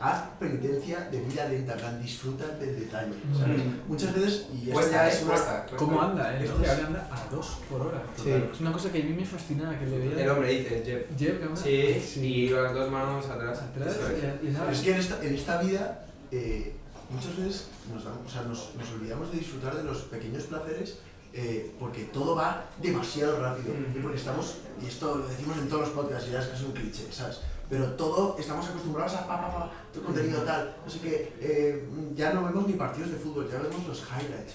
haz 0.00 0.22
penitencia 0.38 1.08
de 1.10 1.20
vida 1.22 1.48
lenta, 1.48 1.72
en 1.72 1.78
plan, 1.78 2.02
disfruta 2.02 2.46
del 2.56 2.78
detalle. 2.80 3.12
¿sabes? 3.36 3.58
Mm. 3.58 3.88
Muchas 3.88 4.14
veces, 4.14 4.46
y 4.54 4.70
Cuesta, 4.70 5.06
eh, 5.08 5.12
es 5.12 5.22
una- 5.22 5.30
cuesta. 5.32 5.66
¿Cómo 5.76 6.00
anda, 6.02 6.34
eh? 6.38 6.44
Esto 6.44 6.56
Este 6.62 6.72
es- 6.72 6.84
anda 6.86 7.08
a 7.10 7.30
dos 7.34 7.58
por 7.68 7.80
hora. 7.82 8.02
Sí. 8.22 8.30
Es 8.30 8.60
una 8.60 8.72
cosa 8.72 8.92
que 8.92 9.02
a 9.02 9.04
mí 9.04 9.12
me 9.12 9.24
fascinaba, 9.24 9.78
que 9.78 9.86
le 9.86 9.98
veía... 9.98 10.22
El 10.24 10.30
hombre 10.30 10.50
dice, 10.58 10.82
Jeff. 10.84 11.18
Jeff, 11.18 11.64
¿qué 11.64 12.00
Sí, 12.06 12.20
y 12.20 12.48
las 12.50 12.74
dos 12.74 12.90
manos 12.90 13.26
atrás. 13.26 13.58
Atrás 13.62 13.96
y, 14.42 14.46
y 14.46 14.50
nada. 14.50 14.70
Es 14.70 14.80
que 14.80 14.92
en 14.92 14.98
esta, 14.98 15.24
en 15.24 15.34
esta 15.34 15.62
vida 15.62 16.04
eh, 16.30 16.74
muchas 17.10 17.36
veces 17.36 17.66
nos, 17.92 18.04
damos- 18.04 18.26
o 18.26 18.30
sea, 18.30 18.42
nos, 18.42 18.74
nos 18.76 18.90
olvidamos 18.92 19.32
de 19.32 19.38
disfrutar 19.38 19.74
de 19.76 19.82
los 19.84 19.98
pequeños 20.02 20.44
placeres 20.44 20.98
eh, 21.40 21.70
porque 21.78 22.04
todo 22.06 22.34
va 22.34 22.64
demasiado 22.82 23.40
rápido. 23.40 23.72
Porque 24.02 24.16
estamos, 24.16 24.56
y 24.82 24.86
esto 24.86 25.18
lo 25.18 25.28
decimos 25.28 25.56
en 25.58 25.68
todos 25.68 25.82
los 25.82 25.90
podcasts, 25.90 26.28
y 26.28 26.32
ya 26.32 26.40
es 26.40 26.48
casi 26.48 26.64
un 26.64 26.72
cliché, 26.72 27.06
¿sabes? 27.12 27.38
Pero 27.70 27.92
todo 27.92 28.36
estamos 28.38 28.66
acostumbrados 28.66 29.14
a 29.14 29.28
pa, 29.28 29.40
pa, 29.40 29.54
pa, 29.54 29.70
todo 29.92 30.02
contenido 30.02 30.40
tal, 30.42 30.74
sé 30.88 30.98
qué, 30.98 31.32
eh, 31.40 31.88
ya 32.16 32.32
no 32.32 32.44
vemos 32.44 32.66
ni 32.66 32.72
partidos 32.72 33.10
de 33.10 33.18
fútbol, 33.18 33.48
ya 33.48 33.58
vemos 33.58 33.86
los 33.86 34.02
highlights. 34.02 34.54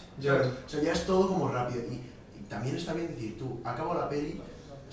O 0.66 0.70
sea, 0.70 0.82
ya 0.82 0.92
es 0.92 1.06
todo 1.06 1.30
como 1.30 1.48
rápido. 1.48 1.84
Y, 1.90 2.02
y 2.38 2.44
también 2.50 2.76
está 2.76 2.94
bien 2.94 3.08
decir, 3.08 3.38
tú, 3.38 3.62
acabo 3.64 3.94
la 3.94 4.10
peli, 4.10 4.42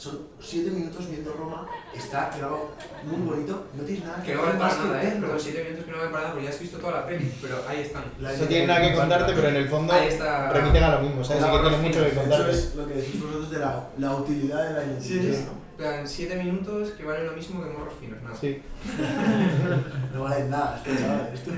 son 0.00 0.18
7 0.40 0.70
minutos 0.70 1.10
viendo 1.10 1.30
Roma, 1.34 1.68
está 1.94 2.30
grabado 2.34 2.70
muy 3.04 3.20
bonito, 3.20 3.66
no 3.76 3.82
tienes 3.82 4.02
nada 4.02 4.22
Que 4.22 4.34
no 4.34 4.42
vale 4.42 4.58
para 4.58 4.74
que 4.74 4.82
nada, 4.82 5.02
¿eh? 5.04 5.16
Perdón, 5.20 5.38
7 5.38 5.62
minutos 5.64 5.84
que 5.84 5.90
no 5.92 5.98
vale 5.98 6.10
para 6.10 6.22
nada 6.22 6.32
porque 6.32 6.44
ya 6.46 6.50
has 6.54 6.60
visto 6.60 6.78
toda 6.78 6.92
la 7.00 7.06
peli, 7.06 7.34
pero 7.42 7.56
ahí 7.68 7.80
están. 7.82 8.04
La 8.18 8.32
No 8.32 8.44
tienen 8.46 8.66
nada 8.66 8.80
que 8.80 8.94
contarte, 8.94 9.32
pero 9.34 9.48
en 9.48 9.56
el 9.56 9.68
fondo 9.68 9.92
Ahí 9.92 10.08
está. 10.08 10.50
remiten 10.54 10.82
a 10.84 10.94
lo 10.96 11.02
mismo, 11.02 11.22
¿sabes? 11.22 11.42
Sí 11.44 11.50
que 11.50 11.58
tienen 11.60 11.82
mucho 11.82 12.00
que 12.00 12.08
Eso 12.08 12.20
contarte. 12.20 12.50
es 12.50 12.74
lo 12.76 12.88
que 12.88 12.94
decís 12.94 13.20
vosotros 13.20 13.50
de 13.50 13.58
la, 13.58 13.88
la 13.98 14.14
utilidad 14.14 14.68
de 14.68 14.72
la 14.72 14.84
identidad. 14.84 15.34
En 15.34 15.76
plan, 15.76 16.08
7 16.08 16.36
minutos 16.44 16.90
que 16.92 17.04
valen 17.04 17.26
lo 17.26 17.32
mismo 17.32 17.62
que 17.62 17.68
morros 17.70 17.94
finos, 18.00 18.22
nada. 18.22 18.36
Sí, 18.40 18.62
No 20.14 20.22
vale 20.22 20.44
nada, 20.48 20.82
esto, 20.82 20.98
chaval, 20.98 21.30
esto. 21.34 21.50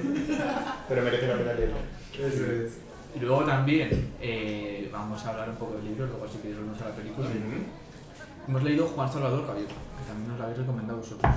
pero 0.88 1.02
merece 1.02 1.28
la 1.28 1.36
pena 1.36 1.52
leerlo. 1.52 1.76
Eso 2.18 2.44
es. 2.52 2.72
Y 3.14 3.20
luego 3.20 3.44
también, 3.44 4.10
eh, 4.20 4.88
vamos 4.92 5.24
a 5.24 5.30
hablar 5.30 5.48
un 5.50 5.56
poco 5.56 5.74
del 5.76 5.84
libro, 5.84 6.06
luego 6.06 6.26
si 6.26 6.38
queréis 6.38 6.56
volvemos 6.56 6.80
a 6.82 6.88
la 6.88 6.94
película. 6.96 7.28
Hemos 8.48 8.62
leído 8.62 8.86
Juan 8.88 9.10
Salvador 9.12 9.46
Gaviota, 9.46 9.72
que 9.72 10.04
también 10.08 10.28
nos 10.28 10.38
lo 10.38 10.44
habéis 10.44 10.58
recomendado 10.58 10.98
vosotros. 10.98 11.32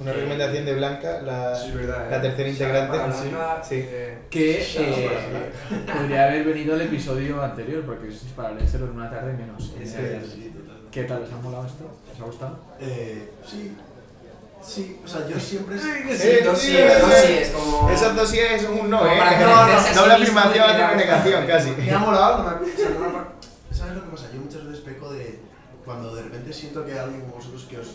Una 0.00 0.12
recomendación 0.12 0.64
de 0.66 0.74
Blanca, 0.74 1.22
la, 1.22 1.56
Sí, 1.56 1.68
es 1.68 1.74
verdad. 1.74 2.10
la 2.10 2.16
¿eh? 2.16 2.20
tercera 2.20 2.48
integrante. 2.48 2.96
Blanca, 2.98 3.62
sí. 3.62 3.74
eh, 3.82 4.18
Que 4.30 4.62
eh, 4.62 5.52
podría 5.92 6.24
haber 6.26 6.44
venido 6.44 6.74
el 6.74 6.82
episodio 6.82 7.42
anterior, 7.42 7.82
porque 7.86 8.08
es 8.08 8.18
para 8.36 8.52
leérselo 8.52 8.86
en 8.86 8.90
una 8.92 9.10
tarde 9.10 9.32
menos. 9.32 9.62
Sí, 9.62 9.74
Eh, 9.82 10.22
Sí, 10.30 10.52
total. 10.54 10.76
¿Qué 10.90 11.04
tal? 11.04 11.22
¿Os 11.22 11.32
ha 11.32 11.36
molado 11.36 11.66
esto? 11.66 11.84
¿Os 12.14 12.20
ha 12.20 12.24
gustado? 12.24 12.58
Eh, 12.80 13.30
sí, 13.46 13.74
sí, 14.62 15.00
o 15.04 15.08
sea, 15.08 15.26
yo 15.26 15.40
siempre. 15.40 15.76
Eh, 15.76 16.42
dos 16.44 16.58
sí, 16.58 16.68
sí 16.68 16.76
es, 16.76 17.00
dos 17.00 17.12
sí. 17.14 17.26
sí 17.26 17.32
es, 17.32 17.48
como... 17.50 17.90
Esos 17.90 18.14
dosieres 18.14 18.62
son 18.62 18.78
un 18.80 18.90
no, 18.90 18.98
Como 18.98 19.10
¿eh? 19.10 19.18
no, 19.40 19.66
no, 19.66 19.94
Doble 20.00 20.12
afirmación, 20.14 20.66
mirar- 20.66 20.96
negación, 20.96 21.46
casi. 21.46 21.70
Me 21.70 21.90
ha 21.90 21.98
molado, 21.98 22.42
no 22.42 22.50
no 22.50 22.60
me 22.60 23.18
ha- 23.18 23.26
¿Sabes 23.74 23.94
lo 23.94 24.04
que 24.04 24.10
pasa? 24.10 24.26
Yo 24.34 24.40
muchas 24.40 24.64
veces 24.66 24.80
peco 24.80 25.12
de 25.12 25.38
cuando 25.86 26.14
de 26.14 26.22
repente 26.22 26.52
siento 26.52 26.84
que 26.84 26.98
alguien 26.98 27.22
como 27.22 27.36
vosotros 27.36 27.64
que 27.70 27.78
os, 27.78 27.86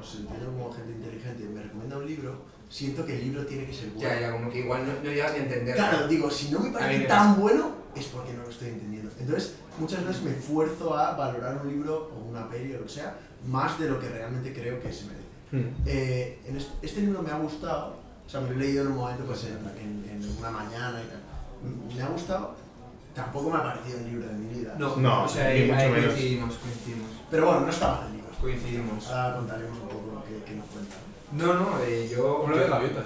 os 0.00 0.14
entiendo 0.14 0.46
como 0.52 0.72
gente 0.72 0.92
inteligente 0.92 1.44
me 1.44 1.62
recomienda 1.62 1.98
un 1.98 2.06
libro, 2.06 2.42
siento 2.70 3.04
que 3.04 3.16
el 3.16 3.24
libro 3.24 3.44
tiene 3.44 3.66
que 3.66 3.74
ser 3.74 3.88
bueno. 3.90 4.08
Ya, 4.08 4.20
ya, 4.20 4.32
como 4.32 4.48
que 4.50 4.60
igual 4.60 4.86
no, 4.86 4.92
no 4.94 5.10
llegas 5.10 5.32
ni 5.32 5.38
a 5.40 5.42
entender. 5.42 5.74
Claro, 5.74 6.08
digo, 6.08 6.30
si 6.30 6.48
no 6.50 6.60
me 6.60 6.70
parece 6.70 7.04
tan 7.08 7.38
bueno, 7.40 7.72
es 7.94 8.06
porque 8.06 8.32
no 8.32 8.44
lo 8.44 8.48
estoy 8.48 8.68
entendiendo. 8.68 9.10
Entonces, 9.18 9.54
muchas 9.78 10.06
veces 10.06 10.22
me 10.22 10.30
esfuerzo 10.30 10.96
a 10.96 11.12
valorar 11.16 11.60
un 11.62 11.68
libro 11.68 12.10
o 12.16 12.30
una 12.30 12.48
peli 12.48 12.72
o 12.74 12.78
lo 12.78 12.84
que 12.84 12.92
sea, 12.92 13.18
más 13.46 13.78
de 13.78 13.88
lo 13.88 13.98
que 13.98 14.08
realmente 14.08 14.52
creo 14.54 14.80
que 14.80 14.92
se 14.92 15.04
merece. 15.06 15.20
Eh, 15.86 16.38
en 16.46 16.56
es- 16.56 16.68
este 16.80 17.00
libro 17.00 17.22
me 17.22 17.30
ha 17.32 17.36
gustado, 17.38 17.96
o 18.24 18.30
sea, 18.30 18.40
me 18.40 18.50
lo 18.50 18.54
he 18.54 18.58
leído 18.58 18.82
en 18.84 18.92
un 18.92 18.96
momento, 18.98 19.24
pues 19.24 19.44
en, 19.44 19.58
en- 19.80 20.08
en 20.22 20.36
una 20.38 20.50
mañana 20.52 21.02
y 21.02 21.08
tal. 21.10 21.96
Me 21.96 22.02
ha 22.02 22.08
gustado, 22.08 22.54
tampoco 23.14 23.50
me 23.50 23.58
ha 23.58 23.62
parecido 23.62 23.98
el 23.98 24.06
libro 24.10 24.26
de 24.28 24.34
mi 24.34 24.54
vida. 24.60 24.74
No, 24.78 24.96
No, 24.96 25.24
o 25.24 25.28
sea, 25.28 25.44
ni 25.48 25.50
ahí, 25.60 25.66
mucho 25.70 25.80
ahí 25.80 25.90
menos. 25.90 26.06
coincidimos, 26.06 26.54
coincidimos. 26.56 27.08
Pero 27.30 27.46
bueno, 27.46 27.60
no 27.62 27.70
está 27.70 27.88
mal 27.88 28.06
el 28.06 28.12
libro. 28.14 28.30
Coincidimos. 28.40 29.10
Ahora 29.10 29.36
contaremos 29.36 29.78
un 29.78 29.88
poco 29.88 30.12
lo 30.14 30.24
que, 30.24 30.44
que 30.44 30.56
nos 30.56 30.66
cuenta. 30.66 30.96
No, 31.32 31.54
no, 31.54 31.78
eh, 31.86 32.08
yo... 32.10 32.42
Hablo 32.44 32.58
de 32.58 32.66
gaviotas. 32.68 33.04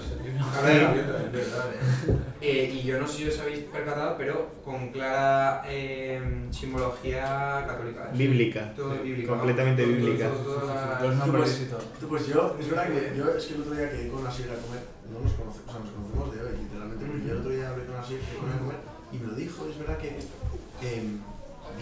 Habla 0.57 0.71
de 0.71 0.81
gaviotas, 0.81 1.23
es 1.25 1.33
verdad. 1.33 1.67
eh. 1.75 2.15
Eh, 2.45 2.71
y 2.75 2.83
yo 2.87 3.01
no 3.01 3.09
sé 3.09 3.17
si 3.17 3.29
os 3.29 3.39
habéis 3.41 3.61
percatado, 3.65 4.17
pero 4.19 4.51
con 4.63 4.93
clara 4.93 5.63
eh, 5.67 6.21
simbología 6.51 7.65
católica. 7.67 8.11
Bíblica. 8.13 8.71
Todo 8.77 8.91
bíblico. 9.03 9.33
Completamente 9.35 9.85
bíblica. 9.87 10.29
Los 11.01 11.17
nombres 11.17 11.43
pues- 11.51 11.61
y 11.63 11.65
todo. 11.71 11.81
Tú, 12.01 12.09
Pues 12.09 12.27
yo, 12.27 12.55
es 12.61 12.69
verdad 12.69 12.89
que 12.89 13.17
yo 13.17 13.31
es 13.31 13.47
que 13.47 13.55
el 13.55 13.61
otro 13.63 13.75
día 13.75 13.91
quedé 13.91 14.09
con 14.11 14.27
Asier 14.27 14.51
a 14.51 14.57
comer, 14.61 14.83
no 15.11 15.21
nos 15.21 15.33
conocemos, 15.33 15.69
o 15.69 15.73
sea, 15.73 15.81
nos 15.81 15.91
conocemos 15.91 16.35
de 16.37 16.43
hoy, 16.43 16.53
literalmente, 16.65 17.05
pero 17.07 17.19
yo 17.25 17.33
el 17.33 17.39
otro 17.39 17.51
día 17.51 17.69
hablé 17.71 17.85
con 17.87 17.97
Asier, 17.97 18.21
quedé 18.21 18.37
con 18.39 18.51
a 18.53 18.59
comer, 18.59 18.77
y 19.15 19.19
me 19.19 19.29
lo 19.29 19.35
dijo, 19.35 19.67
es 19.71 19.79
verdad 19.79 19.99
que 19.99 20.09
em, 20.83 21.21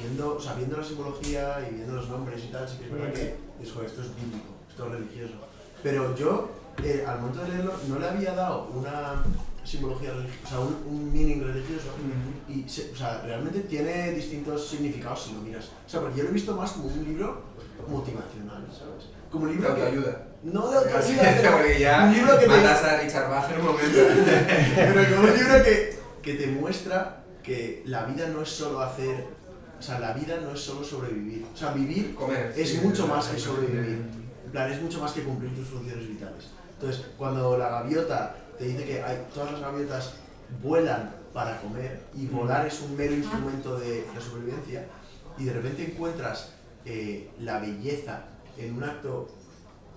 viendo, 0.00 0.36
o 0.36 0.40
sea, 0.40 0.54
viendo 0.54 0.76
la 0.76 0.84
simbología 0.84 1.66
y 1.70 1.74
viendo 1.74 1.94
los 1.94 2.08
nombres 2.08 2.42
y 2.44 2.48
tal, 2.52 2.68
sí 2.68 2.76
que 2.78 2.84
es 2.86 2.92
verdad 2.92 3.12
que 3.12 3.34
es, 3.62 3.72
joder, 3.72 3.88
esto 3.88 4.02
es 4.02 4.08
bíblico, 4.16 4.46
esto 4.68 4.86
es 4.86 4.92
religioso. 4.92 5.34
Pero 5.82 6.14
yo, 6.16 6.50
eh, 6.82 7.04
al 7.06 7.20
momento 7.20 7.42
de 7.42 7.48
leerlo, 7.48 7.72
no 7.88 7.98
le 7.98 8.08
había 8.08 8.34
dado 8.34 8.68
una 8.74 9.22
simbología 9.64 10.10
religiosa, 10.12 10.40
o 10.44 10.48
sea, 10.48 10.58
un, 10.60 10.74
un 10.88 11.12
meaning 11.12 11.42
religioso, 11.42 11.88
Ujú. 11.94 12.52
y 12.52 12.68
se- 12.68 12.90
o 12.92 12.96
sea, 12.96 13.22
realmente 13.24 13.60
tiene 13.60 14.12
distintos 14.12 14.66
significados 14.68 15.24
si 15.24 15.34
lo 15.34 15.40
miras. 15.40 15.66
O 15.86 15.88
sea, 15.88 16.00
porque 16.00 16.18
yo 16.18 16.24
lo 16.24 16.30
he 16.30 16.32
visto 16.32 16.56
más 16.56 16.72
como 16.72 16.86
un 16.88 17.04
libro 17.04 17.42
motivacional, 17.88 18.66
¿sabes? 18.70 19.06
Como 19.30 19.44
un 19.44 19.50
De 19.50 19.56
libro 19.56 19.74
que... 19.74 19.82
autoayuda. 19.82 20.26
No 20.42 20.68
de 20.70 20.76
autoayuda, 20.78 21.22
pero 21.40 21.52
Porque 21.56 21.78
ya 21.80 22.04
un 22.04 22.12
libro 22.14 22.34
que 22.38 22.44
te, 22.46 22.48
matas 22.48 22.84
a 22.84 23.00
Richard 23.00 23.30
Bach 23.30 23.50
en 23.50 23.60
un 23.60 23.66
momento. 23.66 23.98
pero 24.74 25.16
como 25.16 25.28
un 25.32 25.38
libro 25.38 25.64
que, 25.64 25.98
que 26.22 26.34
te 26.34 26.46
muestra 26.48 27.21
que 27.42 27.82
la 27.86 28.04
vida 28.04 28.28
no 28.28 28.42
es 28.42 28.48
solo 28.48 28.80
hacer, 28.80 29.26
o 29.78 29.82
sea, 29.82 29.98
la 29.98 30.12
vida 30.12 30.38
no 30.40 30.52
es 30.52 30.60
solo 30.60 30.84
sobrevivir. 30.84 31.44
O 31.52 31.56
sea, 31.56 31.72
vivir 31.72 32.14
Comer. 32.14 32.52
es 32.56 32.70
sí, 32.70 32.78
mucho 32.82 33.06
más 33.06 33.26
que 33.28 33.38
sobrevivir. 33.38 34.04
En 34.44 34.50
plan, 34.50 34.70
es 34.70 34.80
mucho 34.80 35.00
más 35.00 35.12
que 35.12 35.22
cumplir 35.22 35.54
tus 35.54 35.68
funciones 35.68 36.08
vitales. 36.08 36.46
Entonces, 36.74 37.06
cuando 37.16 37.56
la 37.56 37.68
gaviota 37.68 38.36
te 38.58 38.64
dice 38.64 38.84
que 38.84 39.02
hay, 39.02 39.26
todas 39.34 39.52
las 39.52 39.60
gaviotas 39.60 40.14
vuelan 40.62 41.14
para 41.32 41.60
comer 41.60 42.02
y 42.14 42.26
volar 42.26 42.66
es 42.66 42.80
un 42.82 42.96
mero 42.96 43.14
instrumento 43.14 43.78
de, 43.78 44.02
de 44.02 44.20
supervivencia 44.20 44.86
y 45.38 45.44
de 45.44 45.52
repente 45.54 45.92
encuentras 45.92 46.50
eh, 46.84 47.30
la 47.40 47.58
belleza 47.58 48.24
en 48.58 48.76
un 48.76 48.84
acto, 48.84 49.28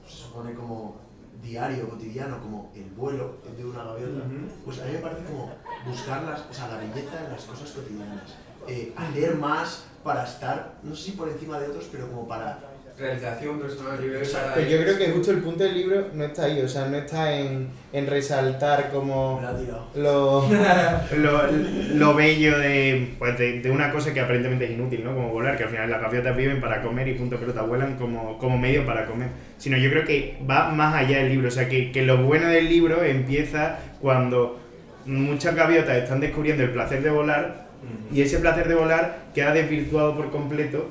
se 0.08 0.24
supone 0.24 0.54
como 0.54 0.98
diario, 1.42 1.90
cotidiano, 1.90 2.40
como 2.42 2.72
el 2.76 2.90
vuelo 2.92 3.38
de 3.56 3.66
una 3.66 3.84
gaviota, 3.84 4.26
pues 4.64 4.80
a 4.80 4.86
mí 4.86 4.94
me 4.94 5.00
parece 5.00 5.24
como 5.26 5.52
buscar 5.88 6.24
las, 6.24 6.42
o 6.42 6.54
sea, 6.54 6.68
la 6.68 6.78
belleza 6.78 7.26
en 7.26 7.32
las 7.32 7.44
cosas 7.44 7.72
cotidianas. 7.72 8.36
Eh, 8.68 8.94
hacer 8.96 9.36
más 9.36 9.86
para 10.04 10.24
estar, 10.24 10.76
no 10.84 10.96
sé 10.96 11.04
si 11.04 11.12
por 11.12 11.30
encima 11.30 11.60
de 11.60 11.68
otros, 11.68 11.88
pero 11.92 12.10
como 12.10 12.28
para... 12.28 12.75
Realización 12.98 13.60
personal, 13.60 13.98
yo 13.98 14.08
creo 14.08 14.20
Exacto. 14.20 14.62
yo 14.62 14.82
creo 14.82 14.98
que 14.98 15.10
justo 15.10 15.32
el 15.32 15.40
punto 15.40 15.66
del 15.66 15.74
libro 15.76 16.08
no 16.14 16.24
está 16.24 16.46
ahí, 16.46 16.62
o 16.62 16.68
sea, 16.68 16.88
no 16.88 16.96
está 16.96 17.38
en, 17.38 17.68
en 17.92 18.08
resaltar 18.08 18.90
como 18.90 19.36
Me 19.36 19.42
la 19.44 19.50
ha 19.50 19.58
tirado. 19.58 19.88
lo, 19.96 20.48
lo, 21.18 21.52
lo 21.96 22.14
bello 22.14 22.58
de, 22.58 23.16
pues 23.20 23.38
de, 23.38 23.60
de 23.60 23.70
una 23.70 23.92
cosa 23.92 24.14
que 24.14 24.22
aparentemente 24.22 24.66
es 24.66 24.72
inútil, 24.72 25.04
¿no? 25.04 25.14
Como 25.14 25.30
volar, 25.30 25.58
que 25.58 25.64
al 25.64 25.70
final 25.70 25.90
las 25.92 26.02
gaviotas 26.02 26.38
viven 26.38 26.62
para 26.62 26.82
comer 26.82 27.08
y 27.10 27.16
punto 27.16 27.38
pelota, 27.38 27.64
vuelan 27.64 27.98
como, 27.98 28.38
como 28.38 28.58
medio 28.58 28.86
para 28.86 29.06
comer. 29.06 29.28
Sino 29.58 29.78
yo 29.78 29.90
creo 29.90 30.06
que 30.06 30.38
va 30.50 30.70
más 30.70 30.96
allá 30.96 31.18
del 31.18 31.30
libro, 31.30 31.50
o 31.50 31.52
sea, 31.52 31.68
que, 31.68 31.92
que 31.92 32.04
lo 32.04 32.24
bueno 32.24 32.48
del 32.48 32.70
libro 32.70 33.04
empieza 33.04 33.80
cuando 34.00 34.60
muchas 35.06 35.54
gaviotas 35.54 35.98
están 35.98 36.20
descubriendo 36.20 36.64
el 36.64 36.72
placer 36.72 37.04
de 37.04 37.10
volar 37.10 37.66
y 38.12 38.22
ese 38.22 38.40
placer 38.40 38.68
de 38.68 38.76
volar 38.76 39.26
queda 39.36 39.54
desvirtuado 39.54 40.16
por 40.16 40.32
completo 40.32 40.90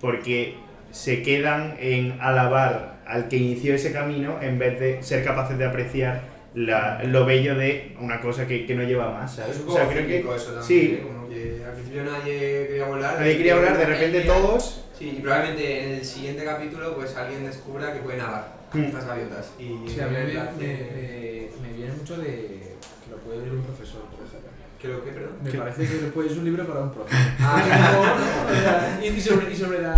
porque 0.00 0.54
se 0.96 1.22
quedan 1.22 1.76
en 1.78 2.18
alabar 2.22 2.96
al 3.06 3.28
que 3.28 3.36
inició 3.36 3.74
ese 3.74 3.92
camino 3.92 4.38
en 4.40 4.58
vez 4.58 4.80
de 4.80 5.02
ser 5.02 5.22
capaces 5.22 5.58
de 5.58 5.66
apreciar 5.66 6.22
la- 6.54 7.02
lo 7.04 7.26
bello 7.26 7.54
de 7.54 7.94
una 8.00 8.18
cosa 8.22 8.46
que, 8.46 8.64
que 8.64 8.74
no 8.74 8.82
lleva 8.82 9.10
más, 9.12 9.34
¿sabes? 9.36 9.56
Es 9.56 9.62
un 9.62 9.68
O 9.68 9.72
sea, 9.72 9.82
poco 9.82 9.92
creo 9.94 10.06
que 10.06 10.18
eso 10.20 10.52
también, 10.52 10.62
sí. 10.62 10.80
¿eh? 10.98 11.02
Como 11.06 11.28
que 11.28 11.62
al 11.66 11.72
principio 11.74 12.04
nadie 12.04 12.66
quería 12.68 12.84
volar. 12.86 13.20
nadie 13.20 13.36
quería 13.36 13.54
hablar, 13.56 13.76
de 13.78 13.84
repente 13.84 14.20
todos... 14.22 14.82
Sí, 14.98 15.16
y 15.18 15.20
probablemente 15.20 15.84
en 15.84 15.90
el 15.96 16.04
siguiente 16.04 16.42
capítulo 16.44 16.94
pues 16.96 17.14
alguien 17.14 17.44
descubra 17.44 17.92
que 17.92 17.98
puede 18.00 18.16
nadar 18.16 18.56
Mm. 18.72 18.84
estas 18.84 19.06
gaviotas. 19.06 19.52
Y 19.58 19.64
Sí, 19.88 20.00
a 20.00 20.06
mí 20.06 20.12
me, 20.14 20.24
me 20.24 20.32
me, 20.32 20.34
parece- 20.40 21.50
me- 21.62 21.76
viene 21.76 21.92
mucho 21.92 22.16
de 22.16 22.26
que 22.26 23.10
lo 23.10 23.16
puede 23.18 23.40
leer 23.40 23.52
un 23.52 23.62
profesor, 23.62 24.00
por 24.10 24.26
ejemplo. 24.26 24.50
¿Que 24.80 24.88
lo 24.88 25.04
que, 25.04 25.10
perdón? 25.12 25.32
Me 25.44 25.50
parece 25.52 25.82
que 25.86 26.06
pues, 26.12 26.32
es 26.32 26.38
un 26.38 26.44
libro 26.46 26.66
para 26.66 26.80
un 26.80 26.90
profe. 26.92 27.14
Ah, 27.40 28.98
No, 28.98 29.04
y 29.06 29.20
sobre, 29.20 29.52
y 29.52 29.56
sobre 29.56 29.82
la. 29.82 29.94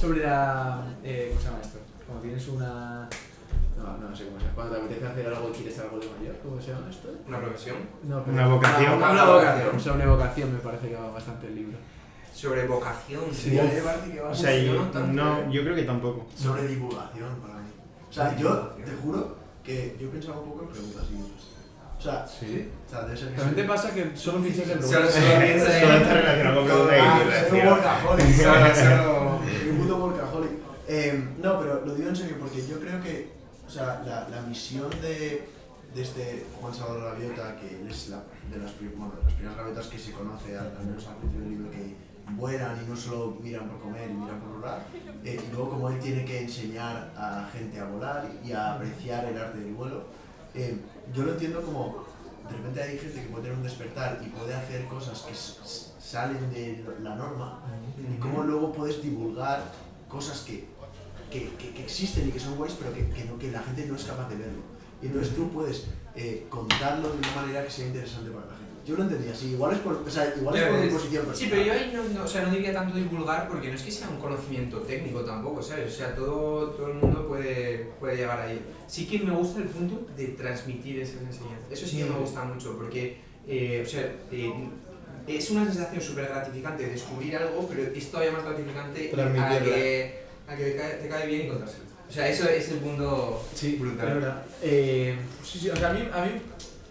Sobre 0.00 0.20
la 0.24 0.82
eh, 1.04 1.28
¿Cómo 1.30 1.40
se 1.40 1.46
llama 1.48 1.58
esto? 1.62 1.78
Cuando 2.06 2.22
tienes 2.22 2.48
una. 2.48 3.08
No, 3.76 3.96
no, 3.98 4.16
sé 4.16 4.24
cómo 4.24 4.38
se 4.38 4.44
llama. 4.44 4.54
Cuando 4.54 4.74
te 4.76 4.80
apetece 4.82 5.06
hacer 5.06 5.26
algo 5.26 5.50
y 5.50 5.52
quieres 5.52 5.78
algo 5.78 5.98
de 5.98 6.06
mayor. 6.18 6.36
¿Cómo 6.42 6.60
se 6.60 6.72
llama 6.72 6.86
esto? 6.90 7.08
una 7.28 7.38
profesión. 7.40 7.76
No, 8.04 8.22
Una 8.26 8.46
vocación. 8.48 8.92
Una, 8.94 9.10
una 9.12 9.24
vocación. 9.24 9.80
Sobre 9.80 10.06
vocación 10.06 10.52
me 10.54 10.58
parece 10.60 10.88
que 10.88 10.94
va 10.96 11.10
bastante 11.10 11.46
el 11.48 11.54
libro. 11.54 11.78
Sobre 12.34 12.66
vocación. 12.66 13.22
Sí, 13.32 13.58
a 13.58 13.62
mí 13.64 13.70
me 13.74 13.82
parece 13.82 14.10
que 14.12 14.20
va 14.20 14.30
O 14.30 14.34
sea, 14.34 14.56
yo 14.56 14.74
yo, 14.92 15.00
no 15.12 15.50
yo 15.50 15.62
creo 15.62 15.74
que 15.76 15.82
tampoco. 15.82 16.26
sobre 16.34 16.66
divulgación 16.66 17.34
para 17.42 17.54
mí. 17.54 17.70
O 18.08 18.12
sea, 18.12 18.36
yo 18.36 18.56
te 18.84 18.92
juro 19.02 19.36
que 19.62 19.96
yo 20.00 20.10
pensaba 20.10 20.40
un 20.40 20.50
poco 20.50 20.62
en 20.62 20.68
preguntas 20.68 21.04
y 21.12 21.20
O 21.98 22.02
sea, 22.02 22.26
Sí. 22.26 22.70
o 22.86 22.90
sea 22.90 23.02
debe 23.02 23.16
ser 23.16 23.28
que 23.28 23.34
También 23.36 23.54
te 23.56 23.60
soy- 23.60 23.68
pasa 23.68 23.94
que 23.94 24.16
solo 24.16 24.42
fichas 24.42 24.68
en 24.70 24.82
Solo- 24.82 24.88
preguntas. 24.88 25.14
solo 25.14 25.38
piensa 25.44 25.78
en- 25.78 25.82
Todo 25.84 25.96
está 25.98 26.14
relacionado 26.14 26.56
con 26.56 26.64
preguntas 26.66 26.96
y 26.96 27.00
Ah, 27.00 27.18
libros, 27.18 27.34
soy 27.34 27.44
un 27.44 27.60
tío. 27.60 27.70
workaholic. 27.70 28.26
Solo- 28.40 28.40
solo- 28.40 28.56
Un 28.56 28.64
puto 28.64 28.80
workaholic. 28.80 29.19
Eh, 30.92 31.22
no, 31.40 31.60
pero 31.60 31.86
lo 31.86 31.94
digo 31.94 32.08
en 32.08 32.16
serio 32.16 32.36
porque 32.40 32.66
yo 32.66 32.80
creo 32.80 33.00
que, 33.00 33.30
o 33.64 33.70
sea, 33.70 34.02
la, 34.04 34.28
la 34.28 34.42
misión 34.42 34.90
de, 35.00 35.46
de 35.94 36.02
este 36.02 36.44
Juan 36.60 36.74
Salvador 36.74 37.12
Gaviota, 37.12 37.54
que 37.60 37.80
él 37.80 37.88
es 37.88 38.08
la, 38.08 38.24
de 38.50 38.58
las, 38.58 38.72
bueno, 38.96 39.14
de 39.14 39.22
las 39.22 39.34
primeras 39.34 39.56
gaviotas 39.56 39.86
que 39.86 39.98
se 40.00 40.10
conoce, 40.10 40.58
al, 40.58 40.76
al 40.76 40.86
menos 40.86 41.06
al 41.06 41.14
principio 41.18 41.42
del 41.42 41.50
libro, 41.50 41.70
que 41.70 41.94
vuelan 42.34 42.76
y 42.84 42.90
no 42.90 42.96
solo 42.96 43.38
miran 43.40 43.68
por 43.68 43.78
comer 43.82 44.10
y 44.10 44.14
miran 44.14 44.40
por 44.40 44.56
volar, 44.56 44.84
eh, 45.24 45.40
y 45.40 45.52
luego 45.52 45.70
como 45.70 45.90
él 45.90 46.00
tiene 46.00 46.24
que 46.24 46.40
enseñar 46.40 47.12
a 47.16 47.48
gente 47.52 47.78
a 47.78 47.84
volar 47.84 48.28
y 48.44 48.50
a 48.50 48.74
apreciar 48.74 49.26
el 49.26 49.38
arte 49.38 49.60
del 49.60 49.74
vuelo, 49.74 50.06
eh, 50.54 50.76
yo 51.14 51.22
lo 51.22 51.34
entiendo 51.34 51.62
como, 51.62 52.04
de 52.50 52.56
repente 52.56 52.82
hay 52.82 52.98
gente 52.98 53.22
que 53.22 53.28
puede 53.28 53.44
tener 53.44 53.58
un 53.58 53.62
despertar 53.62 54.20
y 54.26 54.28
puede 54.30 54.54
hacer 54.54 54.86
cosas 54.86 55.22
que 55.22 55.36
salen 56.02 56.50
de 56.50 56.84
la 57.00 57.14
norma, 57.14 57.62
y 57.96 58.18
cómo 58.18 58.42
luego 58.42 58.72
puedes 58.72 59.00
divulgar 59.00 59.62
cosas 60.08 60.40
que 60.40 60.66
que, 61.30 61.48
que- 61.58 61.70
que 61.70 61.82
existen 61.82 62.28
y 62.28 62.32
que 62.32 62.40
son 62.40 62.56
guays, 62.56 62.74
pero 62.78 62.92
que, 62.92 63.08
que, 63.08 63.24
no, 63.24 63.38
que 63.38 63.50
la 63.50 63.62
gente 63.62 63.86
no 63.86 63.96
es 63.96 64.04
capaz 64.04 64.28
de 64.28 64.36
verlo. 64.36 64.62
Y 65.02 65.06
entonces 65.06 65.34
tú 65.34 65.48
puedes 65.50 65.86
eh, 66.16 66.46
contarlo 66.48 67.08
de 67.10 67.18
una 67.18 67.34
manera 67.34 67.64
que 67.64 67.70
sea 67.70 67.86
interesante 67.86 68.30
para 68.30 68.46
la 68.46 68.52
gente. 68.52 68.60
Yo 68.86 68.96
lo 68.96 69.02
entendía 69.04 69.32
así, 69.32 69.50
igual 69.52 69.72
es 69.74 69.78
por, 69.80 69.94
o 69.94 70.10
sea, 70.10 70.34
igual 70.36 70.56
es 70.56 70.62
por 70.64 70.72
mi 70.80 70.86
ves. 70.86 70.94
posición 70.94 71.26
Sí, 71.34 71.46
pero 71.50 71.62
yo 71.62 71.72
ahí 71.72 71.92
no, 71.94 72.02
no- 72.18 72.24
o 72.24 72.26
sea, 72.26 72.42
no 72.42 72.50
diría 72.52 72.72
tanto 72.72 72.96
divulgar 72.96 73.46
porque 73.48 73.68
no 73.68 73.74
es 73.74 73.82
que 73.82 73.90
sea 73.90 74.08
un 74.08 74.16
conocimiento 74.18 74.78
técnico 74.80 75.20
tampoco, 75.20 75.62
¿sabes? 75.62 75.92
O 75.94 75.96
sea, 75.96 76.14
todo, 76.14 76.70
todo 76.70 76.88
el 76.88 76.94
mundo 76.94 77.28
puede, 77.28 77.90
puede 78.00 78.16
llegar 78.16 78.40
ahí. 78.40 78.60
Sí 78.88 79.06
que 79.06 79.18
me 79.20 79.32
gusta 79.32 79.60
el 79.60 79.68
punto 79.68 80.06
de 80.16 80.28
transmitir 80.28 80.98
esas 81.00 81.22
enseñanzas. 81.22 81.70
Eso 81.70 81.86
sí 81.86 81.98
que 81.98 82.04
me 82.06 82.18
gusta 82.18 82.42
mucho 82.44 82.76
porque, 82.76 83.18
eh, 83.46 83.84
o 83.86 83.88
sea, 83.88 84.12
eh, 84.32 84.52
es 85.26 85.50
una 85.50 85.64
sensación 85.66 86.00
súper 86.02 86.24
gratificante 86.28 86.86
descubrir 86.86 87.36
algo, 87.36 87.68
pero 87.68 87.82
es 87.94 88.10
todavía 88.10 88.32
más 88.32 88.44
gratificante 88.44 89.10
a 89.40 89.58
que, 89.64 90.20
a 90.50 90.56
que 90.56 90.64
te 90.64 90.76
cae, 90.76 90.90
te 90.94 91.08
cae 91.08 91.26
bien 91.26 91.46
y 91.46 91.48
contárselo. 91.48 91.84
O 92.08 92.12
sea, 92.12 92.28
eso 92.28 92.48
es 92.48 92.68
el 92.70 92.78
punto 92.78 93.44
Sí, 93.54 93.76
brutal. 93.80 94.08
es 94.08 94.14
verdad. 94.14 94.42
Eh, 94.62 95.16
sí, 95.44 95.58
sí, 95.60 95.70
o 95.70 95.76
sea, 95.76 95.90
a 95.90 95.92
mí, 95.92 96.08
a 96.12 96.22
mí 96.24 96.30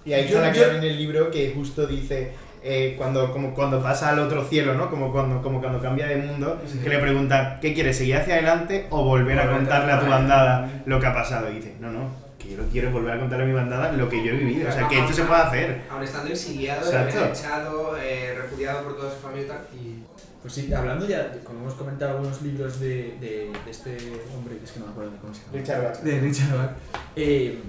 Y 0.06 0.14
ahí 0.14 0.26
está 0.26 0.42
la 0.42 0.52
clave 0.52 0.78
en 0.78 0.84
el 0.84 0.98
libro 0.98 1.30
que 1.30 1.52
justo 1.54 1.86
dice 1.86 2.32
eh, 2.64 2.96
cuando, 2.98 3.32
como 3.32 3.54
cuando 3.54 3.82
pasa 3.82 4.10
al 4.10 4.20
otro 4.20 4.46
cielo, 4.46 4.74
¿no? 4.76 4.90
Como 4.90 5.12
cuando, 5.12 5.42
como 5.42 5.60
cuando 5.62 5.82
cambia 5.82 6.08
de 6.08 6.18
mundo, 6.18 6.62
Sí. 6.66 6.80
que 6.80 6.90
le 6.90 7.00
preguntan, 7.00 7.60
¿qué 7.62 7.74
quieres? 7.74 7.98
¿Seguir 7.98 8.18
hacia 8.18 8.36
adelante 8.36 8.88
o 8.90 9.04
volver 9.04 9.40
a 9.40 9.50
contarle 9.52 9.92
a 9.94 10.00
tu 10.00 10.08
bandada 10.08 10.82
lo 10.86 11.00
que 11.00 11.06
ha 11.08 11.14
pasado? 11.14 11.50
Y 11.52 11.56
dice, 11.56 11.76
no, 11.80 11.90
no, 11.92 12.10
que 12.38 12.50
yo 12.52 12.58
lo 12.58 12.64
quiero 12.70 12.92
volver 12.92 13.14
a 13.14 13.20
contarle 13.20 13.46
a 13.46 13.48
mi 13.48 13.54
bandada 13.54 13.92
lo 13.94 14.10
que 14.10 14.24
yo 14.26 14.32
he 14.34 14.38
vivido. 14.38 14.68
O 14.70 14.72
sea, 14.74 14.88
que 14.90 15.00
esto 15.00 15.14
se 15.14 15.24
puede 15.24 15.42
hacer. 15.42 15.82
Aún 15.90 16.04
estando 16.04 16.32
exiliado, 16.32 16.90
echado, 16.90 17.98
eh, 17.98 18.36
repudiado 18.38 18.84
por 18.84 18.98
toda 18.98 19.12
su 19.14 19.18
familia 19.22 19.46
y 19.46 19.48
tal, 19.48 19.60
y 19.80 19.99
Pues 20.42 20.54
sí, 20.54 20.74
hablando 20.74 21.06
ya, 21.06 21.34
como 21.44 21.60
hemos 21.60 21.74
comentado 21.74 22.12
algunos 22.18 22.42
libros 22.42 22.80
de, 22.80 23.18
de, 23.20 23.52
de 23.66 23.72
este 23.72 23.98
hombre, 24.36 24.58
que 24.58 24.64
es 24.66 24.72
que 24.72 24.80
no 24.80 24.86
me 24.86 24.92
acuerdo 24.94 25.12
de 25.12 25.18
cómo 25.18 25.34
se 25.34 25.42
llama. 25.42 25.54
Richard 25.58 25.84
Bach. 25.84 25.98
De 26.02 26.20
Richard 26.20 26.58
Bach. 26.58 26.72
Eh, 27.16 27.60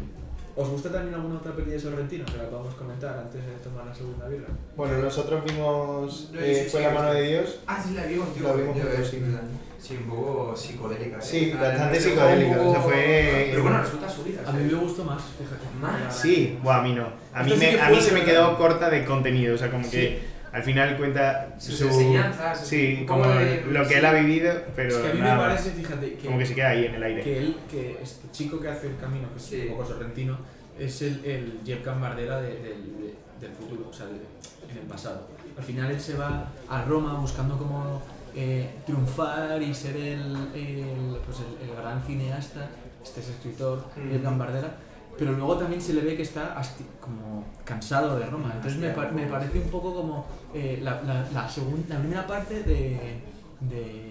¿Os 0.56 0.68
gusta 0.68 0.90
también 0.92 1.14
alguna 1.14 1.36
otra 1.36 1.52
peli 1.52 1.70
de 1.70 1.80
Sorrentino 1.80 2.24
que 2.26 2.36
la 2.36 2.48
podamos 2.50 2.74
comentar 2.74 3.16
antes 3.18 3.44
de 3.44 3.52
tomar 3.64 3.86
la 3.86 3.94
segunda 3.94 4.28
birra? 4.28 4.48
Bueno, 4.76 4.98
nosotros 4.98 5.42
vimos 5.44 6.30
No, 6.32 6.40
eh, 6.40 6.54
sí, 6.54 6.64
sí, 6.64 6.70
Fue 6.70 6.80
sí, 6.80 6.84
la 6.84 6.90
sí. 6.90 6.96
mano 6.96 7.12
de 7.14 7.22
Dios. 7.22 7.60
Ah, 7.66 7.82
sí, 7.84 7.94
la 7.94 8.04
vi 8.04 8.14
contigo. 8.16 8.48
La 8.48 8.54
vimos 8.54 8.76
yo, 8.76 8.82
juntos, 8.84 9.08
sí. 9.08 9.22
Sí, 9.80 9.96
un 9.96 10.10
poco 10.10 10.54
psicodélica. 10.56 11.16
¿eh? 11.16 11.22
Sí, 11.22 11.52
Ah, 11.56 11.60
bastante 11.62 12.00
psicodélica, 12.00 12.56
poco- 12.58 12.68
o 12.70 12.72
sea, 12.72 12.82
fue- 12.82 13.46
Pero 13.50 13.62
bueno, 13.62 13.80
resulta 13.82 14.08
súbita. 14.08 14.48
A 14.48 14.52
mí 14.52 14.64
me 14.64 14.74
gustó 14.78 15.04
más, 15.04 15.22
fíjate. 15.38 15.64
Más. 15.80 16.16
Sí, 16.20 16.58
bueno, 16.62 16.78
a 16.80 16.82
mí 16.82 16.94
no. 16.94 17.06
A 17.32 17.42
mí, 17.42 17.54
me, 17.56 17.80
a 17.80 17.88
mí 17.90 18.00
se 18.00 18.12
me 18.12 18.24
quedó 18.24 18.56
corta 18.58 18.90
de 18.90 19.04
contenido, 19.04 19.54
o 19.54 19.58
sea, 19.58 19.70
como 19.70 19.84
Sí. 19.84 19.90
que 19.90 20.20
al 20.52 20.62
final 20.62 20.96
cuenta 20.96 21.54
Sus 21.58 21.76
su... 21.78 21.84
enseñanzas, 21.88 22.66
Sí, 22.66 23.04
como 23.06 23.24
de- 23.28 23.64
lo 23.70 23.82
que 23.82 23.88
sí. 23.88 23.94
él 23.94 24.04
ha 24.06 24.12
vivido, 24.12 24.52
pero 24.74 24.88
es 24.88 24.96
que 24.96 25.10
a 25.10 25.14
mí 25.14 25.20
nada 25.20 25.34
me 25.36 25.40
parece, 25.42 25.70
fíjate, 25.70 26.12
que, 26.14 26.26
como 26.26 26.38
que 26.38 26.46
se 26.46 26.54
queda 26.54 26.70
ahí 26.70 26.84
en 26.86 26.94
el 26.96 27.02
aire. 27.02 27.22
que 27.22 27.38
él, 27.38 27.56
que 27.70 27.98
este 28.02 28.30
chico 28.32 28.60
que 28.60 28.68
hace 28.68 28.88
el 28.88 28.96
camino, 28.98 29.28
que 29.32 29.36
es 29.38 29.42
Sí. 29.44 29.60
un 29.62 29.68
poco 29.76 29.86
sorrentino, 29.86 30.38
es 30.78 31.02
el, 31.02 31.24
el 31.24 31.60
Jeff 31.64 31.84
Gambardella 31.84 32.40
de- 32.40 32.54
del- 32.56 32.96
de- 32.98 33.14
del 33.40 33.52
futuro, 33.52 33.88
o 33.88 33.92
sea, 33.92 34.06
de- 34.06 34.12
en 34.70 34.78
el 34.78 34.84
pasado. 34.88 35.28
Al 35.56 35.64
final 35.64 35.90
él 35.90 36.00
se 36.00 36.14
va 36.16 36.48
a 36.68 36.84
Roma 36.84 37.14
buscando 37.14 37.56
como 37.58 38.02
eh, 38.36 38.70
triunfar 38.86 39.60
y 39.60 39.74
ser 39.74 39.96
el, 39.96 40.36
el, 40.54 41.18
pues 41.26 41.38
el, 41.40 41.68
el 41.68 41.76
gran 41.76 42.00
cineasta, 42.02 42.68
este 43.02 43.20
es 43.20 43.28
escritor, 43.30 43.84
Mm. 43.96 44.10
Jeff 44.12 44.22
Gambardella, 44.22 44.70
pero 45.20 45.32
luego 45.32 45.56
también 45.56 45.80
se 45.80 45.92
le 45.94 46.00
ve 46.00 46.16
que 46.16 46.22
está 46.22 46.56
hasti- 46.58 46.86
como 47.00 47.44
cansado 47.64 48.18
de 48.18 48.26
Roma. 48.26 48.50
Entonces 48.56 48.80
me, 48.80 48.88
pa- 48.90 49.10
me 49.12 49.26
parece 49.26 49.58
un 49.60 49.68
poco 49.68 49.94
como 49.94 50.26
eh, 50.54 50.80
la, 50.82 51.00
la, 51.02 51.24
la, 51.32 51.48
segun- 51.48 51.84
la 51.88 51.98
primera 51.98 52.26
parte 52.26 52.62
de... 52.64 53.20
de 53.60 54.10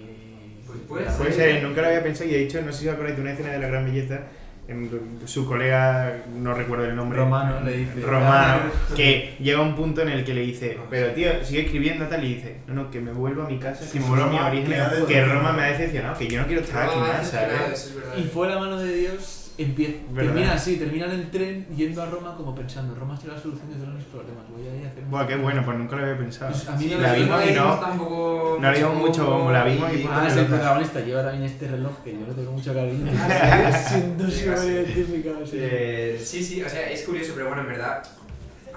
Pues 0.65 0.79
puede 0.87 1.05
de 1.05 1.11
Puede 1.11 1.33
ser, 1.33 1.63
nunca 1.63 1.81
lo 1.81 1.87
había 1.87 2.03
pensado 2.03 2.29
y 2.29 2.33
de 2.33 2.43
hecho, 2.43 2.61
no 2.61 2.71
sé 2.71 2.81
si 2.81 2.87
os 2.87 2.93
acordáis 2.93 3.15
de 3.17 3.21
una 3.23 3.31
escena 3.33 3.49
de 3.49 3.59
La 3.59 3.67
Gran 3.67 3.85
Belleza, 3.85 4.19
en- 4.67 5.19
su 5.25 5.47
colega, 5.47 6.15
no 6.35 6.53
recuerdo 6.53 6.85
el 6.85 6.95
nombre, 6.95 7.17
Romano 7.17 7.59
le 7.61 7.75
dice. 7.77 8.01
Romano, 8.01 8.61
que 8.95 9.35
llega 9.39 9.57
a 9.57 9.61
un 9.63 9.75
punto 9.75 10.01
en 10.03 10.09
el 10.09 10.23
que 10.23 10.35
le 10.35 10.41
dice, 10.41 10.77
pero 10.91 11.11
tío, 11.13 11.43
sigue 11.43 11.61
escribiendo 11.65 12.05
tal 12.07 12.23
y 12.23 12.35
dice, 12.35 12.57
no, 12.67 12.75
no, 12.75 12.91
que 12.91 13.01
me 13.01 13.11
vuelvo 13.11 13.43
a 13.43 13.49
mi 13.49 13.57
casa, 13.57 13.83
que 13.91 13.99
me 13.99 14.05
vuelvo 14.05 14.25
a 14.25 14.27
mi 14.29 14.37
Roma 14.37 14.49
origen, 14.51 14.69
me 14.69 14.75
ha 14.79 14.89
que 14.89 14.95
decepcionado. 14.97 15.33
Roma 15.39 15.53
me 15.53 15.61
ha 15.63 15.67
decepcionado, 15.71 16.17
que 16.19 16.27
yo 16.27 16.39
no 16.41 16.45
quiero 16.47 16.61
estar 16.61 16.83
aquí 16.85 16.95
No, 16.99 17.01
más, 17.07 17.21
es 17.23 17.27
¿sabes? 17.29 17.95
Y 18.15 18.23
fue 18.25 18.47
la 18.47 18.59
mano 18.59 18.77
de 18.77 18.93
Dios. 18.93 19.38
Termina 19.65 20.53
así, 20.53 20.77
termina 20.77 21.05
en 21.05 21.11
el 21.11 21.29
tren 21.31 21.67
yendo 21.75 22.01
a 22.01 22.05
Roma 22.07 22.35
como 22.35 22.55
pensando, 22.55 22.95
Roma 22.95 23.17
será 23.19 23.33
la 23.33 23.41
solución 23.41 23.69
de 23.69 23.75
todos 23.77 23.93
mis 23.95 24.05
problemas, 24.05 24.43
voy 24.51 24.67
a 24.67 24.75
ir 24.79 24.85
a 24.85 24.89
hacer... 24.89 25.03
Buah, 25.05 25.27
qué 25.27 25.35
bueno, 25.35 25.63
pues 25.65 25.77
nunca 25.77 25.95
lo 25.95 26.03
había 26.03 26.17
pensado. 26.17 26.51
Pues 26.51 26.67
a 26.69 26.75
mí 26.75 26.83
Sí, 26.85 26.91
no 26.95 27.01
la 27.01 27.11
me- 27.13 27.19
vimos 27.19 27.43
y 27.45 27.53
no- 27.53 27.79
tampoco 27.79 28.57
no 28.59 28.73
dimos 28.73 28.95
mucho 28.95 29.25
bombo, 29.25 29.51
la 29.51 29.63
vimos 29.63 29.93
y. 29.93 30.07
Ah, 30.09 30.25
es 30.27 30.35
el 30.37 30.45
protagonista, 30.45 30.99
lleva 31.01 31.23
también 31.23 31.43
este 31.43 31.67
reloj 31.67 31.91
que 32.03 32.13
yo 32.13 32.25
le 32.27 32.33
tengo 32.33 32.51
mucho 32.51 32.73
cariño. 32.73 33.11
Sí. 33.89 33.95
Siento 33.95 34.27
Sí, 34.29 34.39
súper 34.41 34.63
identificado. 34.71 35.37
Eh, 35.53 36.21
sí, 36.23 36.43
sí, 36.43 36.61
o 36.63 36.69
sea, 36.69 36.89
es 36.89 37.01
curioso, 37.03 37.31
pero 37.35 37.47
bueno, 37.47 37.61
en 37.63 37.67
verdad, 37.69 38.03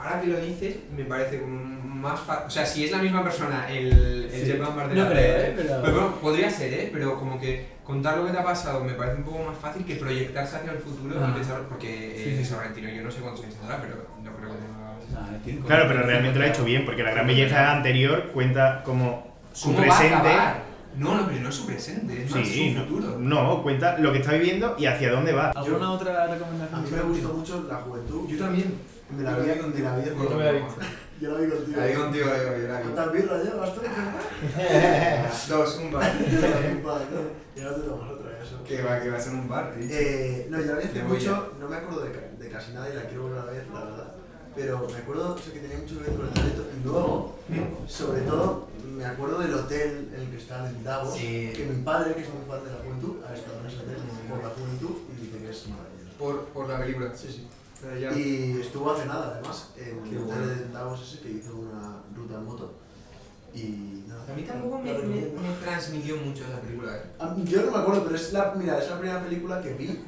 ahora 0.03 0.21
que 0.21 0.27
lo 0.29 0.41
dices, 0.41 0.77
me 0.97 1.05
parece 1.05 1.41
como 1.41 1.57
más 2.03 2.19
fácil. 2.21 2.47
O 2.47 2.51
sea, 2.51 2.67
si 2.67 2.85
es 2.85 2.91
la 2.91 2.99
misma 2.99 3.23
persona, 3.23 3.71
el, 3.71 4.29
el 4.33 4.41
Sí. 4.41 4.47
Jeff 4.47 4.59
Van 4.61 4.77
Bardella, 4.77 5.05
No 5.05 5.11
creo, 5.11 5.37
¿eh? 5.37 5.53
Pero- 5.57 5.81
bueno, 5.81 6.15
podría 6.21 6.51
ser, 6.51 6.75
¿eh? 6.75 6.91
Pero 6.93 7.19
como 7.19 7.39
que 7.41 7.67
contar 7.85 8.19
lo 8.19 8.27
que 8.27 8.33
te 8.33 8.39
ha 8.39 8.45
pasado 8.45 8.83
me 8.83 8.95
parece 8.95 9.19
un 9.19 9.25
poco 9.25 9.45
más 9.45 9.57
fácil 9.59 9.85
que 9.85 9.97
proyectarse 9.97 10.57
hacia 10.57 10.73
el 10.73 10.79
futuro 10.79 11.15
Ah. 11.23 11.29
y 11.31 11.35
pensar, 11.35 11.61
porque 11.69 11.87
Sí, 12.17 12.31
eh, 12.31 12.37
sí. 12.39 12.45
Sorrentino, 12.45 12.89
yo 12.89 13.03
no 13.03 13.11
sé 13.11 13.21
cuántos 13.21 13.45
años 13.45 13.55
tendrá, 13.57 13.81
pero 13.81 13.95
no 14.23 14.33
creo 14.37 14.49
que 14.51 14.57
tenga. 14.57 14.97
Ah, 15.15 15.29
tiene 15.45 15.59
como- 15.59 15.69
Claro, 15.69 15.85
pero 15.89 16.03
realmente 16.03 16.39
lo 16.39 16.45
ha 16.45 16.49
hecho 16.49 16.65
bien, 16.65 16.85
porque 16.85 17.03
la 17.03 17.11
gran 17.13 17.27
belleza 17.27 17.73
anterior 17.73 18.31
cuenta 18.33 18.83
como 18.85 19.33
su 19.53 19.73
¿Cómo 19.75 19.87
va 19.87 19.95
a 19.95 19.99
presente. 19.99 20.29
No, 20.97 21.15
no, 21.15 21.27
pero 21.27 21.41
no 21.41 21.49
es 21.49 21.55
su 21.55 21.67
presente, 21.67 22.23
es 22.25 22.31
más 22.31 22.47
Sí, 22.47 22.75
su 22.75 22.81
futuro. 22.83 23.17
no, 23.19 23.43
no, 23.45 23.63
cuenta 23.63 23.97
lo 23.99 24.13
que 24.13 24.19
está 24.19 24.33
viviendo 24.33 24.75
y 24.79 24.87
hacia 24.87 25.11
dónde 25.11 25.33
va. 25.33 25.51
¿Alguna 25.53 25.91
otra 25.93 26.25
A 26.25 26.27
recomendación? 26.27 26.85
mí 26.85 26.91
me 26.91 27.03
gustó 27.03 27.29
mucho 27.33 27.67
la 27.69 27.77
juventud. 27.77 28.29
Yo 28.29 28.39
también. 28.39 28.75
Me 29.17 29.23
la 29.23 29.37
vi, 29.39 29.47
me 29.47 29.81
la 29.81 29.97
vi 29.97 30.05
Yo 30.07 30.15
no 30.15 30.37
me 30.37 30.45
la 30.45 30.51
he 30.51 30.53
visto. 30.63 30.81
Yo 31.21 31.31
la 31.33 31.39
vi 31.41 31.51
contigo. 31.51 31.77
La 31.81 31.87
vi 31.87 31.95
contigo, 31.95 32.27
la 32.27 32.53
vi, 32.55 32.63
la 32.67 32.77
vi. 32.79 32.83
¿Cuántas 32.83 33.13
birras 33.13 33.45
llevas 33.45 33.75
tú? 33.75 33.81
Dos, 35.49 35.77
un 35.79 35.93
bar. 35.93 36.13
Ya 37.55 37.65
no 37.65 37.71
te 37.75 37.81
tomas 37.83 38.11
otra 38.11 38.31
vez. 38.31 38.43
eso. 38.43 38.65
Que 38.65 38.83
va, 38.83 39.01
que 39.01 39.11
va 39.11 39.17
a 39.19 39.21
ser 39.21 39.35
un 39.35 39.49
bar, 39.49 39.75
tío. 39.75 39.87
Eh, 39.91 40.47
no, 40.51 40.59
yo 40.61 40.67
la 40.73 40.79
vi 40.79 40.85
hace 40.87 41.03
mucho, 41.05 41.53
no 41.61 41.69
me 41.69 41.77
acuerdo 41.77 42.05
de, 42.05 42.13
ca- 42.13 42.31
de 42.39 42.49
casi 42.49 42.73
nada 42.73 42.89
y 42.91 42.95
la 42.97 43.03
quiero 43.05 43.23
volver 43.25 43.39
a 43.41 43.45
ver, 43.45 43.67
la 43.73 43.85
verdad. 43.85 44.15
Pero 44.55 44.87
me 44.91 44.97
acuerdo 44.99 45.35
o 45.35 45.39
sea, 45.39 45.53
que 45.53 45.61
tenía 45.61 45.79
mucho 45.79 45.99
que 45.99 46.05
ver 46.11 46.15
con 46.17 46.27
el 46.27 46.33
talento. 46.35 46.67
Y 46.79 46.85
luego, 46.85 47.39
sobre 47.87 48.21
todo, 48.23 48.69
me 48.85 49.05
acuerdo 49.07 49.39
del 49.39 49.55
hotel 49.55 50.11
en 50.15 50.21
el 50.23 50.31
que 50.31 50.37
están 50.39 50.67
en 50.67 50.85
Davos. 50.85 51.15
Sí. 51.17 51.53
Que 51.55 51.67
mi 51.67 51.83
padre, 51.83 52.15
que 52.15 52.23
es 52.23 52.29
muy 52.29 52.45
fan 52.49 52.65
de 52.65 52.71
la 52.71 52.79
juventud, 52.83 53.17
ha 53.29 53.35
estado 53.35 53.61
en 53.61 53.67
ese 53.67 53.77
hotel 53.79 53.97
por 54.29 54.43
la 54.43 54.51
juventud 54.51 54.97
y 55.13 55.21
dice 55.25 55.39
que 55.39 55.51
es 55.51 55.69
maravilloso. 55.69 56.19
Por, 56.19 56.41
por 56.47 56.69
la 56.69 56.79
película. 56.81 57.13
Sí, 57.15 57.29
sí. 57.29 57.47
Y 58.17 58.61
estuvo 58.61 58.93
hace 58.93 59.07
nada, 59.07 59.33
además, 59.35 59.71
en 59.77 60.03
Qué 60.05 60.17
el 60.17 60.19
bueno. 60.23 60.43
hotel 60.43 60.59
de 60.59 60.69
Davos 60.69 61.03
ese 61.03 61.23
que 61.23 61.33
hizo 61.33 61.57
una 61.57 62.01
ruta 62.15 62.35
en 62.35 62.45
moto. 62.45 62.75
Y 63.53 64.05
nada. 64.07 64.33
A 64.33 64.37
mí 64.37 64.43
tampoco 64.43 64.79
me, 64.79 64.93
me, 64.93 65.23
transmitió 65.63 66.17
mucho 66.17 66.45
esa 66.45 66.61
película. 66.61 66.97
¿eh? 66.97 67.03
Yo 67.45 67.63
no 67.63 67.73
me 67.73 67.79
acuerdo, 67.79 68.05
pero 68.05 68.17
es 68.17 68.33
la, 68.33 68.55
mira, 68.57 68.79
es 68.79 68.89
la 68.89 68.99
primera 68.99 69.23
película 69.23 69.61
que 69.61 69.75
vi 69.75 70.05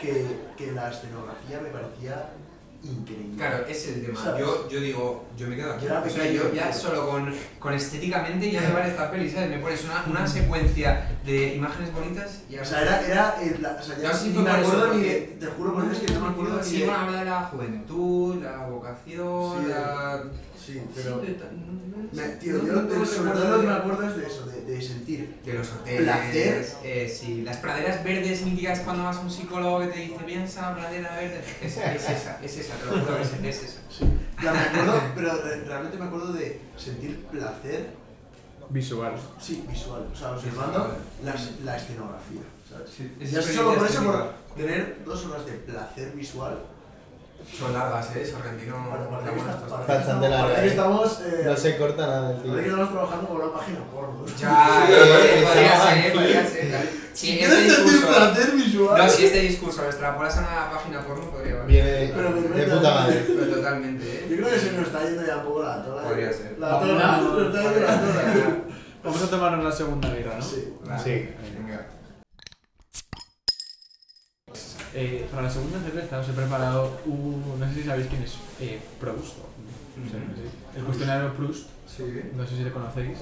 que, 0.00 0.26
que 0.56 0.72
la 0.72 0.90
escenografía 0.90 1.60
me 1.60 1.70
parecía 1.70 2.30
increíble. 2.86 3.36
Claro, 3.36 3.64
ese 3.68 3.90
es 3.90 3.96
el 3.98 4.06
tema. 4.06 4.38
Yo, 4.38 4.68
yo 4.68 4.80
digo, 4.80 5.26
yo 5.36 5.46
me 5.48 5.56
quedo 5.56 5.74
aquí. 5.74 5.86
Yo 5.86 6.02
O 6.04 6.08
sea, 6.08 6.30
yo 6.30 6.52
ya 6.54 6.72
solo 6.72 7.08
con, 7.08 7.34
con 7.58 7.74
estéticamente 7.74 8.50
ya 8.50 8.62
me 8.62 8.72
vale 8.72 8.88
esta 8.88 9.10
peli, 9.10 9.28
¿sabes? 9.30 9.50
Me 9.50 9.58
pones 9.58 9.84
una, 9.84 10.04
una 10.08 10.26
secuencia 10.26 11.08
de 11.24 11.54
imágenes 11.56 11.92
bonitas 11.92 12.42
y 12.48 12.56
O 12.58 12.64
sea, 12.64 12.82
era, 12.82 13.00
era, 13.06 13.36
el- 13.42 13.60
la- 13.62 13.76
o 13.78 13.82
sea, 13.82 13.98
ya 13.98 14.10
Yo 14.12 14.16
sí 14.16 14.28
ni 14.34 14.38
me 14.42 14.50
acuerdo 14.50 14.94
ni 14.94 15.02
de, 15.02 15.20
te 15.38 15.46
juro 15.46 15.74
por 15.74 15.84
Dios 15.90 15.98
que 16.02 16.12
no 16.14 16.20
me 16.20 16.28
acuerdo 16.28 16.56
ni 16.58 16.64
Sí, 16.64 16.78
de... 16.80 16.84
bueno, 16.86 17.00
habla 17.00 17.18
de 17.18 17.24
la 17.26 17.42
juventud, 17.44 18.42
la 18.42 18.66
vocación, 18.66 19.62
Sí, 19.64 19.68
la... 19.70 20.22
Sí, 20.66 20.82
pero... 20.94 21.22
Sí, 21.22 21.36
me- 22.12 22.28
tío, 22.36 22.64
yo 22.66 22.82
no 22.82 23.06
sobre 23.06 23.30
todo 23.32 23.50
lo 23.56 23.60
que 23.60 23.66
me 23.66 23.72
acuerdo 23.72 24.08
es 24.08 24.16
de 24.16 24.26
eso, 24.26 24.46
de, 24.46 24.62
de 24.62 24.82
sentir 24.82 25.36
De 25.44 25.52
los 25.54 25.70
hoteles, 25.72 26.04
Placer. 26.04 26.66
eh, 26.84 27.08
sí, 27.20 27.42
las 27.42 27.56
praderas 27.58 28.02
verdes 28.04 28.42
míticas 28.42 28.80
cuando 28.80 29.04
vas 29.04 29.16
a 29.16 29.20
un 29.20 29.30
psicólogo 29.30 29.80
que 29.80 29.86
te 29.88 29.98
dice 30.00 30.24
piensa 30.24 30.74
pradera 30.74 31.16
verde, 31.16 31.40
es, 31.62 31.76
es 31.76 32.10
esa, 32.10 32.40
es 32.42 32.58
esa, 32.58 32.74
te 32.76 32.84
lo 32.86 32.92
juro, 33.04 33.18
es, 33.18 33.32
es 33.42 33.62
esa. 33.64 33.80
Ya 34.42 34.52
me 34.52 34.58
acuerdo, 34.60 35.00
pero 35.14 35.42
re- 35.42 35.64
realmente 35.64 35.96
me 35.98 36.04
acuerdo 36.06 36.32
de 36.32 36.60
sentir 36.76 37.24
placer, 37.26 37.90
Visual. 38.68 39.14
sí, 39.40 39.64
visual, 39.68 40.06
o 40.12 40.16
sea, 40.16 40.32
observando 40.32 40.96
las- 41.24 41.60
la 41.64 41.76
escenografía, 41.76 42.42
¿sabes? 42.68 42.90
Es 43.20 43.30
Ya 43.30 43.42
solo 43.42 43.74
por 43.76 43.86
eso, 43.86 44.02
por 44.04 44.32
tener 44.56 45.02
dos 45.04 45.24
horas 45.26 45.46
de 45.46 45.52
placer 45.52 46.12
visual, 46.12 46.58
Son 47.58 47.72
largas, 47.72 48.14
¿eh? 48.16 48.26
Sorrentino. 48.26 48.74
para, 48.90 49.08
para 49.08 49.22
que 49.24 49.30
buenas 49.30 49.54
está- 49.54 49.60
tostadas. 49.66 49.86
para 49.86 49.98
que 49.98 50.04
Bastante 50.06 50.26
estamos- 50.26 50.30
larga, 50.30 50.46
para 50.52 50.60
que 50.60 50.66
¿eh? 50.66 50.70
estamos, 50.70 51.20
eh, 51.24 51.42
No 51.46 51.56
se 51.56 51.76
corta 51.78 52.06
nada, 52.06 52.22
para 52.32 52.42
que 52.42 52.48
tío. 52.48 52.58
estamos 52.60 52.90
trabajando 52.92 53.28
con 53.28 53.36
una 53.40 53.52
página 53.54 53.78
porno. 53.92 54.26
Ya, 54.38 54.56
Sí, 54.86 54.92
eh, 54.92 55.44
podría 55.46 55.72
chaval, 55.72 55.94
ser, 56.02 56.12
podría 56.12 56.46
ser. 56.46 57.06
Si 57.14 57.38
este 57.40 57.56
discurso. 57.62 58.52
visual, 58.56 58.98
No, 58.98 59.08
si 59.08 59.24
este 59.26 59.40
discurso 59.40 59.82
lo 59.82 59.88
extrapolas 59.88 60.36
a 60.36 60.40
una 60.40 60.70
página 60.70 61.00
porno, 61.06 61.30
podría 61.30 61.54
valer. 61.54 61.66
Viene 61.66 61.90
de, 61.90 62.08
Pero 62.08 62.30
me 62.30 62.40
de 62.42 62.48
cuenta- 62.48 62.74
puta 62.76 62.94
madre. 62.94 63.24
Pero 63.26 63.46
totalmente, 63.56 64.04
¿eh? 64.06 64.26
yo 64.28 64.36
creo 64.36 64.48
que 64.50 64.58
se 64.58 64.72
nos 64.72 64.86
está 64.88 65.02
yendo 65.04 65.26
ya 65.26 65.36
un 65.38 65.44
poco 65.44 65.62
la 65.62 65.82
tola. 65.82 66.02
¿eh? 66.02 66.04
Podría 66.08 66.32
ser. 66.32 66.56
La 66.58 66.78
tola, 66.80 67.16
se 67.16 67.22
nos 67.22 67.46
está 67.46 67.62
yendo 67.62 67.80
la 67.86 68.00
tola. 68.00 68.56
Vamos 69.04 69.22
a 69.22 69.30
tomarnos 69.30 69.64
la 69.64 69.72
segunda 69.72 70.12
birra, 70.12 70.34
¿no? 70.36 70.42
Sí. 70.44 70.74
Vale, 70.84 71.02
Sí. 71.02 71.28
Venga. 71.56 71.86
Eh, 74.98 75.26
para 75.30 75.42
la 75.42 75.50
segunda 75.50 75.78
cerveza 75.80 76.18
os 76.20 76.28
he 76.28 76.32
preparado 76.32 77.00
un. 77.04 77.60
No 77.60 77.68
sé 77.68 77.74
si 77.74 77.82
sabéis 77.82 78.06
quién 78.08 78.22
es 78.22 78.34
eh, 78.60 78.80
Proust. 78.98 79.36
No 79.36 80.10
sé, 80.10 80.16
no 80.16 80.34
sé. 80.34 80.78
El 80.78 80.84
cuestionario 80.84 81.34
Proust, 81.34 81.68
Sí. 81.86 82.02
no 82.34 82.46
sé 82.46 82.56
si 82.56 82.64
le 82.64 82.70
conocéis, 82.72 83.18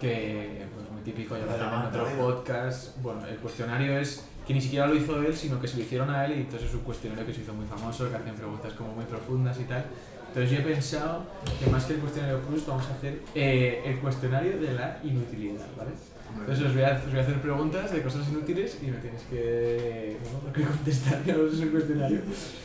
que 0.00 0.66
pues 0.74 0.90
muy 0.90 1.00
típico, 1.02 1.36
ya 1.36 1.46
lo 1.46 1.52
hacen 1.52 1.66
en 1.66 1.86
otros 1.88 2.08
venga. 2.10 2.22
podcasts. 2.22 2.92
Bueno, 3.02 3.26
el 3.26 3.36
cuestionario 3.38 3.98
es 3.98 4.24
que 4.46 4.52
ni 4.52 4.60
siquiera 4.60 4.86
lo 4.86 4.94
hizo 4.96 5.16
él, 5.22 5.34
sino 5.34 5.58
que 5.60 5.66
se 5.68 5.78
lo 5.78 5.82
hicieron 5.84 6.10
a 6.10 6.26
él 6.26 6.32
y 6.32 6.40
entonces 6.42 6.68
es 6.68 6.74
un 6.74 6.80
cuestionario 6.82 7.24
que 7.26 7.32
se 7.32 7.40
hizo 7.40 7.54
muy 7.54 7.66
famoso, 7.66 8.10
que 8.10 8.16
hacen 8.16 8.34
preguntas 8.34 8.72
como 8.74 8.92
muy 8.94 9.04
profundas 9.06 9.58
y 9.60 9.64
tal. 9.64 9.84
Entonces 10.28 10.50
yo 10.50 10.58
he 10.58 10.72
pensado 10.74 11.24
que 11.58 11.70
más 11.70 11.84
que 11.86 11.94
el 11.94 12.00
cuestionario 12.00 12.40
Proust 12.40 12.66
vamos 12.68 12.86
a 12.86 12.94
hacer 12.94 13.20
eh, 13.34 13.82
el 13.86 13.98
cuestionario 14.00 14.60
de 14.60 14.72
la 14.74 14.98
inutilidad, 15.02 15.64
¿vale? 15.78 15.90
Entonces 16.40 16.66
os 16.66 16.74
voy, 16.74 16.82
a, 16.82 16.92
os 16.94 17.10
voy 17.10 17.18
a 17.18 17.22
hacer 17.22 17.40
preguntas 17.40 17.92
de 17.92 18.02
cosas 18.02 18.28
inútiles 18.28 18.78
y 18.82 18.86
me 18.86 18.98
tenéis 18.98 19.22
que, 19.30 20.18
bueno, 20.22 20.52
que 20.52 20.62
contestar, 20.62 21.22
que 21.22 21.32
no 21.32 21.46
es 21.46 21.60
el 21.60 21.70
cuestionario. 21.70 22.20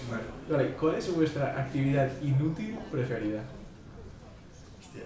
Vale. 0.10 0.24
Vale, 0.50 0.76
¿cuál 0.76 0.96
es 0.96 1.16
vuestra 1.16 1.60
actividad 1.60 2.10
inútil 2.22 2.78
preferida? 2.92 3.42
Hostia. 4.80 5.04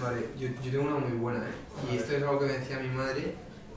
Vale, 0.00 0.28
yo, 0.38 0.48
yo 0.62 0.70
tengo 0.70 0.84
una 0.84 0.98
muy 0.98 1.18
buena, 1.18 1.40
¿eh? 1.40 1.92
Y 1.92 1.96
esto 1.96 2.16
es 2.16 2.22
algo 2.22 2.38
que 2.38 2.46
me 2.46 2.52
decía 2.52 2.78
mi 2.78 2.88
madre. 2.88 3.34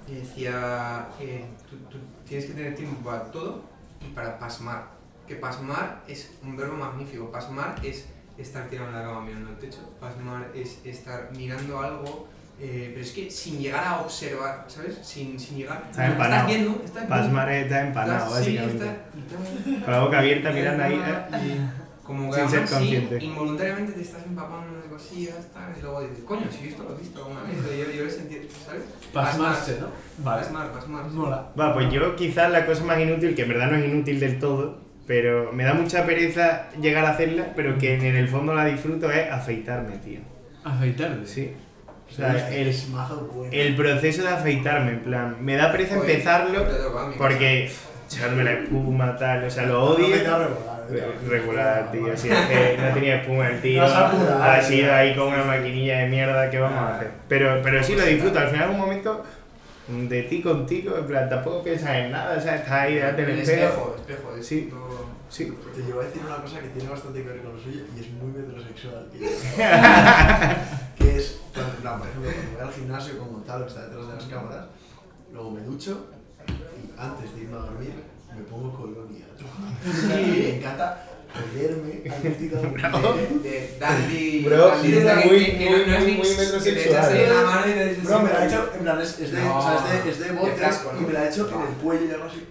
Me 0.07 0.19
decía, 0.19 1.09
eh, 1.19 1.45
tú, 1.69 1.75
tú 1.89 1.97
tienes 2.25 2.45
que 2.45 2.53
tener 2.53 2.75
tiempo 2.75 3.03
para 3.03 3.29
todo 3.31 3.63
y 3.99 4.13
para 4.13 4.39
pasmar. 4.39 4.95
Que 5.27 5.35
pasmar 5.35 6.03
es 6.07 6.31
un 6.41 6.55
verbo 6.55 6.77
magnífico. 6.77 7.29
Pasmar 7.29 7.75
es 7.83 8.05
estar 8.37 8.69
tirado 8.69 8.89
en 8.89 8.95
la 8.95 9.03
cama 9.03 9.21
mirando 9.25 9.49
el 9.49 9.57
techo. 9.57 9.79
Pasmar 9.99 10.51
es 10.55 10.79
estar 10.85 11.31
mirando 11.35 11.81
algo, 11.81 12.27
eh, 12.59 12.89
pero 12.93 13.05
es 13.05 13.11
que 13.11 13.29
sin 13.29 13.59
llegar 13.59 13.83
a 13.83 14.01
observar, 14.01 14.65
¿sabes? 14.67 14.97
Sin, 15.03 15.39
sin 15.39 15.57
llegar... 15.57 15.83
Está 15.89 16.07
empanado. 16.07 16.35
Estás 16.35 16.47
viendo, 16.47 16.71
estás 16.83 16.93
viendo. 17.07 17.09
Pasmar 17.15 17.51
está 17.51 17.81
empanado, 17.87 18.25
sí, 18.29 18.33
básicamente. 18.57 18.85
y 18.85 19.19
estás- 19.67 19.83
Con 19.83 19.93
la 19.93 19.99
boca 19.99 20.19
abierta 20.19 20.51
mirando 20.51 20.83
ahí. 20.83 20.93
¿eh? 20.95 21.59
Como 22.03 22.31
que 22.31 22.39
Sin 22.39 22.49
ser 22.49 22.65
consciente. 22.65 23.23
involuntariamente 23.23 23.91
te 23.91 24.01
estás 24.01 24.23
empapando 24.25 24.79
de 24.79 24.87
cosillas, 24.87 25.35
tal, 25.53 25.73
y 25.77 25.81
luego 25.81 26.01
dices, 26.01 26.23
coño, 26.23 26.45
si 26.49 26.69
esto 26.69 26.83
lo 26.83 26.95
he 26.95 26.99
visto 27.01 27.19
alguna 27.19 27.43
vez, 27.43 27.57
yo, 27.57 27.91
yo 27.93 28.03
lo 28.03 28.07
he 28.07 28.11
sentido, 28.11 28.41
¿sabes? 28.65 28.83
Pasmarse, 29.13 29.77
¿no? 29.81 29.87
Vale. 30.23 30.41
Pasmar, 30.43 30.71
pasmar. 30.71 31.03
sí. 31.09 31.15
Mola. 31.17 31.49
Va, 31.59 31.73
pues 31.73 31.91
yo 31.91 32.15
quizás 32.15 32.49
la 32.49 32.65
cosa 32.65 32.83
más 32.85 32.97
inútil, 32.99 33.35
que 33.35 33.41
en 33.43 33.49
verdad 33.49 33.71
no 33.71 33.77
es 33.77 33.85
inútil 33.85 34.19
del 34.21 34.39
todo, 34.39 34.79
pero 35.05 35.51
me 35.51 35.65
da 35.65 35.73
mucha 35.73 36.05
pereza 36.05 36.69
llegar 36.81 37.03
a 37.05 37.09
hacerla, 37.11 37.51
pero 37.57 37.77
que 37.77 37.95
en 37.95 38.15
el 38.15 38.29
fondo 38.29 38.53
la 38.53 38.63
disfruto, 38.65 39.11
es 39.11 39.29
afeitarme, 39.29 39.97
tío. 39.97 40.21
Afeitarte. 40.63 41.27
Sí. 41.27 41.53
O 42.07 42.09
Es 42.09 42.15
sea, 42.15 42.49
el, 42.55 42.67
es 42.69 42.87
mazo 42.89 43.29
bueno. 43.33 43.51
el 43.53 43.75
proceso 43.75 44.21
de 44.23 44.29
afeitarme, 44.29 44.91
en 44.91 44.99
plan, 45.01 45.37
me 45.41 45.55
da 45.55 45.71
pereza 45.71 45.95
empezarlo 45.95 46.65
porque 47.17 47.69
echarme 48.09 48.43
la 48.43 48.53
espuma, 48.53 49.15
tal, 49.17 49.43
o 49.43 49.49
sea, 49.49 49.63
lo 49.65 49.83
odio. 49.83 50.07
regular, 50.15 50.49
eh. 50.89 51.11
Regular, 51.27 51.91
tío, 51.91 52.15
si 52.17 52.29
es 52.29 52.37
que 52.47 52.77
no 52.81 52.93
tenía 52.93 53.15
espuma 53.21 53.49
el 53.49 53.61
tío, 53.61 53.83
apura, 53.85 54.53
ha 54.53 54.59
eh. 54.59 54.63
sido 54.63 54.93
ahí 54.93 55.13
con 55.15 55.27
una 55.27 55.43
maquinilla 55.43 55.99
de 55.99 56.07
mierda, 56.07 56.49
¿qué 56.49 56.59
vamos 56.59 56.79
a 56.79 56.95
hacer? 56.95 57.11
Pero, 57.27 57.59
pero 57.61 57.83
sí 57.83 57.95
lo 57.95 58.05
disfruto, 58.05 58.39
al 58.39 58.47
final 58.49 58.69
es 58.69 58.75
un 58.75 58.79
momento 58.81 59.23
de 59.89 60.23
ti 60.23 60.41
contigo, 60.41 60.97
en 60.97 61.05
plan, 61.07 61.29
tampoco 61.29 61.63
piensas 61.63 61.95
en 61.95 62.11
nada, 62.11 62.37
o 62.37 62.41
sea, 62.41 62.55
estás 62.55 62.71
ahí 62.71 62.95
delante 62.95 63.21
del 63.25 63.31
El 63.31 63.39
espejo. 63.39 63.95
espejo, 63.97 64.31
espejo, 64.31 64.37
es 64.39 64.45
Sí. 64.47 64.73
Sí. 65.29 65.53
Te 65.75 65.81
llevo 65.81 65.99
a 65.99 66.05
decir 66.05 66.21
una 66.25 66.37
cosa 66.37 66.59
que 66.61 66.69
tiene 66.69 66.89
bastante 66.89 67.21
que 67.21 67.27
ver 67.27 67.41
con 67.41 67.53
lo 67.53 67.59
suyo 67.61 67.81
y 67.95 67.99
es 67.99 68.09
muy 68.11 68.31
metrosexual. 68.31 69.09
tío. 69.11 69.27
que 70.97 71.17
es, 71.17 71.36
plan, 71.87 71.99
por 71.99 72.07
ejemplo, 72.07 72.31
cuando 72.31 72.51
voy 72.59 72.67
al 72.67 72.73
gimnasio 72.73 73.17
con 73.19 73.33
Gonzalo, 73.33 73.65
que 73.65 73.69
está 73.71 73.81
detrás 73.87 74.07
de 74.07 74.13
las 74.15 74.23
cámaras, 74.25 74.65
luego 75.33 75.51
me 75.51 75.61
ducho 75.61 76.07
y 76.47 76.99
antes 76.99 77.35
de 77.35 77.41
irme 77.41 77.55
a 77.57 77.59
dormir 77.61 77.93
me 78.35 78.43
pongo 78.43 78.73
colonia. 78.75 79.25
Y 80.03 80.07
me 80.07 80.57
encanta 80.57 81.03
olerme 81.37 82.03
al 82.09 82.21
vestido 82.21 82.61
de, 82.61 82.69
de 83.49 83.77
Dandy. 83.79 84.43
Bro, 84.45 84.67
Dandy 84.67 84.87
sí, 84.87 84.91
desde 84.93 85.15
muy- 85.15 85.45
que- 85.45 85.51
que- 85.51 85.57
que 85.57 85.65
no- 85.65 85.77
muy- 85.77 85.85
no 85.85 85.93
es 85.95 86.03
muy 86.03 86.11
ni- 86.11 86.21
que 86.21 86.27
te 86.29 86.37
metrosexual. 86.37 86.87
echas 86.87 87.07
ahí 87.09 87.25
la 87.27 87.41
mano 87.43 87.67
y 87.67 87.73
te 87.73 87.89
dices, 87.89 88.03
Bro, 88.05 88.19
me 88.21 88.29
la 88.33 88.43
he 88.43 88.47
hecho, 88.47 88.69
en 88.73 88.79
plan, 88.83 89.01
es, 89.01 89.19
es 89.19 89.31
de, 89.31 89.41
No. 89.43 89.57
o 89.57 89.61
sea, 89.61 89.75
es 89.97 90.03
de, 90.05 90.09
es 90.11 90.19
de 90.19 90.25
De 90.25 90.31
bote 90.33 90.51
frasco, 90.53 90.91
¿no? 90.93 91.01
y 91.01 91.03
me 91.05 91.13
la 91.13 91.25
he 91.25 91.29
hecho 91.29 91.49
en 91.49 91.61
el 91.61 91.73
cuello 91.83 92.05
y 92.05 92.11
algo 92.11 92.25
así. 92.25 92.47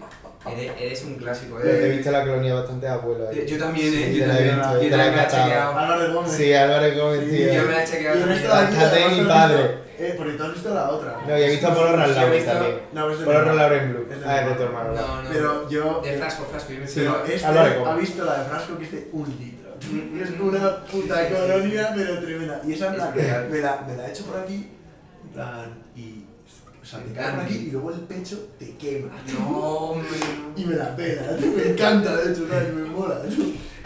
Eres, 0.49 0.73
eres 0.81 1.05
un 1.05 1.15
clásico, 1.17 1.59
Pero 1.61 1.77
te 1.77 1.85
he 1.85 1.89
eh. 1.93 1.97
visto 1.97 2.11
la 2.13 2.21
colonia 2.25 2.55
bastante 2.55 2.87
abuelo 2.89 3.29
ahí. 3.29 3.45
Yo 3.47 3.59
también, 3.59 3.87
eh. 3.89 3.91
Sí, 4.13 4.17
yo 4.19 4.21
te 4.23 4.27
la 4.29 4.35
he 4.35 4.37
también, 4.37 4.57
visto, 4.57 4.73
yo 4.75 4.79
te 4.91 4.97
la 4.97 5.07
he 5.07 5.07
también 5.07 5.11
me 5.11 5.17
la 5.17 5.23
he 5.23 5.27
chequeado. 5.31 5.79
Álvaro 5.79 6.15
Gómez. 6.15 6.33
Sí, 6.33 6.53
Álvaro 6.55 6.95
Gómez, 6.97 7.21
Sí, 7.25 7.37
tío. 7.37 7.53
Yo 7.55 7.63
me 7.67 7.73
la 7.73 7.83
he 7.83 7.87
chequeado 7.87 8.17
Y 8.17 8.23
en 8.23 8.27
también. 8.29 8.43
esta 8.45 8.57
de 8.61 8.67
aquí, 8.67 8.77
Bastante 8.77 8.97
además, 8.97 9.13
mi 9.13 9.25
tú 9.25 9.31
has 9.33 9.49
visto- 9.51 9.63
padre. 9.67 9.87
Eh, 9.99 10.15
porque 10.19 10.33
tú 10.35 10.45
has 10.45 10.53
visto 10.53 10.75
la 10.75 10.91
otra. 10.91 11.21
No, 11.27 11.39
y 11.39 11.43
he 11.43 11.51
visto 11.51 11.67
a 11.69 11.75
Polo 11.75 11.87
Sí, 11.89 11.93
he 11.95 11.97
Ralaure 11.97 12.37
visto- 12.37 12.53
también. 12.53 12.79
No, 12.93 13.11
es 13.11 13.17
Polo 13.17 13.27
mi 13.31 13.33
hermano. 13.37 13.53
Ralaure 13.57 13.77
en 13.79 13.89
Blue. 13.93 14.07
Ah, 14.27 14.41
es 14.41 14.47
de 14.49 14.55
tu 14.55 14.63
hermano. 14.63 14.93
No, 14.93 15.23
no. 15.23 15.31
Pero 15.33 15.69
yo. 15.71 16.01
De 16.05 16.13
frasco, 16.19 16.45
frasco. 16.45 16.73
Yo 16.73 16.81
me 16.81 16.87
Pero 16.87 17.23
pero 17.25 17.35
este 17.35 17.47
ha 17.47 17.95
visto 17.97 18.25
la 18.25 18.39
de 18.39 18.45
frasco 18.45 18.79
que 18.79 18.85
es 18.85 18.93
de 18.93 19.09
un 19.13 19.25
litro. 19.41 19.67
Es 20.23 20.41
una 20.41 20.85
puta 20.85 21.29
colonia, 21.29 21.93
pero 21.97 22.19
tremenda. 22.21 22.61
Y 22.67 22.73
esa 22.75 22.95
Es 22.95 23.15
real. 23.15 23.49
me 23.51 23.59
la, 23.59 23.81
me 23.87 23.97
la 23.97 24.07
he 24.07 24.11
hecho 24.11 24.25
por 24.27 24.39
aquí, 24.41 24.69
en 25.25 25.31
plan, 25.33 25.83
y. 25.97 26.26
O 26.87 26.89
sea, 26.89 27.01
te 27.01 27.13
cae 27.13 27.41
aquí 27.41 27.55
y 27.57 27.71
luego 27.73 27.91
el 27.91 27.99
pecho 28.03 28.51
te 28.61 28.77
quema. 28.77 29.11
No, 29.37 29.59
hombre. 29.59 30.09
Y 30.57 30.65
me 30.65 30.77
la 30.77 30.95
pela, 30.95 31.37
me 31.37 31.71
encanta, 31.73 32.17
de 32.17 32.33
hecho, 32.33 32.49
¿sabes? 32.49 32.73
me 32.73 32.85
mola. 32.85 33.21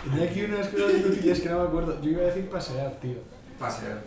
Tenía 0.04 0.30
aquí 0.30 0.42
unas 0.44 0.68
cosas 0.68 0.92
inútiles 0.98 1.40
que 1.40 1.48
no 1.48 1.62
me 1.62 1.68
acuerdo. 1.68 2.02
Yo 2.02 2.10
iba 2.10 2.22
a 2.22 2.26
decir 2.26 2.50
pasear, 2.50 2.92
tío. 3.00 3.16
Pasear. 3.58 4.02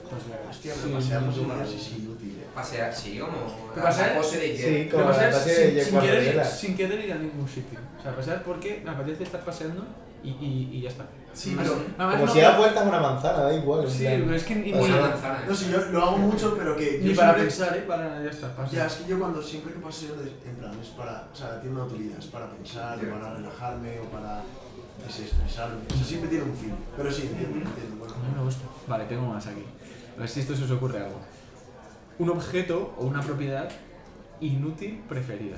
Hostia, 0.47 0.73
Sí, 0.73 0.79
pero 0.83 0.95
pasear 0.95 1.21
no, 1.23 1.27
no, 1.27 1.33
días 1.33 1.47
no. 1.47 1.63
es 1.63 1.91
inútil, 1.97 2.37
eh. 2.39 2.47
Pasear, 2.53 2.93
sí, 2.93 3.17
como. 3.17 3.31
De 3.75 4.57
Sí, 4.57 4.89
como 4.91 5.05
pasear 5.05 5.33
sin, 5.33 5.83
sin, 5.83 5.99
querer, 5.99 6.45
sin 6.45 6.77
querer 6.77 7.05
ir 7.05 7.13
a 7.13 7.15
ningún 7.15 7.47
sitio. 7.47 7.79
O 7.99 8.01
sea, 8.03 8.15
pasear 8.15 8.43
porque 8.43 8.81
me 8.85 8.91
apetece 8.91 9.23
estar 9.23 9.43
paseando 9.43 9.85
y, 10.23 10.29
y, 10.29 10.69
y 10.73 10.81
ya 10.81 10.89
está. 10.89 11.05
Sí, 11.33 11.55
pero. 11.57 11.73
además, 11.97 12.15
Como 12.15 12.25
no- 12.27 12.31
si 12.33 12.39
das 12.41 12.57
vueltas 12.57 12.85
a 12.85 12.89
una 12.89 12.99
manzana, 12.99 13.39
da 13.39 13.53
igual. 13.53 13.89
Sí, 13.89 14.03
plan. 14.03 14.21
pero 14.25 14.35
es 14.35 14.43
que 14.43 14.55
ni. 14.55 14.71
Una 14.73 14.97
manzana. 15.01 15.43
No, 15.47 15.55
sí, 15.55 15.69
yo 15.71 15.79
lo 15.91 16.01
hago 16.03 16.17
mucho, 16.17 16.55
pero 16.57 16.75
que. 16.77 16.99
ni 17.01 17.09
yo 17.09 17.15
para 17.15 17.33
siempre- 17.33 17.43
pensar, 17.43 17.77
¿eh? 17.77 17.81
Para, 17.87 18.23
ya 18.23 18.29
está, 18.29 18.67
Ya, 18.71 18.85
es 18.85 18.93
que 18.93 19.09
yo 19.09 19.19
cuando 19.19 19.41
siempre 19.41 19.73
que 19.73 19.79
paseo, 19.79 20.15
de- 20.15 20.49
en 20.49 20.55
plan, 20.57 20.77
es 20.79 20.89
para, 20.89 21.27
o 21.33 21.35
sea, 21.35 21.59
tiene 21.59 21.75
una 21.75 21.85
utilidad, 21.85 22.19
es 22.19 22.27
para 22.27 22.49
pensar, 22.51 22.97
o 22.99 23.19
para 23.19 23.33
relajarme, 23.33 23.99
o 23.99 24.03
para 24.05 24.41
desestresarme, 25.05 25.81
o 25.91 25.95
sea, 25.95 26.03
siempre 26.05 26.29
tiene 26.29 26.45
un 26.45 26.55
fin, 26.55 26.73
pero 26.95 27.11
sí, 27.11 27.23
entiendo, 27.23 27.57
entiendo, 27.67 27.95
bueno. 27.97 28.13
A 28.13 28.17
mí 28.19 28.35
me 28.37 28.43
gusta. 28.43 28.63
Vale, 28.87 29.05
tengo 29.05 29.25
más 29.25 29.45
aquí. 29.47 29.65
A 30.15 30.19
ver 30.19 30.29
si 30.29 30.39
esto 30.41 30.55
se 30.55 30.63
os 30.65 30.71
ocurre 30.71 30.99
algo. 30.99 31.19
Un 32.19 32.29
objeto 32.29 32.93
o 32.99 33.05
una 33.05 33.21
propiedad 33.21 33.67
inútil 34.39 35.01
preferida. 35.09 35.57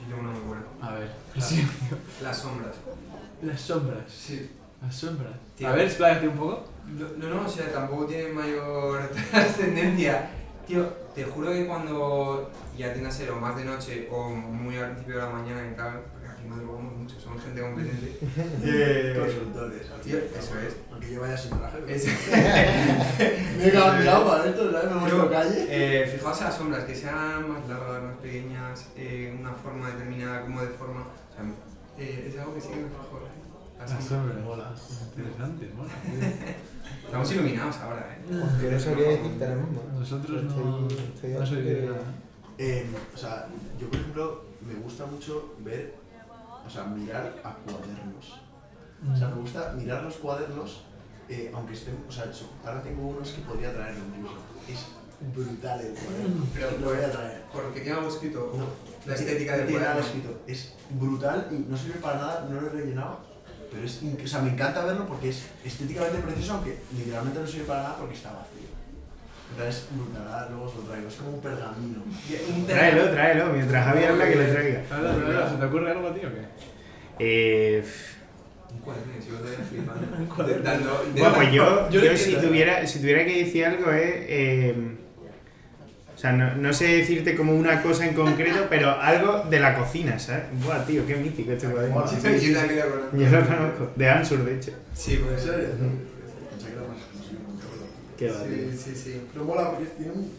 Yo 0.00 0.06
tengo 0.08 0.20
una 0.20 0.30
muy 0.30 0.40
buena. 0.48 0.64
A 0.80 0.94
ver. 0.94 1.10
Las 2.22 2.38
sombras. 2.38 2.74
Las 3.42 3.60
sombras. 3.60 4.04
Sí. 4.08 4.50
Las 4.82 4.94
sombras. 4.94 5.32
Tío. 5.56 5.68
A 5.68 5.72
ver, 5.72 5.86
expláyate 5.86 6.28
un 6.28 6.36
poco. 6.36 6.64
No, 6.86 7.28
no, 7.28 7.46
o 7.46 7.48
sea, 7.48 7.72
tampoco 7.72 8.06
tiene 8.06 8.28
mayor 8.32 9.10
trascendencia. 9.30 10.30
Tío, 10.66 10.86
te 11.14 11.24
juro 11.24 11.50
que 11.50 11.66
cuando 11.66 12.50
ya 12.76 12.92
tenga 12.92 13.10
ser 13.10 13.30
o 13.30 13.36
más 13.36 13.56
de 13.56 13.64
noche 13.64 14.08
o 14.10 14.28
muy 14.30 14.76
al 14.76 14.90
principio 14.92 15.16
de 15.16 15.22
la 15.22 15.30
mañana 15.30 15.68
y 15.70 15.74
tal, 15.74 16.00
madrugamos 16.48 16.96
mucho, 16.96 17.20
somos 17.20 17.42
gente 17.42 17.60
competente. 17.60 18.18
Eh, 18.64 19.14
Consultores, 19.18 19.90
al 19.90 20.00
Tío, 20.00 20.18
eso 20.18 20.58
es. 20.60 20.76
Aunque 20.92 21.12
yo 21.12 21.20
vaya 21.20 21.36
sin 21.36 21.50
traje, 21.58 21.78
me 23.58 23.66
he 23.68 23.72
cambiado 23.72 24.26
para 24.26 24.48
esto, 24.48 24.72
¿sabes? 24.72 24.90
Me 25.02 25.10
Tío, 25.10 25.30
calle. 25.30 25.66
eh, 25.68 26.06
fijaos 26.06 26.38
en 26.38 26.44
las 26.44 26.54
sombras, 26.56 26.84
que 26.84 26.94
sean 26.94 27.48
más 27.48 27.68
largas, 27.68 28.02
más 28.02 28.16
pequeñas, 28.18 28.88
eh, 28.96 29.36
una 29.38 29.52
forma 29.52 29.88
determinada, 29.90 30.42
como 30.42 30.60
de 30.62 30.68
forma. 30.68 31.00
O 31.02 31.34
sea, 31.34 31.44
eh, 32.04 32.28
es 32.32 32.38
algo 32.40 32.54
que 32.54 32.60
sí 32.60 32.68
que. 32.68 32.80
¿eh? 32.80 32.86
Las 33.78 33.90
sombras. 33.90 34.08
sombras. 34.08 34.44
Mola. 34.44 34.74
Interesante, 35.16 35.70
mola. 35.76 35.90
Estamos 37.04 37.32
iluminados 37.32 37.76
ahora, 37.78 38.16
¿eh? 38.18 38.24
Yo 38.30 38.70
no 38.70 38.80
sabría 38.80 39.08
decirte 39.08 39.44
ahora 39.44 39.56
mismo. 39.56 39.82
Nosotros 39.98 40.42
no. 40.44 40.88
Estoy- 40.88 40.98
estoy 41.14 41.30
No 41.32 41.46
soy 41.46 41.56
bastante- 41.56 41.74
de 41.74 41.86
nada. 41.86 41.98
Eh, 42.58 42.86
o 43.14 43.16
sea, 43.16 43.46
yo 43.80 43.88
por 43.88 44.00
ejemplo, 44.00 44.44
me 44.66 44.74
gusta 44.74 45.06
mucho 45.06 45.54
ver, 45.60 45.94
o 46.68 46.70
sea, 46.70 46.84
mirar 46.84 47.34
a 47.42 47.54
cuadernos. 47.54 48.38
O 49.12 49.16
sea, 49.16 49.28
me 49.28 49.40
gusta 49.40 49.72
mirar 49.72 50.02
los 50.02 50.14
cuadernos, 50.16 50.82
eh, 51.28 51.50
aunque 51.54 51.72
estén, 51.72 51.96
o 52.06 52.12
sea, 52.12 52.24
ahora 52.64 52.82
tengo 52.82 53.08
unos 53.08 53.30
que 53.30 53.40
podría 53.42 53.72
traerlo 53.72 54.04
incluso. 54.14 54.36
Es 54.68 54.86
brutal 55.34 55.80
el 55.80 55.92
cuaderno, 55.94 56.46
Pero 56.54 56.70
lo 56.78 56.86
voy 56.94 57.04
a 57.04 57.10
traer. 57.10 57.42
Porque 57.52 57.80
tiene 57.80 57.96
algo 57.98 58.10
escrito. 58.10 58.52
No, 58.54 58.66
La 59.06 59.14
estética 59.14 59.56
del 59.56 59.66
nada 59.72 59.78
cuaderno. 59.94 60.00
escrito. 60.06 60.40
Es 60.46 60.74
brutal 60.90 61.48
y 61.50 61.54
no 61.70 61.76
sirve 61.76 62.00
para 62.00 62.18
nada, 62.18 62.46
no 62.50 62.60
lo 62.60 62.66
he 62.66 62.70
rellenado. 62.70 63.20
Pero 63.70 63.84
es, 63.84 64.00
o 64.02 64.26
sea, 64.26 64.40
me 64.40 64.50
encanta 64.50 64.84
verlo 64.84 65.06
porque 65.06 65.30
es 65.30 65.42
estéticamente 65.64 66.18
precioso, 66.18 66.54
aunque 66.54 66.78
literalmente 66.96 67.40
no 67.40 67.46
sirve 67.46 67.64
para 67.64 67.82
nada 67.82 67.96
porque 67.98 68.14
está 68.14 68.32
vacío. 68.32 68.57
Entonces 69.50 69.82
es 69.90 69.96
brutal, 69.96 70.22
ahora 70.28 70.48
luego 70.50 70.64
os 70.66 70.74
lo 70.76 70.80
traigo. 70.82 71.08
Es 71.08 71.14
como 71.16 71.30
un 71.30 71.40
pergamino. 71.40 72.02
Un 72.54 72.66
Tráelo, 72.66 73.10
tráelo, 73.10 73.46
mientras 73.52 73.84
Javi 73.84 74.04
habla 74.04 74.28
que 74.28 74.34
lo 74.36 74.44
traiga. 74.46 74.82
¿Se 75.50 75.56
te 75.56 75.64
ocurre 75.64 75.90
algo, 75.90 76.10
tío? 76.10 76.28
o 76.28 76.32
qué? 76.32 76.42
Eh, 77.20 77.84
Un 78.72 78.78
cuaderno, 78.80 79.12
si 79.20 79.28
yo 79.30 79.36
te 79.38 79.56
flipando. 79.64 80.06
Un 80.18 80.26
cuaderno. 80.26 80.70
Intentando- 80.70 81.04
bueno, 81.18 81.34
pues 81.34 81.52
yo, 81.52 81.90
Yo 81.90 82.00
yo, 82.04 82.12
lo 82.12 82.16
si, 82.18 82.36
tuviera, 82.36 82.86
si 82.86 83.00
tuviera 83.00 83.24
que 83.24 83.44
decir 83.44 83.64
algo 83.66 83.90
es... 83.90 84.04
eh, 84.28 84.74
o 86.14 86.20
sea, 86.20 86.32
no, 86.32 86.54
no 86.56 86.72
sé 86.72 86.86
decirte 86.98 87.36
como 87.36 87.54
una 87.54 87.80
cosa 87.80 88.04
en 88.06 88.12
concreto, 88.14 88.66
pero 88.68 88.90
algo 89.00 89.44
de 89.48 89.60
la 89.60 89.76
cocina, 89.76 90.18
¿sabes? 90.18 90.44
Buah, 90.64 90.84
tío, 90.84 91.06
qué 91.06 91.14
mítico 91.16 91.52
este 91.52 91.68
cuaderno. 91.68 92.04
Yo 92.04 93.30
lo 93.30 93.46
conozco, 93.46 93.90
de 93.94 94.08
Ansur, 94.10 94.44
de 94.44 94.56
hecho. 94.56 94.72
Sí, 94.94 95.20
pues. 95.24 95.42
¿En 95.44 95.48
serio? 95.48 95.68
Pensé 96.50 96.66
que 96.66 96.72
era 96.72 96.82
más 96.88 96.98
exclusivo, 96.98 97.40
nunca 97.48 97.66
me 97.70 97.76
lo- 97.76 97.86
Qué. 98.18 98.30
Sí, 98.30 98.76
sí, 98.76 98.96
sí. 98.96 99.20
Pero 99.32 99.44
mola 99.44 99.70
porque 99.70 99.86
tiene 99.96 100.12
un... 100.12 100.30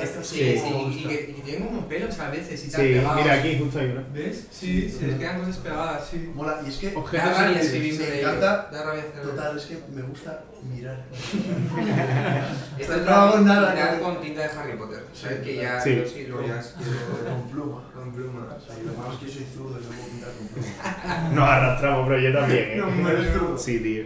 Esto 0.00 0.22
Sí, 0.22 0.36
sí, 0.38 0.58
sí, 0.58 0.70
me 0.74 0.94
y, 0.94 1.04
que, 1.04 1.30
y 1.30 1.34
que 1.34 1.42
tienen 1.42 1.66
como 1.68 1.88
pelos 1.88 2.18
a 2.18 2.30
veces 2.30 2.64
y 2.66 2.70
tal. 2.70 2.80
Sí, 2.80 2.86
pegados. 2.94 3.16
mira 3.22 3.34
aquí, 3.34 3.58
justo 3.58 3.78
hay 3.78 3.86
uno. 3.86 4.02
¿Ves? 4.12 4.46
Sí, 4.50 4.90
se 4.90 5.06
les 5.06 5.18
quedan 5.18 5.40
cosas 5.40 5.56
pegadas, 5.58 6.08
sí. 6.10 6.30
Mola, 6.34 6.60
y 6.64 6.68
es 6.68 6.76
que... 6.76 6.94
Objetos 6.96 7.30
Da 7.30 7.42
rabia 7.44 7.60
escribir 7.60 7.98
Me 8.00 8.20
encanta. 8.20 8.68
Da 8.72 8.82
rabia 8.84 9.02
hacerlo. 9.08 9.30
Total, 9.30 9.56
es 9.56 9.64
que 9.64 9.78
me 9.94 10.02
gusta 10.02 10.44
mirar. 10.74 11.04
Esto 12.78 12.94
es 12.94 13.02
No 13.04 13.10
hago 13.10 13.36
la 13.36 13.40
nada 13.42 13.72
pintar 13.72 14.00
con- 14.00 14.20
tinta 14.20 14.42
de 14.42 14.48
Harry 14.48 14.76
Potter. 14.76 15.04
¿Sabes? 15.14 15.40
Que 15.40 15.56
ya. 15.56 15.80
sí. 15.80 16.02
Sí, 16.12 16.26
luego 16.28 16.46
ya 16.46 16.60
Con 16.60 17.50
pluma. 17.50 17.84
Con 17.94 18.12
pluma. 18.12 18.46
O 18.56 18.60
sea, 18.60 18.74
y 18.82 18.86
lo 18.86 18.92
malo 18.94 19.12
es 19.14 19.18
que 19.18 19.28
soy 19.28 19.46
zurdo 19.54 19.78
y 19.80 19.84
no 19.84 19.88
puedo 19.90 20.08
pintar 20.10 20.30
con 20.32 20.48
pluma. 20.48 21.30
Nos 21.34 21.48
arrastramos, 21.48 22.08
pero 22.08 22.20
yo 22.20 22.32
también, 22.38 22.64
¿eh? 22.70 22.76
No, 22.76 23.38
tú. 23.54 23.58
Sí, 23.58 23.80
tío. 23.80 24.04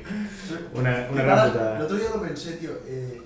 Una, 0.75 1.09
una 1.11 1.23
gran 1.23 1.47
El 1.47 1.53
putada. 1.53 1.81
otro 1.85 1.97
día 1.97 2.09
lo 2.15 2.23
pensé, 2.23 2.53
tío. 2.53 2.71
Eh, 2.87 3.23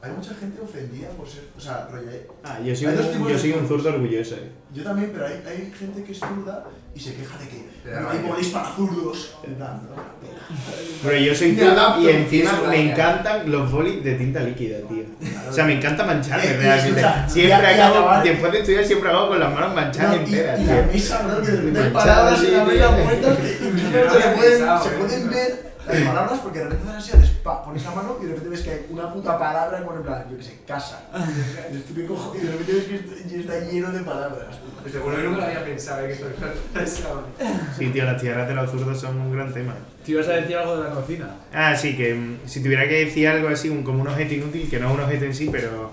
hay 0.00 0.12
mucha 0.12 0.32
gente 0.34 0.60
ofendida 0.62 1.08
por 1.10 1.28
ser. 1.28 1.44
O 1.56 1.60
sea, 1.60 1.88
rollo. 1.90 2.10
eh, 2.10 2.26
Ah, 2.44 2.58
yo 2.64 2.74
soy 2.74 2.86
un, 2.86 3.28
yo 3.28 3.38
soy 3.38 3.52
un 3.52 3.66
zurdo 3.68 3.88
orgulloso, 3.90 4.34
¿eh? 4.36 4.50
Yo 4.72 4.84
también, 4.84 5.10
pero 5.12 5.26
hay, 5.26 5.42
hay 5.46 5.72
gente 5.76 6.04
que 6.04 6.12
es 6.12 6.18
zurda 6.18 6.64
y 6.94 7.00
se 7.00 7.14
queja 7.14 7.36
de 7.38 7.48
que 7.48 7.90
da 7.90 8.00
no 8.02 8.10
hay 8.10 8.18
bolis 8.18 8.48
para 8.48 8.68
zurdos. 8.74 9.34
En 9.44 9.54
plan, 9.54 9.80
¿no? 9.88 10.18
Pero 11.02 11.16
yo 11.18 11.34
soy 11.34 11.56
zurdo 11.56 12.00
y 12.00 12.08
encima 12.08 12.52
me 12.68 12.90
encantan 12.90 13.50
los 13.50 13.70
bolis 13.70 14.02
de 14.04 14.14
tinta 14.14 14.40
líquida, 14.40 14.78
tío. 14.88 15.04
O 15.48 15.52
sea, 15.52 15.64
me 15.64 15.74
encanta 15.74 16.04
mancharme, 16.04 16.44
Eh, 16.46 16.54
y 16.54 16.56
realmente. 16.62 17.00
escucha, 17.00 17.28
Siempre 17.28 17.56
y- 17.56 17.60
y 17.60 17.74
acabo, 17.80 17.94
acabar- 17.98 18.24
después 18.24 18.52
de 18.52 18.58
estudiar, 18.60 18.84
siempre 18.84 19.08
acabo 19.10 19.28
con 19.28 19.40
las 19.40 19.54
manos 19.54 19.74
manchadas 19.74 20.10
No, 20.16 20.16
y, 20.22 20.24
enteras, 20.24 20.60
y 20.60 20.64
la 20.64 20.82
mesa, 20.82 21.22
bro, 21.26 21.42
que 21.42 21.50
de 21.52 21.90
palabras 21.90 22.42
en 22.44 22.52
la 22.56 22.64
mesa 22.64 22.90
muertas 22.90 23.38
No 23.38 24.82
se 24.84 24.90
pueden 24.90 25.30
ver 25.30 25.68
las 25.88 26.02
palabras 26.02 26.38
porque 26.40 26.58
de 26.60 26.64
repente 26.68 26.90
haces 26.92 27.14
así, 27.14 27.22
haces 27.22 27.36
pa, 27.42 27.64
pones 27.64 27.84
la 27.84 27.90
mano 27.92 28.16
y 28.20 28.24
de 28.24 28.30
repente 28.30 28.50
ves 28.50 28.60
que 28.60 28.70
hay 28.70 28.86
una 28.90 29.12
puta 29.12 29.38
palabra 29.38 29.78
en 29.78 30.02
plan, 30.02 30.24
yo 30.30 30.36
que 30.36 30.42
sé, 30.42 30.58
casa. 30.66 31.02
Y 31.70 32.38
de 32.38 32.52
repente 32.52 32.72
ves 32.72 32.84
que 32.84 32.94
está- 32.96 33.34
y 33.36 33.40
está 33.40 33.60
lleno 33.60 33.92
de 33.92 34.00
palabras. 34.00 34.56
Pues 34.82 34.94
juro 34.96 35.16
que 35.16 35.22
nunca 35.22 35.44
había 35.46 35.64
pensado, 35.64 36.04
eh, 36.04 36.08
que 36.08 36.12
esto 36.14 36.26
es 36.80 37.04
Sí, 37.78 37.86
tío, 37.88 38.04
las 38.04 38.20
tierras 38.20 38.48
de 38.48 38.54
los 38.54 38.70
zurdos 38.70 39.00
son 39.00 39.18
un 39.18 39.32
gran 39.34 39.52
tema. 39.52 39.74
¿Te 40.04 40.12
ibas 40.12 40.28
a 40.28 40.32
decir 40.32 40.56
algo 40.56 40.76
de 40.78 40.88
la 40.88 40.94
cocina? 40.94 41.30
Ah, 41.52 41.74
sí, 41.76 41.96
que 41.96 42.14
mm, 42.14 42.38
si 42.46 42.62
tuviera 42.62 42.88
que 42.88 43.04
decir 43.06 43.28
algo 43.28 43.48
así, 43.48 43.68
un, 43.68 43.82
como 43.82 44.00
un 44.02 44.08
objeto 44.08 44.34
inútil, 44.34 44.68
que 44.70 44.78
no 44.78 44.88
es 44.88 44.94
un 44.94 45.00
objeto 45.00 45.24
en 45.26 45.34
sí, 45.34 45.48
pero 45.52 45.90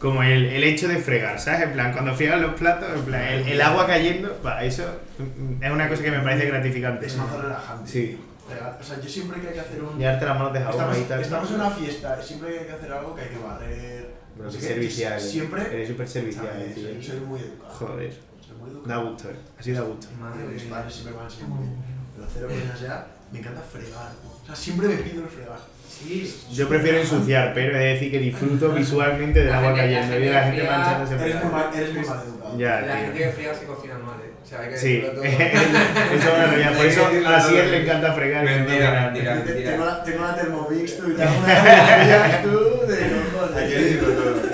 como 0.00 0.22
el, 0.22 0.46
el 0.46 0.64
hecho 0.64 0.88
de 0.88 0.96
fregar, 0.98 1.38
¿sabes? 1.40 1.62
En 1.62 1.72
plan, 1.72 1.92
cuando 1.92 2.14
friegas 2.14 2.40
los 2.40 2.54
platos, 2.54 2.88
en 2.94 3.04
plan, 3.04 3.22
el, 3.22 3.48
el 3.48 3.60
agua 3.60 3.86
cayendo, 3.86 4.36
va, 4.44 4.62
eso 4.64 4.84
mm, 5.18 5.62
es 5.62 5.70
una 5.70 5.88
cosa 5.88 6.02
que 6.02 6.10
me 6.10 6.18
parece 6.20 6.46
gratificante. 6.46 7.06
Es 7.06 7.16
más 7.16 7.30
relajante. 7.32 7.90
Sí, 7.90 8.18
Regal- 8.54 8.78
O 8.80 8.84
sea, 8.84 9.00
yo 9.00 9.08
siempre 9.08 9.40
que 9.40 9.48
hay 9.48 9.54
que 9.54 9.60
hacer 9.60 9.82
un. 9.82 9.98
llevarte 9.98 10.24
las 10.26 10.38
manos 10.38 10.52
de 10.52 10.58
jabón 10.60 10.72
Estamos, 10.74 10.96
ahí 10.96 11.02
y 11.02 11.04
tal. 11.06 11.20
estamos 11.20 11.48
en 11.50 11.54
una 11.56 11.70
fiesta, 11.70 12.22
siempre 12.22 12.52
que 12.52 12.58
hay 12.60 12.66
que 12.66 12.72
hacer 12.72 12.92
algo 12.92 13.14
que 13.14 13.22
hay 13.22 13.28
que 13.28 13.38
barrer. 13.38 14.14
Bro, 14.36 14.44
no 14.46 14.50
sé 14.50 14.60
servicial. 14.60 15.20
Siempre. 15.20 15.62
Eres 15.74 15.88
súper 15.88 16.08
servicial, 16.08 16.46
¿sabes? 16.46 16.74
tío. 16.74 16.84
Soy, 16.88 17.02
soy 17.02 17.20
muy 17.20 17.40
educado. 17.40 17.74
Joder, 17.74 18.12
Soy 18.40 18.56
muy 18.60 18.70
educado. 18.70 19.02
da 19.04 19.08
gusto, 19.10 19.30
eh. 19.30 19.36
Así 19.58 19.72
da 19.72 19.80
gusto. 19.82 20.06
Tío, 20.08 20.46
Mis 20.52 20.62
padres 20.64 20.92
siempre 20.94 21.14
me 21.14 21.20
han 21.20 21.26
enseñado 21.26 21.54
muy 21.54 21.66
bien. 21.68 21.76
Pero 22.16 22.28
cero 22.32 22.48
cosas 22.48 22.80
ya, 22.80 23.06
me 23.32 23.38
encanta 23.38 23.60
fregar. 23.62 24.10
O 24.42 24.46
sea, 24.46 24.56
siempre 24.56 24.88
me 24.88 24.94
pido 24.96 25.22
el 25.22 25.28
fregar. 25.28 25.58
Sí. 25.88 26.44
Yo 26.52 26.68
prefiero 26.68 26.98
ensuciar, 26.98 27.54
pero 27.54 27.76
he 27.76 27.78
de 27.78 27.92
decir 27.94 28.10
que 28.10 28.18
disfruto 28.18 28.70
visualmente 28.74 29.38
del 29.40 29.50
La 29.50 29.58
agua 29.58 29.74
cayendo 29.74 30.18
y 30.18 30.22
de 30.24 30.32
la 30.32 30.42
gente 30.44 30.62
manchándose. 30.64 31.14
Eres 31.14 31.44
muy, 31.44 31.52
mal, 31.52 31.70
eres 31.74 31.94
muy 31.94 32.04
mal 32.04 32.18
educado. 32.26 32.58
Ya, 32.58 32.80
La 32.80 32.96
gente 32.96 33.18
que 33.18 33.28
fría 33.30 33.54
se 33.54 33.64
cocina 33.66 33.98
mal, 33.98 34.16
eh. 34.20 34.32
O 34.44 34.46
sea, 34.46 34.60
hay 34.60 34.68
que 34.68 34.76
Sí, 34.76 35.02
todo. 35.14 35.24
eso 35.24 35.38
es 35.38 36.24
una 36.34 36.46
realidad. 36.46 36.76
Por 36.76 36.86
eso 36.86 37.06
a 37.06 37.38
todo. 37.38 37.52
le 37.70 37.82
encanta 37.82 38.12
fregar. 38.12 38.44
Mentira, 38.44 39.00
mentira. 39.12 39.42
Te- 39.42 39.52
Tengo 39.54 39.84
la, 39.86 40.02
tengo 40.04 40.22
la 40.22 40.34
Thermomix, 40.34 40.96
tú, 40.98 41.10
y 41.10 41.14
Thermomix, 41.16 42.42
tú, 42.42 42.86
de 42.86 43.10
locos. 43.10 43.56
Hay 43.56 43.68
que 43.70 43.74
decirlo 43.78 44.08
todo. 44.12 44.53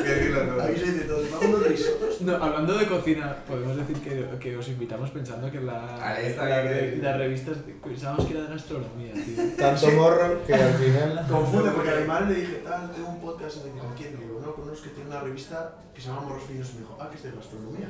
No, 2.39 2.45
hablando 2.45 2.79
de 2.79 2.87
cocina, 2.87 3.37
podemos 3.47 3.77
decir 3.77 3.99
que, 4.01 4.39
que 4.39 4.57
os 4.57 4.69
invitamos 4.69 5.11
pensando 5.11 5.51
que 5.51 5.61
la, 5.61 6.19
está 6.21 6.45
la, 6.49 6.63
bien. 6.63 7.03
revistas 7.19 7.59
pensábamos 7.85 8.27
que 8.27 8.35
era 8.35 8.43
de 8.45 8.49
gastronomía, 8.55 9.13
tío. 9.13 9.45
Tanto 9.59 9.91
morro 9.93 10.45
que 10.47 10.55
al 10.55 10.75
final. 10.75 11.27
Confunde, 11.31 11.71
porque 11.71 11.91
a 11.91 11.95
mi 11.97 12.07
madre 12.07 12.35
le 12.35 12.41
dije, 12.41 12.63
tal, 12.65 12.91
tengo 12.93 13.09
un 13.09 13.21
podcast, 13.21 13.57
y 13.57 13.69
me 13.69 13.75
dijo, 13.75 13.87
¿con 13.87 13.95
quién? 13.97 14.19
Digo, 14.19 14.41
no, 14.45 14.55
con 14.55 14.65
unos 14.65 14.81
que 14.81 14.91
tiene 14.91 15.11
una 15.11 15.21
revista 15.21 15.75
que 15.95 16.01
se 16.01 16.09
llama 16.09 16.23
Morros 16.23 16.45
Finos. 16.45 16.71
Y 16.71 16.75
me 16.75 16.81
dijo, 16.81 16.97
ah, 17.01 17.09
que 17.11 17.17
es 17.17 17.23
de 17.23 17.31
gastronomía. 17.33 17.89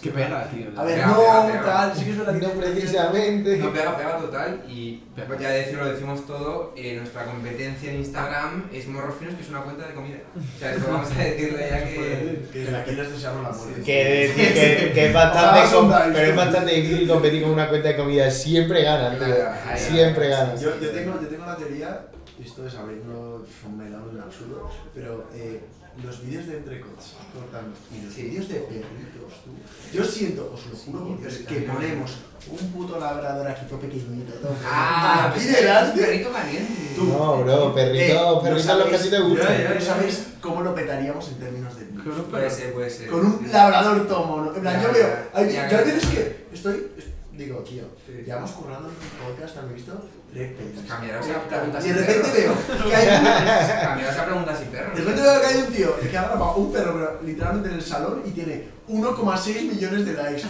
Qué 0.00 0.10
pega, 0.10 0.48
tío. 0.48 0.68
A 0.76 0.84
ver, 0.84 0.94
Pega, 0.94 1.06
no, 1.08 1.16
pega, 1.18 1.46
pega. 1.48 1.64
tal, 1.64 1.96
sí 1.96 2.04
que 2.04 2.10
es 2.12 2.18
verdad 2.18 2.38
que 2.38 2.46
No 2.46 2.52
precisamente. 2.52 3.56
No 3.58 3.72
pega, 3.72 3.96
pega 3.96 4.18
total 4.18 4.62
y 4.68 5.02
Pega. 5.16 5.26
pues 5.26 5.40
ya 5.40 5.50
decirlo, 5.50 5.84
lo 5.84 5.90
decimos 5.90 6.24
todo, 6.24 6.72
eh, 6.76 6.94
nuestra 6.96 7.24
competencia 7.24 7.90
en 7.90 7.98
Instagram 7.98 8.68
es 8.72 8.86
Morros 8.86 9.16
Finos, 9.16 9.34
que 9.34 9.42
es 9.42 9.48
una 9.48 9.62
cuenta 9.62 9.88
de 9.88 9.94
comida. 9.94 10.18
O 10.36 10.58
sea, 10.58 10.72
esto 10.72 10.88
vamos 10.92 11.10
a 11.10 11.18
decirlo 11.18 11.58
ya 11.58 11.84
que... 11.88 12.48
Que 12.52 12.58
de 12.60 12.70
la 12.70 12.84
que 12.84 12.92
les 12.92 13.10
deseamos 13.10 13.42
la 13.42 13.50
muerte. 13.50 13.77
Que 13.84 14.32
que, 14.36 14.92
que 14.92 15.06
es 15.06 15.12
bastante 15.12 15.74
com- 15.74 15.92
pero 16.12 16.26
es 16.30 16.36
bastante 16.36 16.72
difícil 16.74 17.08
competir 17.08 17.42
con 17.42 17.52
una 17.52 17.68
cuenta 17.68 17.88
de 17.88 17.96
comida. 17.96 18.30
Siempre 18.30 18.82
ganan, 18.82 19.18
tío. 19.18 19.34
Siempre 19.76 20.28
ganan. 20.28 20.56
Yo, 20.58 20.80
yo, 20.80 20.90
tengo, 20.90 21.20
yo 21.22 21.28
tengo 21.28 21.46
la 21.46 21.56
teoría, 21.56 22.00
esto 22.44 22.66
es 22.66 22.74
abriendo 22.74 23.44
un 23.66 23.76
melón 23.78 24.20
absurdo, 24.22 24.70
pero 24.94 25.28
eh, 25.34 25.60
los 26.04 26.24
vídeos 26.24 26.46
de 26.46 26.56
entrecots 26.58 27.14
cortando 27.34 27.76
y 27.92 28.04
los 28.04 28.14
Sí. 28.14 28.22
vídeos 28.22 28.48
de 28.48 28.54
perritos, 28.60 29.32
tú. 29.44 29.96
Yo 29.96 30.04
siento, 30.04 30.52
os 30.54 30.66
lo 30.66 30.76
juro 30.76 31.06
por 31.08 31.20
Dios, 31.20 31.34
que 31.48 31.54
ponemos 31.62 32.10
un 32.48 32.72
puto 32.72 32.98
labrador 33.00 33.46
aquí 33.48 33.66
todo 33.68 33.80
pequeñito, 33.80 34.32
todo 34.34 34.54
Ah, 34.64 35.32
un 35.36 35.52
delante. 35.52 36.00
perrito 36.00 36.32
caliente. 36.32 36.92
Tú, 36.94 37.04
No, 37.04 37.38
bro, 37.44 37.74
perrito, 37.74 38.04
eh, 38.04 38.14
no 38.14 38.40
perrito 38.42 38.72
es 38.72 38.78
lo 38.78 38.88
que 38.88 38.96
a 38.96 39.00
ti 39.00 39.10
te 39.10 39.18
gusta. 39.20 39.74
No 39.74 39.80
sabéis 39.80 40.26
cómo 40.40 40.62
lo 40.62 40.74
petaríamos 40.74 41.28
en 41.28 41.34
términos 41.38 41.78
de 41.78 41.88
Con 41.88 42.12
un 42.20 42.24
Puede 42.30 42.48
ser, 42.50 42.72
puede 42.72 42.88
ser. 42.90 43.08
Con 43.08 43.26
un 43.26 43.52
labrador 43.52 44.06
tomo, 44.06 44.40
¿no? 44.42 44.54
En 44.54 44.60
plan, 44.62 44.80
Ya, 44.80 44.86
yo 44.86 44.92
veo, 44.94 45.08
ya, 45.08 45.28
hay, 45.34 45.52
ya, 45.52 45.68
yo 45.70 45.78
veces 45.78 46.06
que 46.06 46.46
estoy, 46.52 46.86
es- 46.96 47.04
digo, 47.36 47.58
tío, 47.58 47.82
Sí. 48.06 48.22
llevamos 48.24 48.50
currando 48.52 48.88
en 48.88 48.94
un 48.94 49.34
podcast, 49.34 49.58
¿han 49.58 49.74
visto? 49.74 49.92
Preguntas 50.32 51.86
Y 51.86 51.88
de 51.88 51.94
repente 51.94 52.30
veo 52.32 52.54
que 52.88 52.96
hay 52.96 53.08
un 53.08 54.70
perros. 54.70 54.94
De 54.94 55.00
repente 55.00 55.22
veo 55.22 55.40
que 55.40 55.46
hay 55.46 55.56
un 55.56 55.72
tío 55.72 56.00
que 56.00 56.18
ha 56.18 56.22
grabado 56.22 56.54
un 56.56 56.72
perro 56.72 56.92
pero 56.94 57.20
literalmente 57.24 57.68
en 57.70 57.74
el 57.76 57.82
salón 57.82 58.22
y 58.26 58.30
tiene 58.30 58.64
1,6 58.88 59.62
millones 59.62 60.06
de 60.06 60.12
likes. 60.12 60.42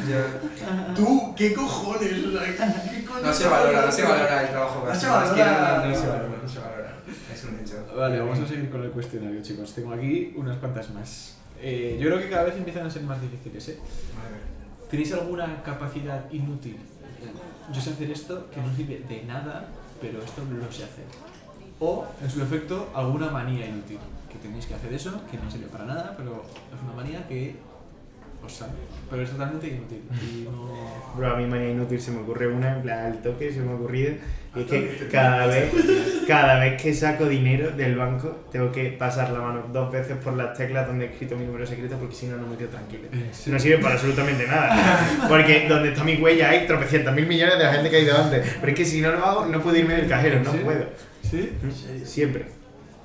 Tú, 0.94 1.34
¿qué 1.36 1.54
cojones? 1.54 2.24
O 2.24 2.32
sea, 2.32 2.44
¿qué 2.44 3.04
coño 3.04 3.20
No 3.22 3.32
se 3.32 3.48
valora, 3.48 3.86
no 3.86 3.92
se 3.92 4.02
valora 4.02 4.42
el 4.42 4.48
trabajo 4.48 4.80
que 4.82 4.88
No 4.88 4.94
se 4.94 5.06
hacemos, 5.06 5.24
es 5.24 5.30
que 5.30 5.40
valora. 5.42 5.78
No, 5.78 5.86
no 5.86 5.94
se 5.94 6.06
valora, 6.06 6.38
no 6.42 6.48
se 6.48 6.58
valora. 6.58 6.94
Es 7.32 7.44
un 7.44 7.60
hecho. 7.60 7.96
Vale, 7.96 8.18
vamos 8.18 8.38
a 8.38 8.46
seguir 8.46 8.70
con 8.70 8.82
el 8.82 8.90
cuestionario, 8.90 9.42
chicos. 9.42 9.74
Tengo 9.74 9.92
aquí 9.92 10.34
unas 10.36 10.58
cuantas 10.58 10.90
más. 10.90 11.36
Eh, 11.60 11.98
yo 12.00 12.08
creo 12.08 12.20
que 12.20 12.28
cada 12.28 12.44
vez 12.44 12.56
empiezan 12.56 12.86
a 12.86 12.90
ser 12.90 13.02
más 13.02 13.20
difíciles, 13.20 13.68
¿eh? 13.68 13.78
¿Tenéis 14.90 15.12
alguna 15.12 15.62
capacidad 15.62 16.30
inútil? 16.30 16.78
Yo 17.72 17.80
sé 17.80 17.90
hacer 17.90 18.10
esto 18.10 18.50
que 18.50 18.60
no 18.60 18.74
sirve 18.74 19.04
de 19.08 19.24
nada, 19.24 19.68
pero 20.00 20.22
esto 20.22 20.42
lo 20.42 20.72
sé 20.72 20.84
hacer. 20.84 21.04
O, 21.80 22.06
en 22.22 22.30
su 22.30 22.42
efecto, 22.42 22.88
alguna 22.94 23.30
manía 23.30 23.66
inútil. 23.66 23.98
Que 24.30 24.38
tenéis 24.38 24.66
que 24.66 24.74
hacer 24.74 24.92
eso, 24.92 25.20
que 25.30 25.38
no 25.38 25.50
sirve 25.50 25.66
para 25.66 25.84
nada, 25.84 26.14
pero 26.16 26.44
es 26.74 26.82
una 26.82 26.92
manía 26.94 27.26
que 27.28 27.56
os 28.44 28.52
sale. 28.52 28.72
Pero 29.10 29.22
es 29.22 29.30
totalmente 29.30 29.68
inútil. 29.68 30.02
Y 30.22 30.44
no... 30.44 31.14
Bro, 31.16 31.34
a 31.34 31.36
mí 31.36 31.46
manía 31.46 31.70
inútil 31.70 32.00
se 32.00 32.10
me 32.10 32.20
ocurre 32.20 32.46
una, 32.46 32.76
en 32.76 32.82
plan 32.82 33.06
al 33.06 33.22
toque 33.22 33.52
se 33.52 33.60
me 33.60 33.72
ha 33.72 33.74
ocurrido. 33.74 34.14
Y 34.56 34.60
es 34.60 34.66
que 34.66 35.08
cada 35.12 35.46
vez, 35.46 35.70
cada 36.26 36.58
vez 36.58 36.80
que 36.80 36.92
saco 36.94 37.26
dinero 37.26 37.70
del 37.70 37.96
banco 37.96 38.44
tengo 38.50 38.72
que 38.72 38.86
pasar 38.90 39.30
la 39.30 39.40
mano 39.40 39.64
dos 39.72 39.92
veces 39.92 40.16
por 40.16 40.34
las 40.34 40.56
teclas 40.56 40.86
donde 40.86 41.04
he 41.04 41.08
escrito 41.10 41.36
mi 41.36 41.44
número 41.44 41.66
secreto 41.66 41.96
porque 41.96 42.14
si 42.14 42.26
no, 42.26 42.38
no 42.38 42.46
me 42.46 42.56
quedo 42.56 42.70
tranquilo. 42.70 43.04
No 43.46 43.58
sirve 43.58 43.78
para 43.78 43.94
absolutamente 43.94 44.46
nada. 44.46 45.26
Porque 45.28 45.66
donde 45.68 45.90
está 45.90 46.02
mi 46.02 46.16
huella 46.16 46.50
hay 46.50 46.66
tropecientos 46.66 47.14
mil 47.14 47.26
millones 47.26 47.58
de 47.58 47.64
la 47.64 47.72
gente 47.72 47.90
que 47.90 47.96
hay 47.96 48.04
delante. 48.04 48.42
Pero 48.60 48.72
es 48.72 48.78
que 48.78 48.84
si 48.84 49.00
no 49.00 49.12
lo 49.12 49.24
hago, 49.24 49.46
no 49.46 49.60
puedo 49.60 49.76
irme 49.76 49.94
del 49.94 50.08
cajero, 50.08 50.40
no 50.42 50.52
¿Sí? 50.52 50.58
puedo. 50.58 50.86
¿Sí? 51.22 51.52
Siempre. 52.04 52.57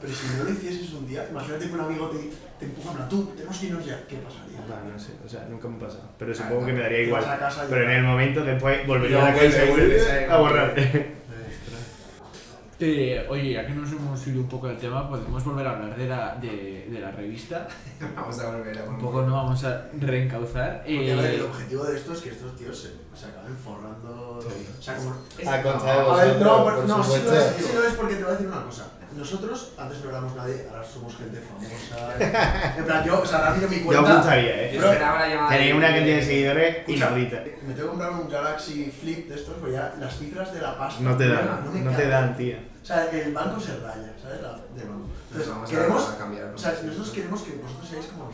Pero 0.04 0.14
si 0.14 0.28
no 0.38 0.43
lo 0.43 0.49
hicieses 0.49 0.91
un 0.93 1.08
día, 1.08 1.26
imagínate 1.32 1.68
que 1.68 1.74
un 1.74 1.80
amigo 1.80 2.10
te, 2.10 2.18
te 2.60 2.66
empuja, 2.66 2.91
en 2.91 2.95
plan, 2.97 3.08
tú, 3.10 3.24
tenemos 3.38 3.58
que 3.58 3.66
irnos 3.68 3.86
ya. 3.86 4.06
¿Qué 4.06 4.18
pasaría? 4.18 4.60
Va, 4.70 4.84
no 4.91 4.99
sé, 4.99 5.14
o 5.26 5.30
sea, 5.30 5.45
nunca 5.49 5.68
me 5.70 5.78
ha 5.78 5.80
pasado. 5.88 6.10
Pero 6.20 6.32
Ah, 6.34 6.36
supongo 6.36 6.60
no. 6.62 6.68
que 6.68 6.74
me 6.74 6.80
daría 6.82 6.99
igual. 7.04 7.24
casa 7.24 7.66
Pero 7.70 7.84
en 7.86 7.91
el 7.91 8.04
momento 8.04 8.43
después 8.43 8.86
volvería 8.86 9.18
No, 9.20 9.26
a 9.26 9.30
la 9.30 9.34
casa 9.36 9.47
y 9.47 9.68
¿sabes? 9.70 10.30
a 10.30 10.38
borrar. 10.38 10.76
Eh, 12.80 13.26
oye, 13.30 13.54
ya 13.54 13.66
que 13.66 13.74
nos 13.74 13.89
hemos 13.93 14.28
ido 14.28 14.41
un 14.41 14.49
poco 14.49 14.68
del 14.68 14.78
tema, 14.78 15.08
podemos 15.08 15.45
volver 15.45 15.66
a 15.68 15.72
hablar 15.72 15.95
de 15.95 16.06
la, 16.08 16.36
de, 16.36 16.88
de 16.91 16.99
la 16.99 17.12
revista. 17.12 17.66
Vamos 18.16 18.38
a 18.39 18.49
volver 18.58 18.78
a 18.78 18.84
Un 18.84 18.97
poco 18.99 19.22
no 19.22 19.32
vamos 19.36 19.64
a 19.64 19.88
reencauzar. 20.01 20.82
Porque 20.84 21.14
a 21.14 21.16
ver, 21.16 21.26
Eh, 21.32 21.36
el 21.36 21.41
objetivo 21.43 21.86
de 21.86 21.95
esto 21.95 22.12
es 22.12 22.20
que 22.20 22.30
estos 22.32 22.58
tíos 22.58 22.78
se, 22.78 22.88
se 23.18 23.28
acaben 23.28 23.56
forrando. 23.56 24.39
Sí. 24.41 24.68
O 24.78 24.82
sea, 24.82 24.97
como. 24.97 25.12
A 25.80 26.04
vosotros, 26.04 26.39
no, 26.41 26.88
no, 26.88 26.97
lo, 26.97 27.04
es, 27.16 27.56
sí 27.58 27.72
lo 27.74 27.84
es 27.88 27.93
porque 27.93 28.16
te 28.16 28.24
voy 28.24 28.32
a 28.32 28.36
decir 28.36 28.47
una 28.47 28.64
cosa. 28.64 28.88
Nosotros 29.16 29.74
antes 29.78 30.03
no 30.03 30.09
éramos 30.09 30.36
nadie, 30.36 30.66
ahora 30.70 30.84
somos 30.84 31.16
gente 31.18 31.39
famosa. 31.41 32.74
En 32.78 32.86
plan, 32.86 33.03
yo, 33.05 33.22
o 33.22 33.26
sea, 33.26 33.39
rápido 33.41 33.68
mi 33.70 33.78
Yo 33.80 33.86
cuenta. 33.86 34.11
apuntaría, 34.11 34.64
¿eh? 34.64 34.72
Yo 34.76 34.86
esperaba 34.91 35.20
la 35.20 35.28
llamada. 35.30 35.57
De- 35.57 35.74
una 35.74 35.88
cantidad 35.93 36.16
de 36.16 36.22
seguidores 36.24 36.78
inaudita. 36.89 37.43
Me 37.66 37.74
tengo 37.74 37.84
que 37.84 37.89
comprar 37.89 38.11
un 38.11 38.30
Galaxy 38.30 38.91
Flip 38.91 39.28
de 39.30 39.36
estos, 39.36 39.55
pero 39.61 39.72
ya 39.74 39.93
las 39.99 40.18
cifras 40.18 40.53
de 40.53 40.61
la 40.61 40.78
pasta. 40.78 41.01
No 41.01 41.16
te 41.18 41.28
dan, 41.28 41.84
no 41.84 41.91
te 41.91 42.07
dan, 42.07 42.36
tío. 42.38 42.57
O 42.84 42.86
sea, 42.86 43.10
el 43.10 43.34
banco 43.34 43.60
se 43.62 43.78
raya, 43.80 44.14
¿sabes? 44.22 44.42
La, 44.42 44.52
de 44.76 44.84
banco. 44.84 45.08
Pues 45.08 45.48
Entonces, 45.48 45.50
vamos 45.50 45.70
queremos, 45.70 46.10
a 46.10 46.18
cambiar. 46.18 46.54
o 46.54 46.58
sea, 46.58 46.72
nosotros 46.84 47.10
queremos 47.12 47.42
que 47.42 47.52
vosotros 47.56 47.90
seáis 47.90 48.06
como 48.08 48.30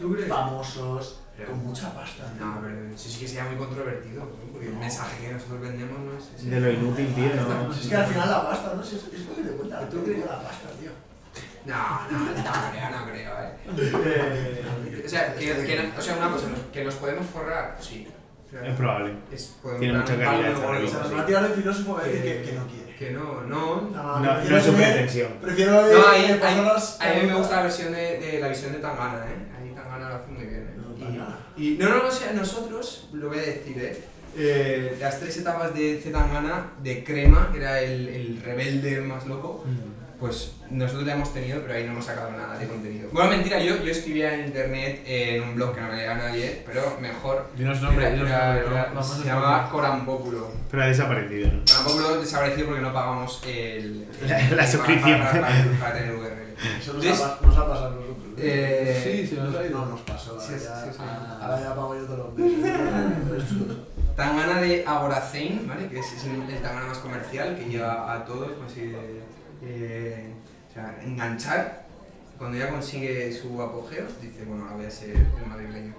¿Tú 0.00 0.12
crees? 0.12 0.28
famosos, 0.28 1.20
Pero- 1.36 1.50
con 1.50 1.58
mucha 1.66 1.94
pasta. 1.94 2.24
No, 2.40 2.58
pero 2.60 2.74
sí, 2.98 3.08
sí 3.10 3.20
que 3.20 3.28
sería 3.28 3.44
muy 3.44 3.56
controvertido, 3.56 4.24
¿no? 4.24 4.30
porque 4.50 4.66
el 4.68 4.74
mensaje 4.76 5.24
que 5.26 5.32
nosotros 5.32 5.60
vendemos 5.60 5.98
no 6.00 6.18
es 6.18 6.24
ese. 6.36 6.50
De 6.50 6.60
lo 6.60 6.70
inútil, 6.72 7.14
tío, 7.14 7.26
no. 7.36 7.72
Es 7.72 7.86
que 7.86 7.94
al 7.96 8.06
final 8.06 8.28
la 8.30 8.48
pasta, 8.50 8.74
¿no? 8.74 8.82
Si 8.82 8.96
es, 8.96 9.02
es 9.04 9.26
lo 9.28 9.36
que 9.36 9.42
te 9.42 9.50
cuenta, 9.56 9.88
¿Tú 9.88 10.02
crees? 10.04 10.26
la 10.26 10.42
pasta, 10.42 10.68
tío. 10.80 10.90
No, 11.64 12.10
no, 12.10 12.18
no 12.18 12.34
creo, 12.72 12.90
no 12.90 13.04
creo, 13.06 13.32
eh. 13.38 15.02
O 15.06 15.08
sea, 15.08 15.34
que, 15.36 15.44
que 15.64 15.76
no- 15.82 15.96
o 15.98 16.02
sea, 16.02 16.16
una 16.16 16.30
cosa, 16.32 16.46
que 16.72 16.84
nos 16.84 16.94
podemos 16.96 17.26
forrar, 17.26 17.78
sí. 17.80 18.08
Es 18.52 18.76
probable. 18.76 19.14
es, 19.32 19.54
Tiene 19.78 19.96
mucha 19.98 20.16
calidad 20.18 20.26
palo 20.32 20.42
de 20.42 20.48
esta 20.52 20.66
gol, 20.66 20.74
O 20.74 20.78
revista, 20.78 20.98
sea, 20.98 21.04
sí. 21.06 21.10
nos 21.10 21.18
va 21.18 21.22
a 21.22 21.26
tirar 21.26 21.44
el 21.46 21.52
filósofo 21.52 21.96
a 21.98 22.02
decir 22.02 22.22
que, 22.22 22.42
que 22.42 22.52
no 22.58 22.66
quiere. 22.66 22.91
Que 23.02 23.10
no, 23.10 23.42
no. 23.42 23.80
No, 23.90 24.22
prefiero 24.22 24.50
no 24.50 24.56
es 24.58 24.64
su 24.64 24.72
pretensión. 24.74 25.32
Prefiero 25.40 25.72
No, 25.72 25.88
eh, 25.88 26.02
ahí, 26.08 26.24
ahí- 26.24 26.38
a 27.00 27.14
mí 27.20 27.26
me 27.26 27.34
gusta 27.34 27.56
la 27.56 27.62
versión 27.62 27.92
de, 27.92 28.18
de 28.20 28.38
la 28.40 28.48
visión 28.48 28.72
de 28.72 28.78
Tangana, 28.78 29.24
¿eh? 29.26 29.48
Ahí 29.60 29.74
Tangana 29.74 30.08
lo 30.08 30.14
hace 30.14 30.30
muy 30.30 30.44
bien, 30.46 30.62
¿eh? 30.62 30.76
No, 30.76 30.96
Y- 30.96 31.00
Tangana. 31.00 31.38
Y, 31.56 31.70
no, 31.80 31.88
no, 31.88 32.02
no, 32.02 32.08
o 32.08 32.12
sea, 32.12 32.32
nosotros, 32.32 33.08
lo 33.12 33.28
voy 33.28 33.38
a 33.38 33.42
decir, 33.42 33.76
¿eh? 33.78 34.04
Eh, 34.36 34.96
las 35.00 35.18
tres 35.18 35.36
etapas 35.38 35.74
de 35.74 36.00
Zetangana, 36.00 36.74
de 36.80 37.02
Crema, 37.02 37.50
que 37.52 37.58
era 37.58 37.80
el, 37.80 38.08
el 38.08 38.40
rebelde 38.42 39.00
más 39.00 39.26
loco, 39.26 39.64
pues 40.22 40.52
nosotros 40.70 41.04
la 41.04 41.14
hemos 41.14 41.34
tenido, 41.34 41.60
pero 41.62 41.74
ahí 41.74 41.84
no 41.84 41.92
hemos 41.92 42.04
sacado 42.04 42.30
nada 42.30 42.56
de 42.56 42.66
contenido. 42.68 43.08
Bueno, 43.12 43.30
mentira, 43.30 43.58
yo, 43.58 43.76
yo 43.82 43.90
escribía 43.90 44.32
en 44.34 44.46
internet 44.46 45.02
eh, 45.04 45.36
en 45.36 45.42
un 45.42 45.54
blog 45.56 45.74
que 45.74 45.80
no 45.80 45.88
me 45.88 45.96
leía 45.96 46.14
nadie, 46.14 46.62
pero 46.64 46.96
mejor. 47.00 47.48
Dinos 47.56 47.82
nombre, 47.82 48.06
dinos 48.12 48.28
nombre, 48.30 48.78
a 48.78 49.02
se 49.02 49.24
llamaba 49.24 49.68
Corampopulo. 49.68 50.48
Pero 50.70 50.82
ha 50.82 50.86
desaparecido, 50.86 51.50
¿no? 51.52 51.60
Corampopulo 51.66 52.20
desapareció 52.20 52.66
porque 52.66 52.80
no 52.80 52.92
pagamos 52.92 53.42
el, 53.46 54.06
La- 54.26 54.38
la 54.42 54.48
para- 54.50 54.66
suscripción. 54.66 55.18
Para, 55.20 55.40
para- 55.40 55.64
para 55.80 55.94
tener 55.94 56.14
URL. 56.14 56.52
Eso 56.80 56.92
nos, 56.94 57.04
Entonces, 57.04 57.20
ha, 57.26 57.44
nos 57.46 57.56
ha 57.58 57.66
pasado 57.68 57.86
a 57.88 57.90
nosotros. 57.90 58.16
¿no? 58.28 58.34
eh, 58.38 59.00
Sí, 59.04 59.26
sí, 59.26 59.34
nos 59.42 59.54
ha 59.56 59.66
ido. 59.66 59.78
No 59.80 59.86
nos 59.86 60.00
pasó, 60.02 60.30
ahora 60.32 60.44
Sí, 60.46 60.52
sí, 60.56 60.64
ya, 60.64 60.84
sí, 60.84 60.90
sí. 60.92 61.02
ahora 61.42 61.60
ya 61.60 61.74
pago 61.74 61.94
yo 61.96 62.02
todos 62.04 62.18
los 62.18 62.34
meses. 62.38 62.72
Tangana 64.16 64.60
de 64.60 64.84
Agoracein, 64.86 65.66
¿vale? 65.66 65.88
que 65.88 65.98
es, 65.98 66.12
es 66.12 66.24
el, 66.26 66.42
el 66.48 66.62
Tangana 66.62 66.86
más 66.86 66.98
comercial 66.98 67.56
que 67.56 67.64
lleva 67.64 68.12
a 68.14 68.24
todos, 68.24 68.52
consigue 68.52 69.22
eh, 69.62 70.32
o 70.70 70.72
sea, 70.72 70.98
enganchar. 71.02 71.82
Cuando 72.38 72.58
ya 72.58 72.70
consigue 72.70 73.32
su 73.32 73.60
apogeo, 73.62 74.04
dice, 74.20 74.44
bueno, 74.44 74.64
ahora 74.64 74.76
voy 74.76 74.86
a 74.86 74.90
ser 74.90 75.10
el 75.10 75.46
madrileño. 75.46 75.94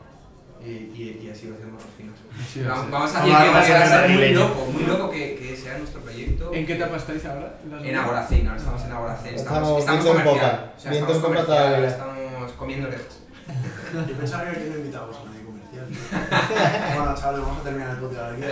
Y, 0.66 0.70
y, 0.70 1.22
y 1.24 1.30
así 1.30 1.50
va 1.50 1.56
a 1.56 1.60
ser 1.60 1.68
más 1.68 1.84
finos. 1.98 2.16
Sí, 2.52 2.62
va 2.62 2.74
a 2.74 2.88
vamos, 2.88 3.14
a 3.16 3.20
decir 3.20 3.38
que 3.38 3.50
va 3.50 3.50
a 3.50 3.54
pasar 3.54 3.88
ser 3.88 3.98
al 3.98 4.12
muy 4.12 4.30
loco, 4.30 4.66
muy 4.72 4.84
loco 4.84 5.10
que, 5.12 5.36
que 5.36 5.58
sea 5.58 5.78
nuestro 5.78 6.02
proyecto. 6.02 6.54
¿En 6.54 6.66
qué 6.66 6.76
etapa 6.76 6.96
estáis 6.96 7.26
ahora? 7.26 7.60
¿Las 7.70 7.84
En 7.84 7.94
dos? 7.94 8.04
Agoracein, 8.04 8.48
ahora 8.48 8.60
estamos 8.60 8.84
en 8.84 8.92
Agoracein. 8.92 9.36
Estamos 9.36 9.80
estamos 9.80 10.06
comercial. 10.06 10.74
O 10.76 10.80
sea, 10.80 10.92
estamos 10.94 11.18
comercial. 11.18 11.84
Estamos 11.84 12.52
comiendo 12.54 12.88
orejas. 12.88 13.20
Yo 14.08 14.16
pensaba 14.16 14.44
que 14.46 14.50
aquí 14.52 14.70
no 14.70 14.78
invitábamos 14.78 15.18
a 15.18 15.24
nadie 15.26 15.44
comercial. 15.44 15.86
bueno, 16.96 17.16
chavales, 17.16 17.42
vamos 17.42 17.60
a 17.60 17.64
terminar 17.64 17.90
el 17.92 17.98
podcast 17.98 18.32
aquí. 18.32 18.44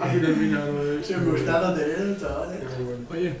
Aquí 0.00 0.18
terminamos. 0.26 1.06
Si 1.06 1.14
os 1.14 1.24
gustado 1.24 1.74
tener, 1.74 2.20
chavales. 2.20 2.60
Oye, 3.10 3.36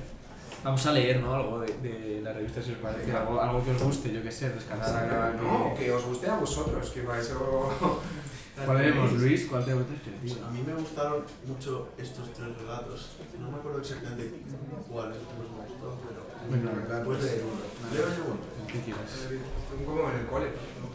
vamos 0.64 0.86
a 0.86 0.92
leer, 0.92 1.20
¿no? 1.20 1.34
Algo 1.34 1.60
de, 1.60 1.72
de 1.78 2.20
la 2.22 2.32
revista 2.32 2.62
si 2.62 2.72
os 2.72 2.78
parece. 2.78 3.12
Algo, 3.12 3.40
algo 3.40 3.64
que 3.64 3.72
os 3.72 3.82
guste, 3.82 4.12
yo 4.12 4.22
qué 4.22 4.30
sé, 4.30 4.52
rescatar 4.52 5.12
a 5.12 5.30
No, 5.34 5.74
que 5.76 5.92
os 5.92 6.04
guste 6.04 6.28
a 6.28 6.36
vosotros, 6.36 6.90
que 6.90 7.02
para 7.02 7.20
eso. 7.20 7.70
¿Cuál 8.66 8.78
leemos, 8.78 9.12
Luis? 9.14 9.46
¿Cuál 9.48 9.64
te 9.64 9.72
gusta? 9.72 9.92
Pues 10.20 10.36
a 10.46 10.50
mí 10.50 10.62
me 10.66 10.74
gustaron 10.74 11.24
mucho 11.46 11.88
estos 11.96 12.32
tres 12.34 12.48
relatos. 12.58 13.16
No 13.40 13.50
me 13.50 13.56
acuerdo 13.56 13.80
exactamente 13.80 14.30
cuáles 14.90 15.16
tres 15.16 15.48
me 15.50 15.64
gustó, 15.66 15.98
Venga, 16.50 16.96
Después 16.96 17.22
de. 17.22 17.30
Leo 17.92 18.08
yo 18.16 18.24
uno. 18.26 18.52
¿Qué 18.66 18.80
quieras? 18.80 19.02
Un 19.78 19.84
poco 19.84 20.10
en 20.10 20.18
el 20.20 20.26
cole. 20.26 20.46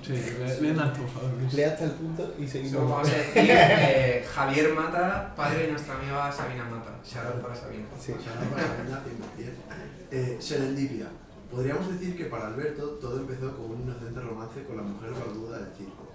Sí, 0.01 0.13
le- 0.13 0.61
leen 0.61 0.79
alto, 0.79 1.01
por 1.01 1.09
favor, 1.09 1.31
Luis. 1.39 1.53
Lee 1.53 1.63
hasta 1.63 1.83
el 1.85 1.91
punto 1.91 2.33
y 2.39 2.45
So, 2.47 2.51
seguimos. 2.53 2.89
vamos 2.89 3.09
a 3.09 3.11
decir 3.11 3.49
eh, 3.51 4.25
Javier 4.33 4.73
Mata, 4.73 5.33
padre 5.35 5.63
de 5.67 5.71
nuestra 5.71 5.95
amiga 5.95 6.31
Sabina 6.31 6.63
Mata. 6.65 6.91
Shout 7.03 7.41
para 7.41 7.55
Sabina. 7.55 7.85
Sí. 7.99 8.13
O 8.17 8.21
sea, 8.21 8.33
no 8.35 8.49
pasa 8.55 8.83
nada, 8.89 9.03
100%. 9.03 9.51
Eh, 10.11 10.37
Serendipia. 10.39 11.07
Podríamos 11.51 11.87
decir 11.91 12.17
que 12.17 12.25
para 12.25 12.47
Alberto 12.47 12.83
todo 13.01 13.19
empezó 13.19 13.55
como 13.55 13.67
un 13.75 13.81
inocente 13.83 14.19
romance 14.21 14.63
con 14.63 14.77
la 14.77 14.83
mujer 14.83 15.11
barbuda 15.11 15.59
del 15.59 15.73
circo. 15.77 16.07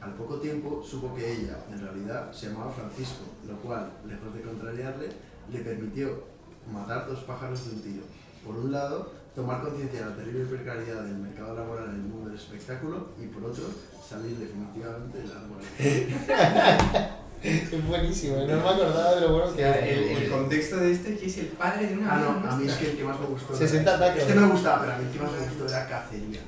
Al 0.00 0.14
poco 0.14 0.36
tiempo 0.40 0.82
supo 0.82 1.14
que 1.14 1.30
ella, 1.32 1.58
en 1.70 1.80
realidad, 1.80 2.32
se 2.32 2.48
llamaba 2.48 2.72
Francisco, 2.72 3.24
lo 3.46 3.56
cual, 3.60 3.90
lejos 4.08 4.34
de 4.34 4.40
contrariarle, 4.42 5.08
le 5.52 5.58
permitió 5.60 6.24
matar 6.72 7.06
dos 7.06 7.20
pájaros 7.24 7.64
de 7.68 7.76
un 7.76 7.82
tiro. 7.82 8.02
Por 8.44 8.56
un 8.56 8.72
lado, 8.72 9.12
tomar 9.34 9.62
conciencia 9.62 10.00
de 10.00 10.10
la 10.10 10.16
terrible 10.16 10.44
precariedad 10.46 11.02
del 11.02 11.16
mercado 11.18 11.54
laboral 11.54 11.90
en 11.90 11.94
el 11.96 12.00
mundo 12.02 12.30
del 12.30 12.38
espectáculo 12.38 13.08
y 13.20 13.26
por 13.26 13.44
otro, 13.44 13.64
salir 14.08 14.36
definitivamente 14.38 15.18
del 15.18 15.30
árbol. 15.32 15.58
Es 17.42 17.86
buenísimo, 17.88 18.36
no 18.36 18.44
me 18.46 18.52
acordaba 18.52 19.14
de 19.14 19.20
lo 19.22 19.32
bueno 19.32 19.46
O 19.46 19.50
que 19.56 19.62
sea, 19.62 19.78
es. 19.78 19.96
el, 19.96 20.04
el 20.24 20.30
contexto 20.30 20.76
de 20.76 20.92
este 20.92 21.16
que 21.16 21.24
es 21.24 21.38
el 21.38 21.46
padre 21.46 21.86
de 21.86 21.96
una 21.96 22.12
Ah, 22.14 22.18
no, 22.44 22.50
a 22.50 22.54
mí 22.56 22.66
es 22.68 22.74
que 22.74 22.90
el 22.90 22.96
que 22.98 23.04
más 23.04 23.18
me 23.18 23.24
gustó. 23.28 23.56
60 23.56 23.98
tacos. 23.98 24.20
Este 24.22 24.34
me 24.34 24.46
gustaba, 24.46 24.80
pero 24.82 24.92
a 24.92 24.98
mí 24.98 25.04
el 25.06 25.10
que 25.10 25.18
más 25.20 25.32
me 25.32 25.38
gustó 25.38 25.66
era 25.66 25.88
Cacería. 25.88 26.40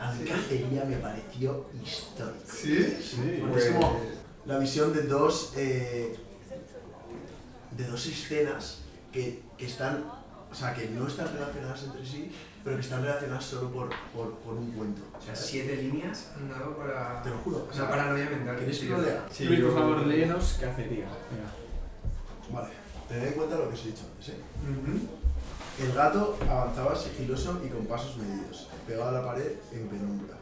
A 0.00 0.10
mí 0.14 0.24
Cacería 0.26 0.84
me 0.86 0.96
pareció 0.96 1.66
histórico. 1.84 2.46
¿Sí? 2.50 2.82
Sí, 2.98 3.36
porque 3.40 3.52
Pues- 3.52 3.64
es 3.66 3.72
como 3.72 4.00
la 4.46 4.58
visión 4.58 4.94
de 4.94 5.02
dos, 5.02 5.52
eh, 5.54 6.16
de 7.76 7.84
dos 7.86 8.06
escenas 8.06 8.78
que, 9.12 9.42
que 9.58 9.66
están, 9.66 10.02
o 10.50 10.54
sea, 10.54 10.74
que 10.74 10.88
no 10.90 11.06
están 11.06 11.28
relacionadas 11.32 11.82
entre 11.84 12.04
sí, 12.06 12.32
pero 12.64 12.76
que 12.76 12.82
están 12.82 13.02
relacionadas 13.02 13.44
solo 13.44 13.70
por, 13.70 13.90
por, 14.14 14.34
por 14.38 14.54
un 14.54 14.70
cuento. 14.72 15.02
O 15.18 15.22
sea, 15.22 15.34
siete 15.36 15.76
líneas 15.76 16.30
han 16.36 16.48
dado 16.48 16.76
para. 16.76 17.22
Te 17.22 17.30
lo 17.30 17.38
juro. 17.38 17.66
O 17.70 17.72
sea, 17.74 17.88
paranoia 17.88 18.28
mental. 18.30 18.56
¿Queréis 18.58 18.78
que 18.80 18.88
lo 18.88 19.00
lea? 19.02 19.26
Sí, 19.30 19.44
Luis, 19.44 19.60
por 19.60 19.74
favor, 19.74 20.06
léenos 20.06 20.58
cacería. 20.60 21.06
Venga. 21.30 21.50
Vale, 22.52 22.68
tened 23.08 23.28
en 23.28 23.34
cuenta 23.34 23.56
lo 23.58 23.68
que 23.68 23.74
os 23.74 23.84
he 23.84 23.88
dicho 23.88 24.04
antes, 24.12 24.28
¿eh? 24.30 24.38
Ujú. 24.64 25.84
El 25.86 25.92
gato 25.92 26.36
avanzaba 26.48 26.96
sigiloso 26.96 27.60
y 27.64 27.68
con 27.68 27.86
pasos 27.86 28.16
medidos, 28.16 28.68
pegado 28.86 29.10
a 29.10 29.12
la 29.20 29.24
pared 29.26 29.52
en 29.72 29.86
penumbra, 29.86 30.34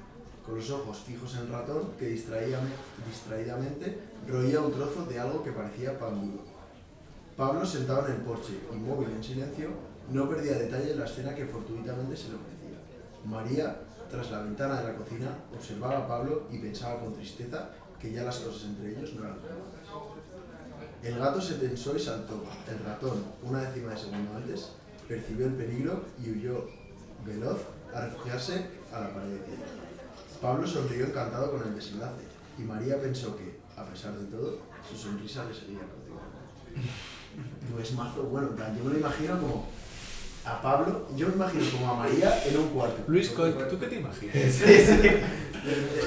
con 0.47 0.55
los 0.57 0.71
ojos 0.71 1.01
fijos 1.01 1.35
en 1.35 1.41
el 1.41 1.49
ratón 1.51 1.91
que 1.99 2.09
distraíame- 2.15 2.73
distraídamente 3.07 3.99
roía 4.27 4.61
un 4.61 4.73
trozo 4.73 5.05
de 5.05 5.21
algo 5.21 5.43
que 5.45 5.53
parecía 5.53 5.99
pan 5.99 6.15
duro. 6.31 6.45
Pablo, 7.37 7.67
sentado 7.67 8.07
en 8.07 8.15
el 8.15 8.21
porche, 8.23 8.55
inmóvil 8.73 9.11
en 9.11 9.23
silencio, 9.23 9.69
no 10.11 10.29
perdía 10.29 10.59
detalle 10.59 10.93
en 10.93 10.99
la 11.01 11.07
escena 11.07 11.35
que 11.35 11.47
fortuitamente 11.47 12.17
se 12.17 12.29
le 12.29 12.37
ofrecía. 12.37 12.79
María, 13.25 13.77
tras 14.11 14.31
la 14.31 14.41
ventana 14.41 14.81
de 14.81 14.93
la 14.93 14.97
cocina, 14.97 15.29
observaba 15.55 15.99
a 15.99 16.09
Pablo 16.09 16.47
y 16.51 16.59
pensaba 16.59 17.01
con 17.01 17.15
tristeza 17.15 17.71
que 18.01 18.13
ya 18.13 18.23
las 18.23 18.39
cosas 18.39 18.65
entre 18.65 18.91
ellos 18.91 19.15
no 19.15 19.25
eran 19.25 19.41
nuevas. 19.41 19.77
El 21.03 21.19
gato 21.19 21.41
se 21.41 21.55
tensó 21.55 21.97
y 21.97 22.01
saltó. 22.01 22.43
El 22.69 22.85
ratón, 22.85 23.25
una 23.43 23.63
décima 23.63 23.93
de 23.93 23.99
segundo 23.99 24.37
antes, 24.37 24.71
percibió 25.09 25.47
el 25.47 25.55
peligro 25.55 26.05
y 26.23 26.31
huyó 26.31 26.67
veloz 27.25 27.63
a 27.95 28.01
refugiarse 28.03 28.67
a 28.93 29.01
la 29.01 29.15
pared 29.15 29.31
de 29.31 29.39
piedra. 29.39 29.67
Pablo 30.41 30.67
sonrió 30.67 31.07
encantado 31.07 31.53
con 31.53 31.67
el 31.67 31.75
desenlace 31.75 32.25
y 32.59 32.63
María 32.63 33.01
pensó 33.01 33.37
que, 33.37 33.59
a 33.77 33.85
pesar 33.85 34.17
de 34.19 34.27
todo, 34.27 34.59
su 34.89 34.97
sonrisa 34.97 35.45
le 35.45 35.55
seguía 35.55 35.81
cautivando. 35.81 36.37
No 37.37 38.03
mazo 38.03 38.23
bueno, 38.23 38.49
yo 38.57 38.85
me 38.85 38.93
lo 38.95 38.99
imagino 38.99 39.39
como 39.39 39.67
a 40.47 40.63
Pablo, 40.63 41.07
yo 41.17 41.29
me 41.29 41.35
imagino 41.35 41.65
como 41.73 41.91
a 41.93 41.95
María 41.97 42.43
en 42.47 42.57
un 42.57 42.69
cuarto. 42.69 43.03
Luis, 43.09 43.35
¿tú 43.35 43.43
tú 43.69 43.79
qué 43.79 43.87
te 43.87 43.97
imaginas? 43.97 44.35
Sí, 44.35 44.51
sí. 44.53 45.11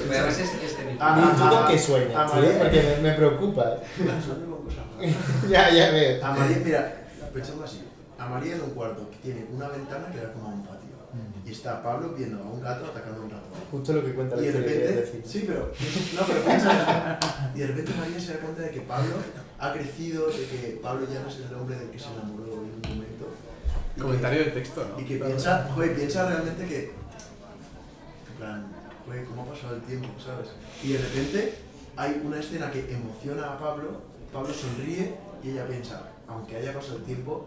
Pero 0.08 0.22
además 0.22 0.38
es 0.38 0.52
mismo. 0.52 0.98
Ah, 0.98 1.32
¿Y 1.34 1.38
tú 1.38 1.48
con 1.56 1.66
qué 1.68 1.78
sueñas, 1.78 2.32
tío? 2.32 2.40
María. 2.40 2.58
Porque 2.58 2.82
me, 2.82 3.10
me 3.10 3.16
preocupa. 3.16 3.76
Sueño 3.96 4.56
con 4.56 4.64
cosas 4.64 4.84
raras. 4.96 5.14
ya, 5.50 5.70
ya 5.70 5.90
veo. 5.90 6.24
A 6.24 6.32
María, 6.32 6.58
mira, 6.64 7.06
pensando 7.34 7.64
así, 7.64 7.82
a 8.18 8.26
María 8.26 8.54
en 8.54 8.62
un 8.62 8.70
cuarto 8.70 9.10
que 9.10 9.16
tiene 9.18 9.46
una 9.52 9.68
ventana 9.68 10.06
que 10.10 10.18
da 10.20 10.32
como 10.32 10.48
a 10.48 10.52
un 10.52 10.62
patio. 10.64 10.80
Y 11.44 11.52
está 11.52 11.82
Pablo 11.82 12.14
viendo 12.16 12.38
a 12.40 12.46
un 12.46 12.60
gato 12.60 12.86
atacando 12.86 13.22
a 13.22 13.24
un 13.24 13.30
ratón. 13.30 13.50
Justo 13.70 13.92
lo 13.94 14.04
que 14.04 14.14
cuenta 14.14 14.36
la 14.36 14.42
Y 14.42 14.46
de 14.46 14.52
repente, 14.52 14.92
decir. 14.92 15.22
sí, 15.26 15.44
pero, 15.46 15.72
no, 16.14 16.26
pero 16.26 16.44
piensa. 16.44 17.18
Y 17.54 17.58
de 17.58 17.66
repente 17.66 17.92
María 17.98 18.20
se 18.20 18.34
da 18.34 18.40
cuenta 18.40 18.62
de 18.62 18.70
que 18.70 18.80
Pablo 18.82 19.14
ha 19.58 19.72
crecido, 19.72 20.28
de 20.28 20.46
que 20.46 20.80
Pablo 20.80 21.06
ya 21.12 21.20
no 21.20 21.28
es 21.28 21.36
el 21.38 21.54
hombre 21.56 21.76
del 21.76 21.90
que 21.90 21.98
se 21.98 22.06
enamoró 22.06 22.52
en 22.52 22.60
un 22.60 22.80
momento. 22.88 23.09
Que- 24.00 24.06
Comentario 24.06 24.44
de 24.44 24.50
texto, 24.52 24.86
¿no? 24.94 25.00
Y 25.00 25.04
que 25.04 25.16
piensa, 25.16 25.68
joder, 25.74 25.94
piensa 25.94 26.26
realmente 26.28 26.66
que, 26.66 26.78
en 28.30 28.36
plan, 28.38 28.66
joder, 29.06 29.24
¿cómo 29.24 29.42
ha 29.42 29.46
pasado 29.46 29.76
el 29.76 29.82
tiempo, 29.82 30.08
sabes? 30.18 30.48
Y 30.82 30.92
de 30.92 30.98
repente 30.98 31.54
hay 31.96 32.22
una 32.24 32.38
escena 32.40 32.70
que 32.70 32.90
emociona 32.92 33.52
a 33.52 33.58
Pablo, 33.58 34.00
Pablo 34.32 34.52
sonríe 34.54 35.14
y 35.42 35.50
ella 35.50 35.66
piensa, 35.66 36.02
aunque 36.28 36.56
haya 36.56 36.72
pasado 36.72 36.96
el 36.98 37.04
tiempo, 37.04 37.46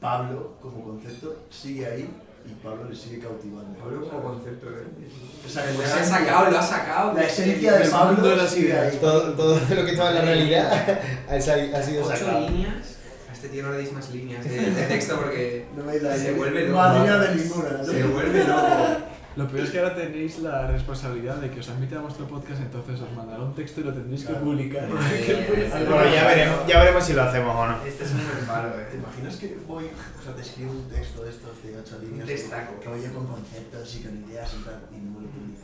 Pablo, 0.00 0.54
como 0.60 0.84
concepto, 0.84 1.44
sigue 1.50 1.86
ahí 1.86 2.10
y 2.44 2.52
Pablo 2.62 2.84
le 2.88 2.94
sigue 2.94 3.18
cautivando. 3.18 3.78
Pablo 3.78 4.08
como 4.08 4.22
concepto, 4.22 4.68
¿eh? 4.70 4.84
O 5.44 5.48
sea, 5.48 5.64
Lo 5.66 5.72
como 5.72 5.82
ha 5.84 6.04
sacado, 6.04 6.50
lo 6.50 6.58
ha 6.58 6.62
sacado. 6.62 7.12
La 7.14 7.22
esencia 7.22 7.72
de 7.78 7.88
Pablo 7.88 8.46
sigue 8.46 8.78
ahí. 8.78 8.98
Todo, 9.00 9.32
todo 9.32 9.54
lo 9.58 9.84
que 9.84 9.90
estaba 9.92 10.10
en 10.10 10.14
la 10.16 10.20
realidad 10.22 11.00
ha, 11.28 11.40
sido 11.40 12.04
Ocho 12.06 12.16
sacado. 12.16 12.48
líneas. 12.48 12.95
Este 13.36 13.50
tío 13.50 13.64
no 13.64 13.72
le 13.72 13.76
deis 13.76 13.92
más 13.92 14.08
líneas 14.10 14.42
de, 14.42 14.70
de 14.70 14.86
texto 14.86 15.16
porque 15.16 15.66
No 15.76 15.84
me 15.84 15.98
da 15.98 16.16
se 16.16 16.32
vuelve 16.32 16.68
loco. 16.68 16.78
Más 16.78 16.96
línea 16.96 17.18
de 17.18 17.34
ninguna. 17.34 17.84
Se 17.84 18.02
vuelve 18.04 18.44
loco. 18.44 18.86
Lo 19.36 19.46
peor 19.46 19.64
es 19.64 19.70
que 19.70 19.78
ahora 19.78 19.94
tenéis 19.94 20.38
la 20.38 20.66
responsabilidad 20.66 21.36
de 21.36 21.50
que 21.50 21.60
os 21.60 21.68
han 21.68 21.74
invitado 21.74 22.00
a 22.00 22.04
vuestro 22.04 22.26
podcast, 22.26 22.62
entonces 22.62 22.98
os 22.98 23.12
mandará 23.12 23.42
un 23.42 23.54
texto 23.54 23.82
y 23.82 23.84
lo 23.84 23.92
tendréis 23.92 24.24
que 24.24 24.32
publicar. 24.32 24.88
Bueno, 24.88 26.14
ya 26.14 26.26
veremos, 26.26 26.66
ya 26.66 26.78
veremos 26.80 27.04
si 27.04 27.12
lo 27.12 27.22
hacemos 27.22 27.54
o 27.54 27.66
no. 27.66 27.84
Este 27.84 28.04
es 28.04 28.12
un 28.12 28.24
buen 28.26 28.46
palo, 28.46 28.70
¿Te 28.70 28.96
eh. 28.96 28.98
imaginas 28.98 29.36
que 29.36 29.58
voy, 29.68 29.84
o 29.84 30.22
sea, 30.24 30.34
te 30.34 30.40
escribo 30.40 30.70
un 30.70 30.88
texto 30.88 31.22
de 31.22 31.28
estos 31.28 31.62
de 31.62 31.76
8 31.78 31.98
líneas? 32.00 32.26
destaco. 32.26 32.80
Que 32.80 32.88
vaya 32.88 33.12
con 33.12 33.26
conceptos 33.26 33.96
y 33.96 34.02
con 34.04 34.24
ideas 34.24 34.54
y 34.58 34.64
tal, 34.64 34.80
y 34.90 35.04
no 35.04 35.20
me 35.20 35.26
lo 35.26 35.28
publicas. 35.28 35.55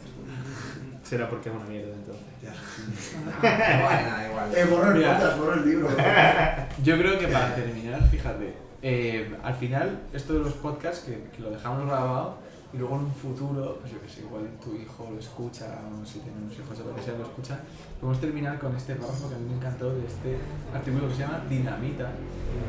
Será 1.12 1.28
porque 1.28 1.50
es 1.50 1.54
una 1.54 1.66
mierda 1.66 1.92
entonces. 1.92 2.24
Ya, 2.42 2.54
igual, 3.78 4.04
da 4.06 4.28
igual. 4.30 4.56
Eh, 4.56 4.64
borro 4.64 4.92
el 4.92 4.96
Mira. 4.96 5.18
podcast, 5.18 5.38
borro 5.38 5.54
el 5.56 5.68
libro. 5.68 5.88
Yo 6.82 6.96
creo 6.96 7.18
que 7.18 7.28
para 7.28 7.54
terminar, 7.54 8.08
fíjate, 8.08 8.54
eh, 8.80 9.36
al 9.44 9.54
final, 9.54 10.00
esto 10.14 10.32
de 10.32 10.38
los 10.38 10.54
podcasts, 10.54 11.04
que, 11.04 11.24
que 11.36 11.42
lo 11.42 11.50
dejamos 11.50 11.84
grabado 11.84 12.38
y 12.72 12.78
luego 12.78 12.96
en 12.96 13.02
un 13.02 13.14
futuro, 13.14 13.76
pues 13.82 13.92
yo 13.92 14.00
que 14.00 14.08
sé, 14.08 14.22
igual 14.22 14.48
tu 14.64 14.74
hijo 14.74 15.06
lo 15.12 15.20
escucha, 15.20 15.80
o 15.84 16.06
si 16.06 16.20
tenemos 16.20 16.58
hijos 16.58 16.80
o 16.80 16.88
lo 16.88 16.96
que 16.96 17.02
sea, 17.02 17.12
lo 17.12 17.24
escucha, 17.24 17.60
podemos 18.00 18.18
terminar 18.18 18.58
con 18.58 18.74
este 18.74 18.94
párrafo 18.94 19.28
que 19.28 19.34
a 19.34 19.38
mí 19.38 19.50
me 19.50 19.56
encantó 19.56 19.92
de 19.92 20.06
este 20.06 20.38
artículo 20.74 21.08
que 21.08 21.14
se 21.14 21.20
llama 21.20 21.44
Dinamita, 21.46 22.10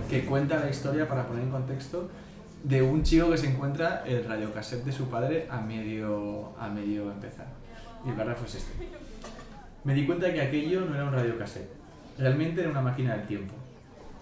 que 0.10 0.26
cuenta 0.26 0.60
la 0.60 0.70
historia, 0.70 1.08
para 1.08 1.26
poner 1.26 1.44
en 1.44 1.52
contexto, 1.52 2.10
de 2.62 2.82
un 2.82 3.04
chico 3.04 3.32
que 3.32 3.38
se 3.38 3.48
encuentra 3.48 4.04
el 4.06 4.26
radiocassette 4.26 4.84
de 4.84 4.92
su 4.92 5.08
padre 5.08 5.48
a 5.50 5.62
medio, 5.62 6.52
a 6.60 6.68
medio 6.68 7.10
empezar. 7.10 7.63
Y 8.06 8.10
el 8.10 8.16
párrafo 8.16 8.46
es 8.46 8.56
este. 8.56 8.72
Me 9.84 9.94
di 9.94 10.06
cuenta 10.06 10.32
que 10.32 10.42
aquello 10.42 10.82
no 10.82 10.96
era 10.96 11.06
un 11.06 11.14
radiocassette, 11.14 11.70
realmente 12.18 12.62
era 12.62 12.70
una 12.70 12.82
máquina 12.82 13.16
del 13.16 13.28
tiempo. 13.28 13.54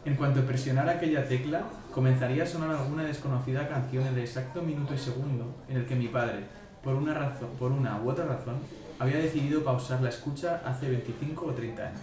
En 0.03 0.15
cuanto 0.15 0.41
presionara 0.41 0.93
aquella 0.93 1.27
tecla, 1.27 1.61
comenzaría 1.93 2.43
a 2.43 2.47
sonar 2.47 2.71
alguna 2.71 3.03
desconocida 3.03 3.67
canción 3.67 4.07
en 4.07 4.13
el 4.13 4.19
exacto 4.21 4.63
minuto 4.63 4.95
y 4.95 4.97
segundo 4.97 5.55
en 5.69 5.77
el 5.77 5.86
que 5.86 5.95
mi 5.95 6.07
padre, 6.07 6.45
por 6.84 6.95
una, 6.95 7.13
razón, 7.13 7.49
por 7.59 7.71
una 7.71 8.01
u 8.01 8.09
otra 8.09 8.25
razón, 8.25 8.55
había 8.97 9.17
decidido 9.17 9.63
pausar 9.63 10.01
la 10.01 10.09
escucha 10.09 10.61
hace 10.65 10.89
25 10.89 11.45
o 11.45 11.51
30 11.51 11.84
años. 11.84 12.01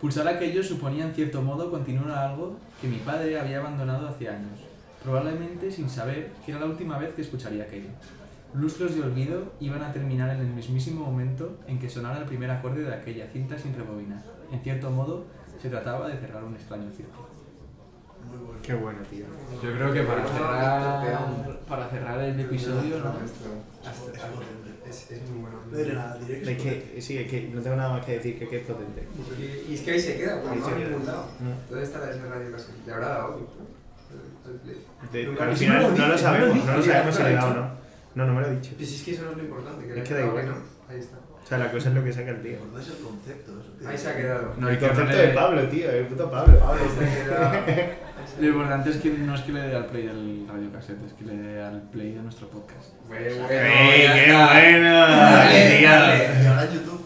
Pulsar 0.00 0.26
aquello 0.26 0.64
suponía 0.64 1.04
en 1.04 1.14
cierto 1.14 1.42
modo 1.42 1.70
continuar 1.70 2.10
algo 2.10 2.56
que 2.80 2.88
mi 2.88 2.96
padre 2.98 3.38
había 3.38 3.58
abandonado 3.58 4.08
hace 4.08 4.28
años, 4.28 4.58
probablemente 5.04 5.70
sin 5.70 5.88
saber 5.88 6.32
que 6.44 6.52
era 6.52 6.60
la 6.60 6.66
última 6.66 6.98
vez 6.98 7.12
que 7.14 7.22
escucharía 7.22 7.64
aquello. 7.64 7.90
Lustros 8.54 8.94
de 8.96 9.02
olvido 9.02 9.52
iban 9.60 9.82
a 9.82 9.92
terminar 9.92 10.30
en 10.30 10.40
el 10.40 10.46
mismísimo 10.48 11.04
momento 11.06 11.58
en 11.68 11.78
que 11.78 11.88
sonara 11.88 12.18
el 12.18 12.24
primer 12.24 12.50
acorde 12.50 12.82
de 12.82 12.92
aquella 12.94 13.26
cinta 13.32 13.56
sin 13.58 13.74
rebobinar. 13.74 14.22
En 14.50 14.60
cierto 14.60 14.90
modo, 14.90 15.24
se 15.60 15.68
trataba 15.68 16.08
de 16.08 16.18
cerrar 16.18 16.42
un 16.44 16.54
extraño 16.56 16.90
círculo. 16.90 17.28
Muy 18.28 18.36
bueno. 18.38 18.60
Qué 18.62 18.74
bueno, 18.74 18.98
tío. 19.08 19.24
Yo 19.62 19.72
creo 19.72 19.92
que 19.92 20.02
para 20.02 20.26
cerrar, 20.26 21.60
para 21.68 21.88
cerrar 21.88 22.20
el 22.20 22.38
episodio, 22.40 22.98
¿no? 22.98 23.14
Es. 23.24 23.32
Es, 24.88 25.10
es 25.12 25.30
muy 25.30 25.42
bueno. 25.42 25.56
No 25.70 25.76
diré 25.78 25.94
nada, 25.94 26.18
diré 26.18 26.42
que 26.42 26.52
Es 26.52 26.62
que, 26.62 27.00
sí, 27.00 27.18
es 27.18 27.30
que 27.30 27.48
no 27.54 27.62
tengo 27.62 27.76
nada 27.76 27.90
más 27.94 28.04
que 28.04 28.12
decir 28.14 28.38
que, 28.38 28.48
que 28.48 28.56
es 28.58 28.62
potente. 28.66 29.06
Y, 29.38 29.70
y 29.70 29.74
es 29.74 29.80
que 29.82 29.92
ahí 29.92 30.00
se 30.00 30.16
queda, 30.16 30.42
porque 30.42 30.58
no 30.58 30.66
se 30.66 30.74
queda. 30.74 30.86
preguntado. 30.86 31.26
¿Dónde 31.68 31.84
estará 31.84 32.10
ese 32.10 32.26
radio 32.26 32.52
casi? 32.52 32.72
¿Le 32.86 32.92
habrá 32.92 33.08
dado? 33.08 33.48
De- 35.12 35.40
al 35.40 35.56
final 35.56 35.82
no 35.82 35.96
no 35.96 36.08
lo 36.08 36.18
sabemos, 36.18 36.64
no 36.66 36.76
lo 36.76 36.82
sabemos 36.82 37.14
si 37.14 37.22
no 37.22 37.28
lo 37.28 37.30
le 37.34 37.38
ha 37.38 37.40
da 37.40 37.46
o 37.46 37.50
dicho. 37.50 37.60
no. 37.60 37.79
No, 38.14 38.26
no 38.26 38.34
me 38.34 38.40
lo 38.40 38.46
ha 38.48 38.50
dicho. 38.50 38.72
Pues 38.76 38.92
es 38.92 39.02
que 39.02 39.12
eso 39.12 39.22
no 39.24 39.30
es 39.32 39.36
lo 39.36 39.42
importante, 39.44 39.86
que 39.86 40.00
Es 40.00 40.08
que 40.08 40.14
da 40.14 40.20
igual. 40.26 40.44
que 40.44 40.50
no. 40.50 40.56
Ahí 40.88 40.98
está. 40.98 41.16
O 41.16 41.46
sea, 41.50 41.58
la 41.58 41.70
cosa 41.72 41.88
es 41.88 41.94
lo 41.94 42.04
que 42.04 42.12
saca 42.12 42.30
el 42.30 42.42
tío. 42.42 42.52
¿Recordáis 42.52 42.88
el 42.88 43.04
concepto? 43.04 43.52
Eso, 43.60 43.70
tío? 43.78 43.88
Ahí 43.88 43.98
se 43.98 44.08
ha 44.10 44.16
quedado. 44.16 44.54
No, 44.58 44.68
el 44.68 44.74
no 44.80 44.86
concepto 44.88 45.12
le- 45.16 45.26
de 45.26 45.28
Pablo, 45.28 45.68
tío, 45.68 45.90
el 45.90 46.06
puto 46.06 46.30
Pablo. 46.30 46.58
Pablo, 46.58 46.80
Ahí 46.82 46.88
se 46.96 47.04
ha 47.04 47.24
quedado. 47.24 48.10
Lo 48.40 48.46
importante 48.46 48.90
es 48.90 48.96
que 48.98 49.10
no 49.10 49.34
es 49.34 49.40
que 49.40 49.52
le 49.52 49.60
dé 49.62 49.74
al 49.76 49.86
play 49.86 50.06
del 50.06 50.46
radiocassette, 50.48 51.04
es 51.06 51.12
que 51.14 51.24
le 51.24 51.36
dé 51.38 51.62
al 51.62 51.82
play 51.90 52.12
de 52.12 52.20
nuestro 52.22 52.48
podcast. 52.48 52.90
Bueno, 53.08 53.24
bueno, 53.36 53.48
¡Ey, 53.50 54.02
ya 54.04 54.14
qué 54.14 54.24
está. 54.26 54.52
bueno! 54.52 54.90
Dale, 55.00 55.78
tío! 55.78 55.88
dale. 55.88 56.42
Y 56.42 56.46
ahora 56.46 56.64
en 56.64 56.72
YouTube. 56.72 57.02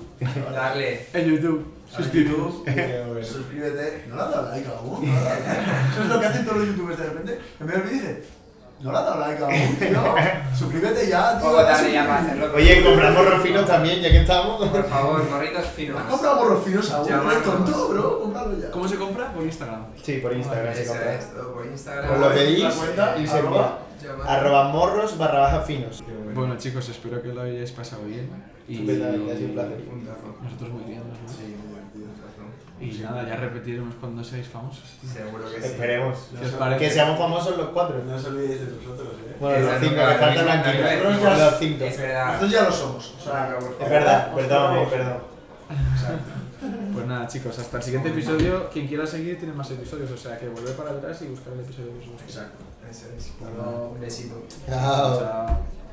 Dale. 0.52 1.06
En 1.14 1.24
YouTube, 1.30 1.74
suscribiros. 1.90 2.54
Suscríbete. 3.28 4.04
No 4.08 4.16
le 4.16 4.22
has 4.22 4.30
dado 4.30 4.50
like 4.50 4.68
like. 4.68 5.10
Eso 5.92 6.02
es 6.02 6.08
lo 6.08 6.20
que 6.20 6.26
hacen 6.26 6.44
todos 6.44 6.58
los 6.58 6.66
youtubers 6.68 6.98
de 6.98 7.04
repente. 7.04 7.38
En 7.60 7.66
vez 7.66 7.84
de 7.84 7.90
dice, 7.90 8.22
no 8.84 8.92
le 8.92 8.98
has 8.98 9.04
dado 9.06 9.20
like 9.20 9.42
aún, 9.42 9.76
tío. 9.76 10.14
Suscríbete 10.58 11.08
ya, 11.08 11.40
tío. 11.40 11.54
Dale 11.54 11.90
ya 11.90 12.06
para 12.06 12.18
hacerlo. 12.20 12.52
Oye, 12.54 12.84
compramos 12.84 13.30
rofinos 13.30 13.66
también, 13.66 14.02
ya 14.02 14.10
que 14.10 14.20
estamos. 14.20 14.68
Por 14.68 14.84
favor, 14.84 15.30
morritos 15.30 15.64
finos. 15.68 15.98
¿Has 15.98 16.06
comprado 16.06 16.36
morros 16.36 16.64
finos 16.64 16.90
aún? 16.92 17.08
Ya, 17.08 17.16
No 17.16 17.30
eres 17.30 17.42
tonto, 17.44 17.88
bro. 17.88 18.20
Cómpralo 18.20 18.58
ya. 18.60 18.70
¿Cómo 18.70 18.86
se 18.86 18.96
compra? 18.96 19.32
Por 19.32 19.42
Instagram. 19.42 19.86
Sí, 20.02 20.18
por 20.18 20.34
Instagram 20.34 20.74
se 20.74 20.86
compra. 20.86 21.14
es, 21.14 21.32
todo 21.32 21.54
por 21.54 21.64
Instagram. 21.64 22.12
Os 22.12 22.20
lo 22.20 22.34
pedís 22.34 22.62
La 22.62 22.70
cuenta, 22.70 23.16
y 23.18 23.26
se 23.26 23.38
arroba. 23.38 23.78
Arroba 24.26 24.68
morros 24.68 25.16
barra 25.16 25.40
baja 25.40 25.60
finos. 25.62 26.04
Bueno 26.34 26.58
chicos, 26.58 26.86
espero 26.90 27.22
que 27.22 27.28
lo 27.28 27.40
hayáis 27.40 27.72
pasado 27.72 28.04
bien. 28.04 28.28
Y 28.68 28.78
placer. 28.80 29.84
Puntazo. 29.84 30.36
nosotros 30.42 30.70
muy 30.70 30.84
bien, 30.84 31.00
¿no? 31.00 31.28
Sí, 31.32 31.56
Y 32.84 32.98
nada, 33.02 33.26
ya 33.28 33.36
repetiremos 33.36 33.94
cuando 34.00 34.22
seáis 34.22 34.48
famosos. 34.48 34.84
tío. 35.00 35.10
Seguro 35.10 35.44
que 35.50 35.60
sí. 35.60 35.66
Esperemos. 35.66 36.28
¿Qué 36.38 36.46
os 36.46 36.52
parece? 36.52 36.84
Que 36.84 36.90
seamos 36.90 37.18
famosos 37.18 37.56
los 37.56 37.68
cuatro. 37.68 38.02
No 38.04 38.14
os 38.16 38.24
olvidéis 38.24 38.60
de 38.60 38.72
nosotros, 38.76 39.08
eh. 39.26 39.36
Bueno, 39.40 39.70
los 39.70 39.80
cinco, 39.80 39.96
la 39.96 40.14
faltan 40.14 40.48
aquí. 40.48 40.78
Los 41.02 41.58
cinco. 41.58 41.84
Es 41.84 41.98
verdad. 41.98 42.26
Nosotros 42.26 42.50
ya 42.50 42.62
lo 42.64 42.72
somos. 42.72 43.14
O 43.18 43.22
sea, 43.24 43.58
Es 43.80 43.90
verdad, 43.90 44.34
perdón, 44.34 44.88
perdón. 44.90 45.18
Pues 46.94 47.06
nada 47.06 47.26
chicos, 47.26 47.58
hasta 47.58 47.76
el 47.76 47.82
siguiente 47.82 48.08
episodio. 48.10 48.70
Quien 48.70 48.86
quiera 48.86 49.06
seguir 49.06 49.38
tiene 49.38 49.52
más 49.52 49.70
episodios, 49.70 50.10
o 50.10 50.16
sea 50.16 50.38
que 50.38 50.48
volver 50.48 50.74
para 50.74 50.90
atrás 50.90 51.20
y 51.22 51.26
buscar 51.26 51.52
el 51.52 51.60
episodio 51.60 51.92
que 51.92 51.98
os 51.98 52.06
guste. 52.12 52.24
Exacto. 52.24 52.64
Eso 52.90 53.06
es. 53.16 53.32
Un 53.92 54.00
besito. 54.00 54.42
Chao. 54.66 55.18
Chao. 55.18 55.83